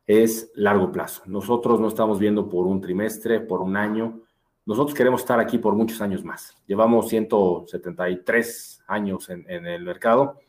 es 0.08 0.54
largo 0.56 0.94
plazo. 0.94 1.24
Nosotros 1.26 1.82
no 1.82 1.90
estamos 1.90 2.20
viendo 2.20 2.48
por 2.48 2.68
un 2.68 2.80
trimestre, 2.80 3.42
por 3.42 3.60
un 3.60 3.76
año, 3.76 4.22
nosotros 4.66 4.96
queremos 4.96 5.20
estar 5.20 5.42
aquí 5.42 5.58
por 5.58 5.76
muchos 5.76 6.00
años 6.00 6.24
más. 6.24 6.56
Llevamos 6.68 7.10
173 7.10 8.84
años 8.88 9.30
en, 9.30 9.46
el 9.50 9.84
mercado 9.84 10.40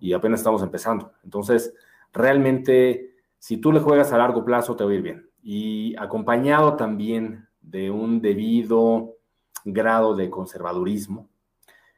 y 0.00 0.14
apenas 0.14 0.40
estamos 0.40 0.64
empezando. 0.64 1.12
Entonces, 1.22 1.72
realmente, 2.12 3.09
si 3.40 3.56
tú 3.56 3.72
le 3.72 3.80
juegas 3.80 4.12
a 4.12 4.18
largo 4.18 4.44
plazo, 4.44 4.76
te 4.76 4.84
va 4.84 4.90
a 4.90 4.94
ir 4.94 5.02
bien. 5.02 5.30
Y 5.42 5.96
acompañado 5.96 6.76
también 6.76 7.48
de 7.62 7.90
un 7.90 8.20
debido 8.20 9.16
grado 9.64 10.14
de 10.14 10.28
conservadurismo. 10.28 11.30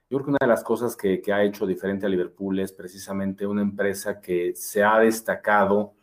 Yo 0.08 0.18
creo 0.18 0.24
que 0.24 0.30
una 0.30 0.38
de 0.40 0.46
las 0.46 0.62
cosas 0.62 0.94
que, 0.94 1.20
ha 1.32 1.42
hecho 1.42 1.66
diferente 1.66 2.06
a 2.06 2.08
Liverpool 2.08 2.60
es 2.60 2.72
precisamente 2.72 3.44
una 3.44 3.62
empresa 3.62 4.20
que 4.20 4.54
se 4.54 4.84
ha 4.84 5.00
destacado 5.00 5.94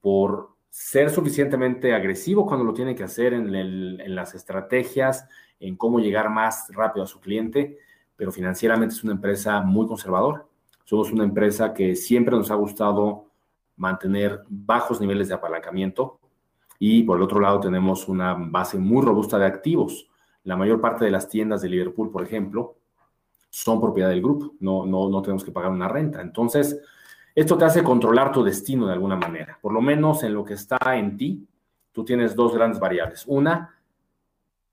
por 0.00 0.54
ser 0.70 1.10
suficientemente 1.10 1.94
agresivo 1.94 2.46
cuando 2.46 2.64
lo 2.64 2.72
tiene 2.72 2.94
que 2.94 3.02
hacer 3.02 3.34
en, 3.34 4.14
las 4.14 4.34
estrategias, 4.34 5.28
en 5.60 5.76
cómo 5.76 6.00
llegar 6.00 6.30
más 6.30 6.68
rápido 6.72 7.04
a 7.04 7.06
su 7.06 7.20
cliente, 7.20 7.76
pero 8.16 8.32
financieramente 8.32 8.94
es 8.94 9.04
una 9.04 9.12
empresa 9.12 9.60
muy 9.60 9.86
conservadora. 9.86 10.46
Somos 10.84 11.12
una 11.12 11.24
empresa 11.24 11.74
que 11.74 11.94
siempre 11.94 12.34
nos 12.34 12.50
ha 12.50 12.54
gustado 12.54 13.27
mantener 13.78 14.42
bajos 14.48 15.00
niveles 15.00 15.28
de 15.28 15.34
apalancamiento 15.34 16.20
y 16.78 17.02
por 17.02 17.16
el 17.16 17.22
otro 17.22 17.40
lado 17.40 17.58
tenemos 17.60 18.08
una 18.08 18.34
base 18.34 18.78
muy 18.78 19.04
robusta 19.04 19.38
de 19.38 19.46
activos. 19.46 20.08
La 20.44 20.56
mayor 20.56 20.80
parte 20.80 21.04
de 21.04 21.10
las 21.10 21.28
tiendas 21.28 21.62
de 21.62 21.68
Liverpool, 21.68 22.10
por 22.10 22.22
ejemplo, 22.22 22.76
son 23.50 23.80
propiedad 23.80 24.10
del 24.10 24.22
grupo, 24.22 24.54
no, 24.60 24.86
no, 24.86 25.08
no 25.08 25.22
tenemos 25.22 25.44
que 25.44 25.50
pagar 25.50 25.70
una 25.70 25.88
renta. 25.88 26.20
Entonces, 26.20 26.80
esto 27.34 27.56
te 27.56 27.64
hace 27.64 27.82
controlar 27.82 28.32
tu 28.32 28.44
destino 28.44 28.86
de 28.86 28.92
alguna 28.92 29.16
manera. 29.16 29.58
Por 29.60 29.72
lo 29.72 29.80
menos 29.80 30.22
en 30.22 30.34
lo 30.34 30.44
que 30.44 30.54
está 30.54 30.78
en 30.96 31.16
ti, 31.16 31.46
tú 31.92 32.04
tienes 32.04 32.34
dos 32.36 32.54
grandes 32.54 32.78
variables. 32.78 33.24
Una, 33.26 33.74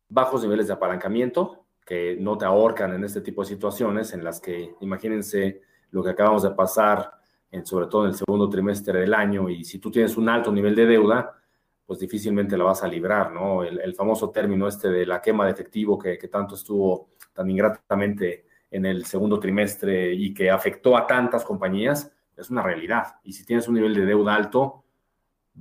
bajos 0.10 0.44
niveles 0.44 0.68
de 0.68 0.74
apalancamiento, 0.74 1.66
que 1.86 2.18
no 2.20 2.38
te 2.38 2.46
ahorcan 2.46 2.94
en 2.94 3.04
este 3.04 3.22
tipo 3.22 3.42
de 3.42 3.48
situaciones 3.48 4.14
en 4.14 4.24
las 4.24 4.40
que, 4.42 4.76
imagínense 4.82 5.62
lo 5.92 6.04
que 6.04 6.10
acabamos 6.10 6.44
de 6.44 6.52
pasar, 6.52 7.20
en, 7.52 7.66
sobre 7.66 7.88
todo 7.88 8.04
en 8.04 8.10
el 8.10 8.16
segundo 8.16 8.50
trimestre 8.50 9.00
del 9.00 9.14
año, 9.14 9.50
y 9.50 9.64
si 9.64 9.80
tú 9.80 9.92
tienes 9.92 10.18
un 10.18 10.30
alto 10.30 10.52
nivel 10.52 10.76
de 10.76 10.86
deuda, 10.86 11.34
pues 11.86 12.00
difícilmente 12.00 12.58
la 12.58 12.64
vas 12.64 12.84
a 12.84 12.88
librar, 12.88 13.32
¿no? 13.32 13.64
El, 13.64 13.94
famoso 13.94 14.32
término 14.32 14.68
este 14.68 14.90
de 14.90 15.06
la 15.06 15.22
quema 15.22 15.46
de 15.46 15.52
efectivo 15.52 16.00
que, 16.00 16.18
que 16.18 16.28
tanto 16.28 16.56
estuvo 16.56 17.10
tan 17.34 17.50
ingratamente 17.50 18.46
en 18.72 18.86
el 18.86 19.06
segundo 19.06 19.40
trimestre 19.40 20.14
y 20.14 20.34
que 20.34 20.50
afectó 20.50 20.98
a 20.98 21.06
tantas 21.06 21.46
compañías, 21.46 22.12
es 22.36 22.50
una 22.50 22.62
realidad. 22.62 23.16
Y 23.24 23.34
si 23.34 23.46
tienes 23.46 23.68
un 23.68 23.76
nivel 23.76 23.94
de 23.94 24.06
deuda 24.06 24.36
alto, 24.36 24.84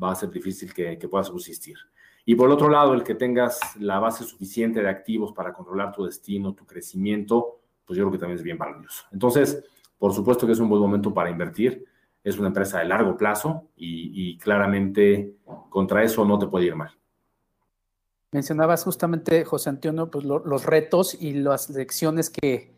va 0.01 0.13
a 0.13 0.15
ser 0.15 0.31
difícil 0.31 0.73
que, 0.73 0.97
puedas 1.09 1.29
subsistir. 1.29 1.77
Y 2.25 2.35
por 2.35 2.51
otro 2.51 2.69
lado, 2.69 2.95
el 2.95 3.05
que 3.05 3.15
tengas 3.15 3.61
la 3.79 3.99
base 3.99 4.25
suficiente 4.25 4.83
de 4.83 4.89
activos 4.89 5.33
para 5.33 5.53
controlar 5.53 5.93
tu 5.93 6.05
destino, 6.05 6.55
tu 6.55 6.65
crecimiento, 6.65 7.61
pues 7.85 7.99
yo 7.99 8.05
creo 8.05 8.13
que 8.13 8.19
también 8.19 8.39
es 8.39 8.43
bien 8.43 8.59
valioso. 8.59 9.05
Entonces, 9.13 9.63
por 9.99 10.13
supuesto 10.13 10.47
que 10.47 10.53
es 10.53 10.59
un 10.59 10.69
buen 10.69 10.81
momento 10.81 11.13
para 11.13 11.31
invertir. 11.31 11.85
Es 12.23 12.39
una 12.39 12.49
empresa 12.49 12.79
de 12.79 12.87
largo 12.87 13.17
plazo 13.17 13.69
y, 13.77 14.39
claramente 14.39 15.37
contra 15.69 16.03
eso 16.03 16.25
no 16.25 16.39
te 16.39 16.47
puede 16.47 16.67
ir 16.67 16.75
mal. 16.75 16.91
Mencionabas 18.33 18.83
justamente, 18.83 19.45
José 19.45 19.71
Antonio, 19.71 20.11
pues 20.11 20.25
los 20.25 20.65
retos 20.65 21.15
y 21.21 21.35
las 21.35 21.71
lecciones 21.71 22.31
que, 22.31 22.73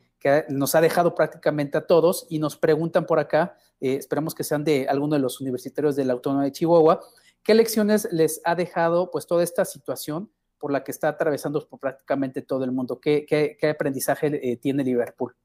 nos 0.49 0.75
ha 0.75 0.81
dejado 0.81 1.15
prácticamente 1.15 1.79
a 1.79 1.87
todos 1.87 2.27
y 2.29 2.41
nos 2.41 2.57
preguntan 2.57 3.07
por 3.07 3.21
acá, 3.21 3.57
eh, 3.81 3.95
esperamos 3.95 4.35
que 4.35 4.43
sean 4.43 4.65
de 4.65 4.89
alguno 4.89 5.15
de 5.15 5.21
los 5.21 5.41
universitarios 5.41 5.95
de 5.95 6.05
la 6.05 6.15
Autónoma 6.15 6.43
de 6.43 6.51
Chihuahua, 6.51 7.01
¿qué 7.45 7.55
lecciones 7.55 8.09
les 8.11 8.41
ha 8.45 8.57
dejado 8.57 9.13
pues 9.13 9.29
toda 9.29 9.45
esta 9.45 9.65
situación 9.65 10.29
por 10.59 10.73
la 10.73 10.83
que 10.83 10.91
está 10.91 11.09
atravesando 11.09 11.65
por 11.69 11.79
prácticamente 11.79 12.43
todo 12.43 12.65
el 12.65 12.73
mundo? 12.73 13.01
¿Qué, 13.01 13.25
qué, 13.25 13.69
aprendizaje 13.69 14.27
eh, 14.43 14.57
tiene 14.57 14.83
Liverpool? 14.83 15.37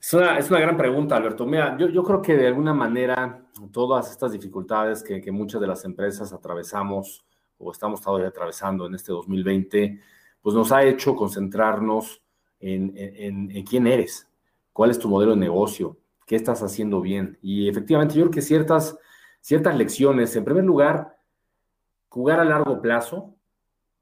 Es 0.00 0.14
una, 0.14 0.38
es 0.38 0.50
una, 0.50 0.60
gran 0.60 0.76
pregunta, 0.76 1.16
Alberto. 1.16 1.44
Mira, 1.46 1.76
yo, 1.76 1.88
yo, 1.88 2.02
creo 2.04 2.22
que 2.22 2.36
de 2.36 2.46
alguna 2.46 2.72
manera 2.72 3.44
todas 3.72 4.10
estas 4.10 4.32
dificultades 4.32 5.02
que, 5.02 5.20
que 5.20 5.32
muchas 5.32 5.60
de 5.60 5.66
las 5.66 5.84
empresas 5.84 6.32
atravesamos 6.32 7.24
o 7.58 7.72
estamos 7.72 8.00
todavía 8.00 8.28
atravesando 8.28 8.86
en 8.86 8.94
este 8.94 9.12
2020, 9.12 10.00
pues 10.40 10.54
nos 10.54 10.72
ha 10.72 10.84
hecho 10.84 11.14
concentrarnos 11.14 12.22
en, 12.60 13.64
quién 13.64 13.86
eres, 13.86 14.28
cuál 14.72 14.90
es 14.90 14.98
tu 14.98 15.08
modelo 15.08 15.32
de 15.32 15.38
negocio, 15.38 15.98
qué 16.26 16.36
estás 16.36 16.62
haciendo 16.62 17.00
bien. 17.00 17.38
Y 17.42 17.68
efectivamente, 17.68 18.14
yo 18.14 18.22
creo 18.22 18.30
que 18.30 18.42
ciertas, 18.42 18.96
ciertas 19.40 19.76
lecciones, 19.76 20.34
en 20.36 20.44
primer 20.44 20.64
lugar, 20.64 21.18
jugar 22.08 22.40
a 22.40 22.44
largo 22.44 22.80
plazo, 22.80 23.34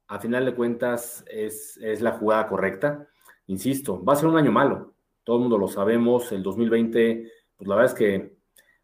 a 0.07 0.19
final 0.19 0.45
de 0.45 0.55
cuentas, 0.55 1.25
es, 1.27 1.77
es 1.77 2.01
la 2.01 2.13
jugada 2.13 2.47
correcta. 2.47 3.07
Insisto, 3.47 4.03
va 4.03 4.13
a 4.13 4.15
ser 4.15 4.27
un 4.27 4.37
año 4.37 4.51
malo, 4.51 4.93
todo 5.27 5.35
el 5.35 5.41
mundo 5.41 5.57
lo 5.57 5.67
sabemos, 5.67 6.31
el 6.31 6.41
2020, 6.41 7.31
pues 7.57 7.67
la 7.67 7.75
verdad 7.75 7.91
es 7.91 7.97
que 7.97 8.37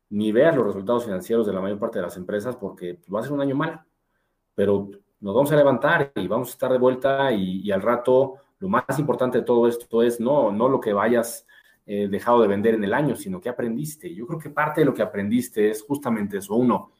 ni 0.10 0.34
veas 0.34 0.54
los 0.54 0.66
resultados 0.66 1.06
financieros 1.06 1.48
de 1.48 1.54
la 1.54 1.62
mayor 1.62 1.80
parte 1.80 2.00
de 2.00 2.04
las 2.04 2.18
empresas 2.18 2.58
porque 2.58 3.00
va 3.14 3.22
a 3.22 3.24
ser 3.24 3.32
un 3.32 3.40
año 3.40 3.56
malo, 3.56 3.82
pero 4.54 4.90
nos 5.22 5.34
vamos 5.34 5.54
a 5.54 5.56
levantar 5.56 6.12
y 6.16 6.28
vamos 6.28 6.50
a 6.50 6.52
estar 6.52 6.72
de 6.74 6.80
vuelta 6.80 7.32
y 7.32 7.72
al 7.72 7.82
rato 7.82 8.36
lo 8.60 8.68
más 8.68 9.00
importante 9.00 9.38
de 9.38 9.46
todo 9.46 9.70
esto 9.70 10.04
es 10.04 10.20
no, 10.20 10.52
no 10.52 10.68
lo 10.68 10.82
que 10.82 10.92
vayas 10.92 11.48
eh, 11.86 12.10
dejado 12.10 12.42
de 12.42 12.50
vender 12.50 12.76
en 12.76 12.84
el 12.84 12.94
año, 12.94 13.16
sino 13.16 13.40
que 13.40 13.48
aprendiste. 13.48 14.14
Yo 14.14 14.28
creo 14.28 14.40
que 14.40 14.50
parte 14.50 14.82
de 14.82 14.86
lo 14.86 14.94
que 14.94 15.02
aprendiste 15.02 15.70
es 15.70 15.82
justamente 15.82 16.40
eso. 16.40 16.56
Uno, 16.56 16.92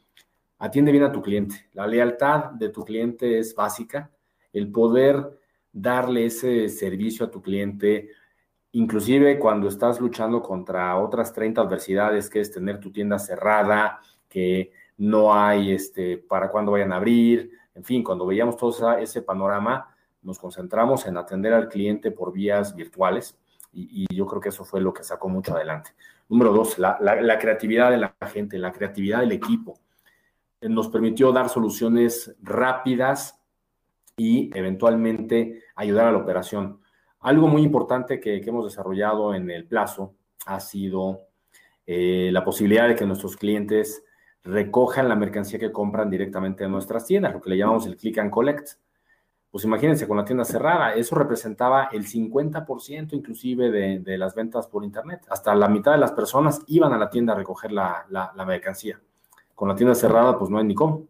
atiende 0.58 0.90
bien 0.90 1.04
a 1.04 1.12
tu 1.12 1.20
cliente. 1.20 1.68
La 1.74 1.86
lealtad 1.86 2.50
de 2.52 2.70
tu 2.70 2.82
cliente 2.82 3.38
es 3.38 3.54
básica. 3.54 4.10
El 4.54 4.70
poder 4.70 5.38
darle 5.72 6.26
ese 6.26 6.68
servicio 6.68 7.26
a 7.26 7.30
tu 7.30 7.40
cliente, 7.42 8.10
inclusive 8.74 9.38
cuando 9.38 9.68
estás 9.68 10.00
luchando 10.00 10.42
contra 10.42 10.96
otras 10.98 11.32
30 11.32 11.60
adversidades, 11.60 12.28
que 12.28 12.40
es 12.40 12.50
tener 12.50 12.80
tu 12.80 12.90
tienda 12.90 13.18
cerrada, 13.18 14.00
que 14.28 14.72
no 14.98 15.32
hay 15.32 15.72
este, 15.72 16.18
para 16.18 16.50
cuándo 16.50 16.72
vayan 16.72 16.92
a 16.92 16.96
abrir, 16.96 17.50
en 17.74 17.84
fin, 17.84 18.02
cuando 18.02 18.26
veíamos 18.26 18.56
todo 18.56 18.96
ese 18.98 19.22
panorama, 19.22 19.94
nos 20.22 20.38
concentramos 20.38 21.06
en 21.06 21.16
atender 21.16 21.52
al 21.52 21.68
cliente 21.68 22.10
por 22.10 22.32
vías 22.32 22.74
virtuales 22.74 23.38
y, 23.72 24.06
yo 24.14 24.26
creo 24.26 24.40
que 24.40 24.48
eso 24.48 24.64
fue 24.64 24.80
lo 24.80 24.92
que 24.92 25.04
sacó 25.04 25.28
mucho 25.28 25.54
adelante. 25.54 25.90
Número 26.28 26.52
dos, 26.52 26.78
la, 26.78 27.38
creatividad 27.40 27.90
de 27.90 27.98
la 27.98 28.14
gente, 28.26 28.58
la 28.58 28.72
creatividad 28.72 29.20
del 29.20 29.32
equipo. 29.32 29.78
Eh, 30.60 30.68
nos 30.68 30.88
permitió 30.88 31.32
dar 31.32 31.48
soluciones 31.48 32.34
rápidas 32.42 33.40
y 34.16 34.50
eventualmente 34.56 35.62
ayudar 35.74 36.06
a 36.06 36.12
la 36.12 36.18
operación. 36.18 36.80
Algo 37.24 37.48
muy 37.48 37.62
importante 37.62 38.20
que, 38.20 38.36
hemos 38.36 38.64
desarrollado 38.64 39.34
en 39.34 39.50
el 39.50 39.66
plazo 39.66 40.14
ha 40.46 40.60
sido 40.60 41.22
eh, 41.86 42.30
la 42.32 42.44
posibilidad 42.44 42.88
de 42.88 42.94
que 42.94 43.04
nuestros 43.04 43.36
clientes 43.36 44.04
recojan 44.42 45.08
la 45.08 45.16
mercancía 45.16 45.58
que 45.58 45.72
compran 45.72 46.08
directamente 46.08 46.64
en 46.64 46.70
nuestras 46.70 47.06
tiendas, 47.06 47.32
lo 47.32 47.40
que 47.40 47.50
le 47.50 47.56
llamamos 47.56 47.86
el 47.86 47.96
click 47.96 48.18
and 48.18 48.30
collect 48.30 48.76
pues 49.54 49.62
imagínense 49.62 50.08
con 50.08 50.16
la 50.16 50.24
tienda 50.24 50.44
cerrada, 50.44 50.94
eso 50.94 51.14
representaba 51.14 51.84
el 51.92 52.04
50% 52.04 53.12
inclusive 53.12 53.70
de, 53.70 54.18
las 54.18 54.34
ventas 54.34 54.66
por 54.66 54.82
internet. 54.82 55.20
Hasta 55.28 55.54
la 55.54 55.68
mitad 55.68 55.92
de 55.92 55.98
las 55.98 56.10
personas 56.10 56.62
iban 56.66 56.92
a 56.92 56.98
la 56.98 57.08
tienda 57.08 57.34
a 57.34 57.36
recoger 57.36 57.70
la, 57.70 58.04
mercancía. 58.44 59.00
Con 59.54 59.68
la 59.68 59.76
tienda 59.76 59.94
cerrada, 59.94 60.36
pues 60.36 60.50
no 60.50 60.58
hay 60.58 60.64
ni 60.64 60.74
cómo. 60.74 61.06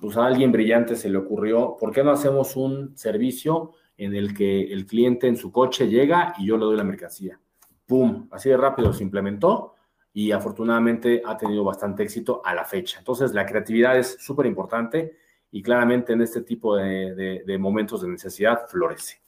Pues 0.00 0.16
a 0.16 0.24
alguien 0.24 0.50
brillante 0.50 0.96
se 0.96 1.10
le 1.10 1.18
ocurrió, 1.18 1.76
¿por 1.78 1.92
qué 1.92 2.02
no 2.02 2.12
hacemos 2.12 2.56
un 2.56 2.96
servicio 2.96 3.72
en 3.96 4.14
el 4.14 4.34
que 4.34 4.72
el 4.72 4.86
cliente 4.86 5.28
en 5.28 5.36
su 5.36 5.52
coche 5.52 5.88
llega 5.88 6.34
y 6.38 6.46
yo 6.46 6.56
le 6.56 6.64
doy 6.64 6.76
la 6.76 6.84
mercancía? 6.84 7.38
¡pum! 7.86 8.28
Así 8.30 8.48
de 8.48 8.56
rápido 8.56 8.92
se 8.92 9.02
implementó 9.02 9.74
y 10.12 10.32
afortunadamente 10.32 11.22
ha 11.24 11.36
tenido 11.36 11.64
bastante 11.64 12.02
éxito 12.02 12.40
a 12.44 12.54
la 12.54 12.64
fecha. 12.64 12.98
Entonces, 12.98 13.34
la 13.34 13.46
creatividad 13.46 13.98
es 13.98 14.16
súper 14.20 14.46
importante 14.46 15.16
y 15.50 15.62
claramente 15.62 16.12
en 16.12 16.22
este 16.22 16.42
tipo 16.42 16.76
de, 16.76 17.56
momentos 17.58 18.02
de 18.02 18.08
necesidad 18.08 18.66
florece. 18.68 19.22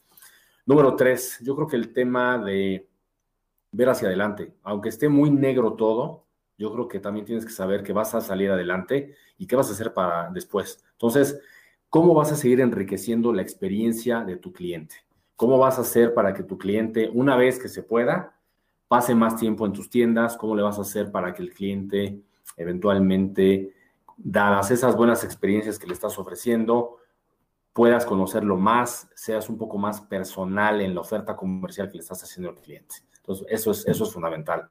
Número 0.65 0.95
tres, 0.95 1.39
yo 1.41 1.55
creo 1.55 1.67
que 1.67 1.75
el 1.75 1.93
tema 1.93 2.37
de 2.37 2.87
ver 3.71 3.89
hacia 3.89 4.07
adelante, 4.07 4.53
aunque 4.63 4.89
esté 4.89 5.07
muy 5.09 5.29
negro 5.29 5.73
todo, 5.73 6.25
yo 6.57 6.71
creo 6.73 6.87
que 6.87 6.99
también 6.99 7.25
tienes 7.25 7.45
que 7.45 7.51
saber 7.51 7.83
que 7.83 7.93
vas 7.93 8.15
a 8.15 8.21
salir 8.21 8.49
adelante 8.49 9.15
y 9.37 9.45
qué 9.45 9.55
vas 9.55 9.69
a 9.69 9.73
hacer 9.73 9.93
para 9.93 10.29
después. 10.31 10.83
Entonces, 10.93 11.39
¿cómo 11.89 12.13
vas 12.13 12.31
a 12.31 12.35
seguir 12.35 12.61
enriqueciendo 12.61 13.33
la 13.33 13.41
experiencia 13.41 14.21
de 14.21 14.37
tu 14.37 14.51
cliente? 14.51 14.95
¿Cómo 15.35 15.57
vas 15.57 15.77
a 15.77 15.81
hacer 15.81 16.13
para 16.13 16.33
que 16.33 16.43
tu 16.43 16.57
cliente, 16.57 17.09
una 17.13 17.35
vez 17.35 17.59
que 17.59 17.69
se 17.69 17.83
pueda, 17.83 18.33
pase 18.87 19.13
más 19.15 19.35
tiempo 19.35 19.65
en 19.65 19.73
tus 19.73 19.89
tiendas, 19.89 20.37
cómo 20.37 20.55
le 20.55 20.63
vas 20.63 20.79
a 20.79 20.81
hacer 20.81 21.11
para 21.11 21.33
que 21.33 21.43
el 21.43 21.53
cliente 21.53 22.21
eventualmente, 22.55 23.73
dadas 24.17 24.71
esas 24.71 24.95
buenas 24.95 25.23
experiencias 25.23 25.77
que 25.77 25.87
le 25.87 25.93
estás 25.93 26.17
ofreciendo, 26.17 26.97
puedas 27.71 28.05
conocerlo 28.05 28.57
más, 28.57 29.07
seas 29.13 29.49
un 29.49 29.57
poco 29.57 29.77
más 29.77 30.01
personal 30.01 30.81
en 30.81 30.95
la 30.95 31.01
oferta 31.01 31.35
comercial 31.35 31.87
que 31.89 31.97
le 31.97 32.01
estás 32.01 32.23
haciendo 32.23 32.49
al 32.49 32.57
cliente. 32.57 32.95
Entonces, 33.17 33.45
eso 33.49 33.71
es, 33.71 33.85
eso 33.87 34.03
es 34.05 34.11
fundamental. 34.11 34.69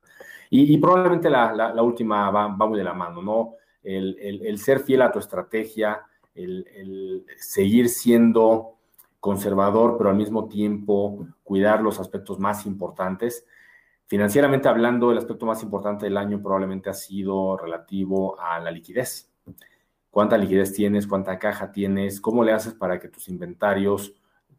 Y, 0.51 0.77
probablemente 0.79 1.29
la, 1.29 1.83
última 1.83 2.31
va, 2.31 2.49
muy 2.49 2.79
de 2.79 2.85
la 2.85 2.95
mano, 2.95 3.23
¿no? 3.23 3.55
El, 3.83 4.59
ser 4.59 4.81
fiel 4.81 5.03
a 5.03 5.13
tu 5.13 5.19
estrategia, 5.19 6.03
el, 6.37 6.67
el 6.75 7.27
seguir 7.39 7.89
siendo 7.89 8.77
conservador, 9.21 9.97
pero 9.99 10.11
al 10.11 10.17
mismo 10.17 10.49
tiempo 10.49 11.27
cuidar 11.43 11.83
los 11.83 11.99
aspectos 11.99 12.39
más 12.39 12.67
importantes 12.67 13.45
Financieramente 14.09 14.69
hablando, 14.69 15.11
el 15.11 15.19
aspecto 15.19 15.47
más 15.47 15.65
importante 15.65 16.07
del 16.07 16.17
año 16.17 16.41
probablemente 16.41 16.89
ha 16.89 16.95
sido 16.95 17.57
relativo 17.57 18.39
a 18.39 18.61
la 18.61 18.71
liquidez. 18.71 19.33
¿Cuánta 20.11 20.39
liquidez 20.39 20.73
tienes? 20.73 21.09
¿Cuánta 21.09 21.41
caja 21.41 21.73
tienes? 21.73 22.21
¿Cómo 22.21 22.45
le 22.45 22.53
haces 22.53 22.73
para 22.73 23.01
que 23.01 23.09
tus 23.09 23.29
inventarios 23.29 24.15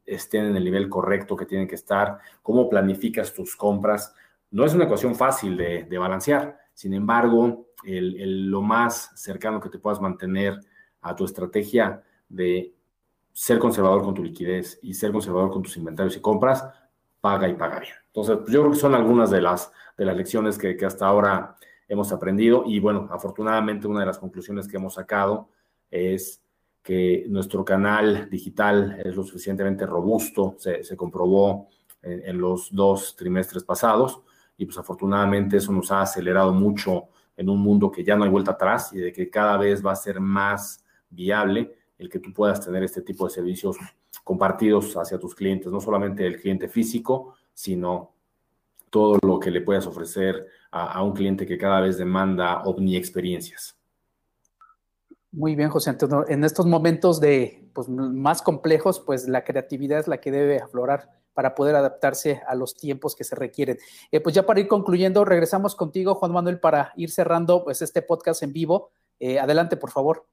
estén 0.05 0.47
en 0.47 0.57
el 0.57 0.65
nivel 0.65 0.89
correcto 0.89 1.37
que 1.37 1.45
tienen 1.45 1.65
que 1.65 1.75
estar? 1.75 2.19
¿Cómo 2.43 2.67
planificas 2.67 3.33
tus 3.33 3.55
compras? 3.55 4.13
No 4.51 4.65
es 4.65 4.73
una 4.73 4.83
ecuación 4.83 5.15
fácil 5.15 5.55
de, 5.55 5.97
balancear. 5.97 6.57
Sin 6.73 6.93
embargo, 6.93 7.67
lo 7.85 8.61
más 8.61 9.11
cercano 9.15 9.61
que 9.61 9.69
te 9.69 9.79
puedas 9.79 10.01
mantener 10.01 10.59
a 11.07 11.15
tu 11.15 11.25
estrategia 11.25 12.03
de 12.29 12.73
ser 13.37 13.59
conservador 13.59 14.03
con 14.03 14.15
tu 14.15 14.23
liquidez 14.23 14.79
y 14.81 14.95
ser 14.95 15.11
conservador 15.11 15.51
con 15.51 15.61
tus 15.61 15.77
inventarios 15.77 16.17
y 16.17 16.21
compras, 16.21 16.67
paga 17.21 17.47
y 17.47 17.53
paga 17.53 17.79
bien. 17.79 17.93
Entonces, 18.07 18.37
yo 18.51 18.61
creo 18.61 18.71
que 18.71 18.79
son 18.79 18.95
algunas 18.95 19.29
de 19.29 19.41
las, 19.41 19.71
de 19.95 20.05
las 20.05 20.17
lecciones 20.17 20.57
que, 20.57 20.75
hasta 20.83 21.05
ahora 21.05 21.55
hemos 21.87 22.11
aprendido 22.11 22.63
y 22.65 22.79
bueno, 22.79 23.07
afortunadamente 23.11 23.87
una 23.87 23.99
de 23.99 24.07
las 24.07 24.17
conclusiones 24.17 24.67
que 24.67 24.77
hemos 24.77 24.95
sacado 24.95 25.49
es 25.91 26.41
que 26.81 27.25
nuestro 27.29 27.63
canal 27.63 28.27
digital 28.29 28.99
es 29.05 29.15
lo 29.15 29.23
suficientemente 29.23 29.85
robusto, 29.85 30.55
se, 30.57 30.97
comprobó 30.97 31.67
en, 32.01 32.39
los 32.39 32.73
dos 32.73 33.15
trimestres 33.15 33.63
pasados 33.63 34.21
y 34.57 34.65
pues 34.65 34.79
afortunadamente 34.79 35.57
eso 35.57 35.71
nos 35.71 35.91
ha 35.91 36.01
acelerado 36.01 36.53
mucho 36.53 37.09
en 37.35 37.49
un 37.49 37.59
mundo 37.59 37.91
que 37.91 38.03
ya 38.03 38.15
no 38.15 38.23
hay 38.23 38.31
vuelta 38.31 38.51
atrás 38.51 38.91
y 38.93 38.97
de 38.97 39.13
que 39.13 39.29
cada 39.29 39.57
vez 39.57 39.85
va 39.85 39.91
a 39.91 39.95
ser 39.95 40.19
más 40.19 40.83
viable 41.09 41.75
el 41.97 42.09
que 42.09 42.19
tú 42.19 42.33
puedas 42.33 42.63
tener 42.63 42.83
este 42.83 43.01
tipo 43.01 43.25
de 43.25 43.33
servicios 43.33 43.77
compartidos 44.23 44.95
hacia 44.97 45.17
tus 45.17 45.33
clientes, 45.33 45.71
no 45.71 45.79
solamente 45.79 46.25
el 46.25 46.39
cliente 46.39 46.67
físico, 46.67 47.35
sino 47.53 48.13
todo 48.89 49.17
lo 49.21 49.39
que 49.39 49.51
le 49.51 49.61
puedas 49.61 49.87
ofrecer 49.87 50.47
a, 50.71 51.01
un 51.03 51.13
cliente 51.13 51.45
que 51.45 51.57
cada 51.57 51.81
vez 51.81 51.97
demanda 51.97 52.61
omni 52.63 52.95
experiencias. 52.95 53.77
Muy 55.31 55.55
bien, 55.55 55.69
José 55.69 55.89
Antonio. 55.89 56.25
En 56.27 56.43
estos 56.43 56.65
momentos 56.65 57.19
de 57.19 57.69
pues, 57.73 57.89
más 57.89 58.41
complejos, 58.41 58.99
pues 58.99 59.27
la 59.27 59.43
creatividad 59.43 59.99
es 59.99 60.07
la 60.07 60.19
que 60.19 60.31
debe 60.31 60.59
aflorar 60.59 61.09
para 61.33 61.53
poder 61.53 61.75
adaptarse 61.75 62.41
a 62.47 62.55
los 62.55 62.73
tiempos 62.75 63.15
que 63.15 63.23
se 63.23 63.35
requieren. 63.35 63.77
Eh, 64.11 64.19
pues 64.19 64.33
ya 64.33 64.45
para 64.45 64.59
ir 64.59 64.67
concluyendo, 64.67 65.23
regresamos 65.25 65.75
contigo, 65.75 66.15
Juan 66.15 66.31
Manuel, 66.31 66.59
para 66.59 66.93
ir 66.95 67.11
cerrando 67.11 67.63
pues, 67.63 67.81
este 67.81 68.01
podcast 68.01 68.41
en 68.41 68.53
vivo. 68.53 68.91
Eh, 69.19 69.39
adelante, 69.39 69.77
por 69.77 69.91
favor. 69.91 70.25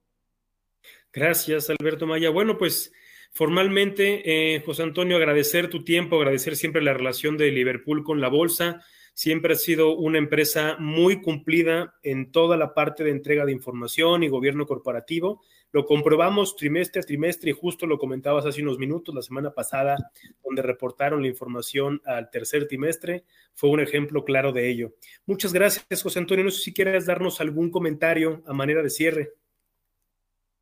Gracias, 1.14 1.70
Alberto 1.70 2.06
Maya. 2.06 2.30
Bueno, 2.30 2.58
pues 2.58 2.92
Formalmente, 3.36 4.22
eh, 4.54 4.60
José 4.60 4.84
Antonio, 4.84 5.16
agradecer 5.16 5.68
tu 5.68 5.82
tiempo, 5.82 6.14
agradecer 6.14 6.54
siempre 6.54 6.80
la 6.82 6.94
relación 6.94 7.36
de 7.36 7.50
Liverpool 7.50 8.04
con 8.04 8.20
la 8.20 8.28
bolsa. 8.28 8.80
Siempre 9.12 9.54
ha 9.54 9.56
sido 9.56 9.96
una 9.96 10.18
empresa 10.18 10.76
muy 10.78 11.20
cumplida 11.20 11.96
en 12.04 12.30
toda 12.30 12.56
la 12.56 12.74
parte 12.74 13.02
de 13.02 13.10
entrega 13.10 13.44
de 13.44 13.50
información 13.50 14.22
y 14.22 14.28
gobierno 14.28 14.66
corporativo. 14.66 15.42
Lo 15.72 15.84
comprobamos 15.84 16.54
trimestre 16.54 17.00
a 17.02 17.04
trimestre 17.04 17.50
y 17.50 17.54
justo 17.54 17.88
lo 17.88 17.98
comentabas 17.98 18.46
hace 18.46 18.62
unos 18.62 18.78
minutos, 18.78 19.12
la 19.12 19.22
semana 19.22 19.50
pasada, 19.50 19.96
donde 20.44 20.62
reportaron 20.62 21.20
la 21.20 21.26
información 21.26 22.00
al 22.04 22.30
tercer 22.30 22.68
trimestre, 22.68 23.24
fue 23.52 23.70
un 23.70 23.80
ejemplo 23.80 24.24
claro 24.24 24.52
de 24.52 24.70
ello. 24.70 24.94
Muchas 25.26 25.52
gracias, 25.52 26.02
José 26.04 26.20
Antonio. 26.20 26.44
No 26.44 26.52
sé 26.52 26.62
si 26.62 26.72
quieres 26.72 27.06
darnos 27.06 27.40
algún 27.40 27.72
comentario 27.72 28.44
a 28.46 28.52
manera 28.52 28.80
de 28.80 28.90
cierre. 28.90 29.32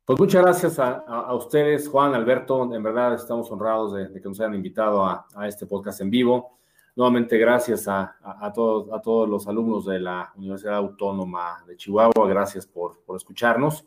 Pues 0.05 0.19
muchas 0.19 0.41
gracias 0.41 0.79
a, 0.79 1.33
ustedes, 1.33 1.87
Juan, 1.87 2.13
Alberto. 2.13 2.75
En 2.75 2.83
verdad 2.83 3.13
estamos 3.13 3.49
honrados 3.49 3.93
de, 3.93 4.21
que 4.21 4.27
nos 4.27 4.37
hayan 4.41 4.53
invitado 4.53 5.05
a, 5.05 5.25
este 5.47 5.65
podcast 5.65 6.01
en 6.01 6.09
vivo. 6.09 6.57
Nuevamente, 6.93 7.37
gracias 7.37 7.87
a, 7.87 8.13
todos, 8.53 8.91
a 8.91 9.01
todos 9.01 9.29
los 9.29 9.47
alumnos 9.47 9.85
de 9.85 10.01
la 10.01 10.33
Universidad 10.35 10.75
Autónoma 10.75 11.63
de 11.65 11.77
Chihuahua. 11.77 12.27
Gracias 12.27 12.67
por, 12.67 13.01
escucharnos 13.15 13.85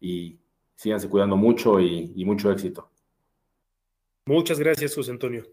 y 0.00 0.38
síganse 0.74 1.06
cuidando 1.06 1.36
mucho 1.36 1.78
y, 1.78 2.24
mucho 2.24 2.50
éxito. 2.50 2.88
Muchas 4.24 4.58
gracias, 4.58 4.94
José 4.94 5.10
Antonio. 5.10 5.44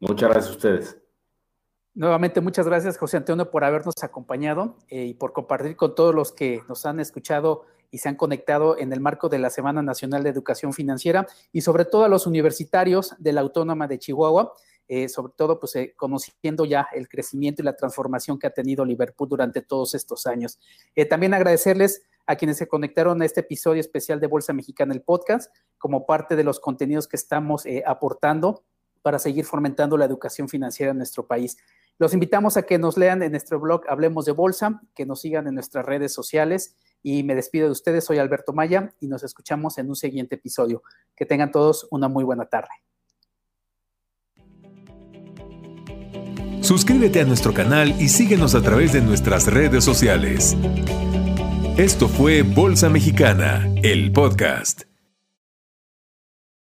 Muchas 0.00 0.28
gracias 0.28 0.48
a 0.48 0.56
ustedes. 0.56 0.98
Nuevamente, 1.94 2.42
muchas 2.42 2.66
gracias, 2.66 2.98
José 2.98 3.16
Antonio, 3.16 3.50
por 3.50 3.64
habernos 3.64 3.94
acompañado 4.02 4.76
eh, 4.88 5.06
y 5.06 5.14
por 5.14 5.32
compartir 5.32 5.76
con 5.76 5.94
todos 5.94 6.14
los 6.14 6.30
que 6.30 6.62
nos 6.68 6.84
han 6.84 7.00
escuchado 7.00 7.64
y 7.94 7.98
se 7.98 8.08
han 8.08 8.16
conectado 8.16 8.76
en 8.76 8.92
el 8.92 8.98
marco 8.98 9.28
de 9.28 9.38
la 9.38 9.50
Semana 9.50 9.80
Nacional 9.80 10.24
de 10.24 10.30
Educación 10.30 10.72
Financiera 10.72 11.28
y 11.52 11.60
sobre 11.60 11.84
todo 11.84 12.02
a 12.02 12.08
los 12.08 12.26
universitarios 12.26 13.14
de 13.18 13.32
la 13.32 13.40
Autónoma 13.40 13.86
de 13.86 14.00
Chihuahua, 14.00 14.52
eh, 14.88 15.08
sobre 15.08 15.32
todo 15.36 15.60
pues 15.60 15.76
eh, 15.76 15.94
conociendo 15.96 16.64
ya 16.64 16.88
el 16.92 17.08
crecimiento 17.08 17.62
y 17.62 17.64
la 17.64 17.76
transformación 17.76 18.36
que 18.40 18.48
ha 18.48 18.50
tenido 18.50 18.84
Liverpool 18.84 19.28
durante 19.28 19.62
todos 19.62 19.94
estos 19.94 20.26
años. 20.26 20.58
Eh, 20.96 21.04
también 21.04 21.34
agradecerles 21.34 22.02
a 22.26 22.34
quienes 22.34 22.56
se 22.56 22.66
conectaron 22.66 23.22
a 23.22 23.26
este 23.26 23.42
episodio 23.42 23.80
especial 23.80 24.18
de 24.18 24.26
Bolsa 24.26 24.52
Mexicana, 24.52 24.92
el 24.92 25.02
podcast, 25.02 25.54
como 25.78 26.04
parte 26.04 26.34
de 26.34 26.42
los 26.42 26.58
contenidos 26.58 27.06
que 27.06 27.14
estamos 27.14 27.62
aportando 27.86 28.64
para 29.02 29.20
seguir 29.20 29.44
fomentando 29.44 29.96
la 29.96 30.06
educación 30.06 30.48
financiera 30.48 30.90
en 30.90 30.96
nuestro 30.96 31.28
país. 31.28 31.58
Los 31.98 32.12
invitamos 32.12 32.56
a 32.56 32.62
que 32.62 32.76
nos 32.76 32.96
lean 32.98 33.22
en 33.22 33.30
nuestro 33.30 33.60
blog 33.60 33.82
Hablemos 33.88 34.24
de 34.24 34.32
Bolsa, 34.32 34.82
que 34.96 35.06
nos 35.06 35.20
sigan 35.20 35.46
en 35.46 35.54
nuestras 35.54 35.86
redes 35.86 36.12
sociales 36.12 36.74
y 37.04 37.22
me 37.22 37.34
despido 37.34 37.66
de 37.66 37.72
ustedes, 37.72 38.04
soy 38.04 38.18
Alberto 38.18 38.54
Maya 38.54 38.94
y 38.98 39.06
nos 39.08 39.22
escuchamos 39.22 39.76
en 39.76 39.90
un 39.90 39.94
siguiente 39.94 40.36
episodio. 40.36 40.82
Que 41.14 41.26
tengan 41.26 41.52
todos 41.52 41.86
una 41.90 42.08
muy 42.08 42.24
buena 42.24 42.46
tarde. 42.46 42.70
Suscríbete 46.62 47.20
a 47.20 47.24
nuestro 47.24 47.52
canal 47.52 47.94
y 48.00 48.08
síguenos 48.08 48.54
a 48.54 48.62
través 48.62 48.94
de 48.94 49.02
nuestras 49.02 49.46
redes 49.52 49.84
sociales. 49.84 50.56
Esto 51.76 52.08
fue 52.08 52.40
Bolsa 52.40 52.88
Mexicana, 52.88 53.68
el 53.82 54.10
podcast. 54.10 54.93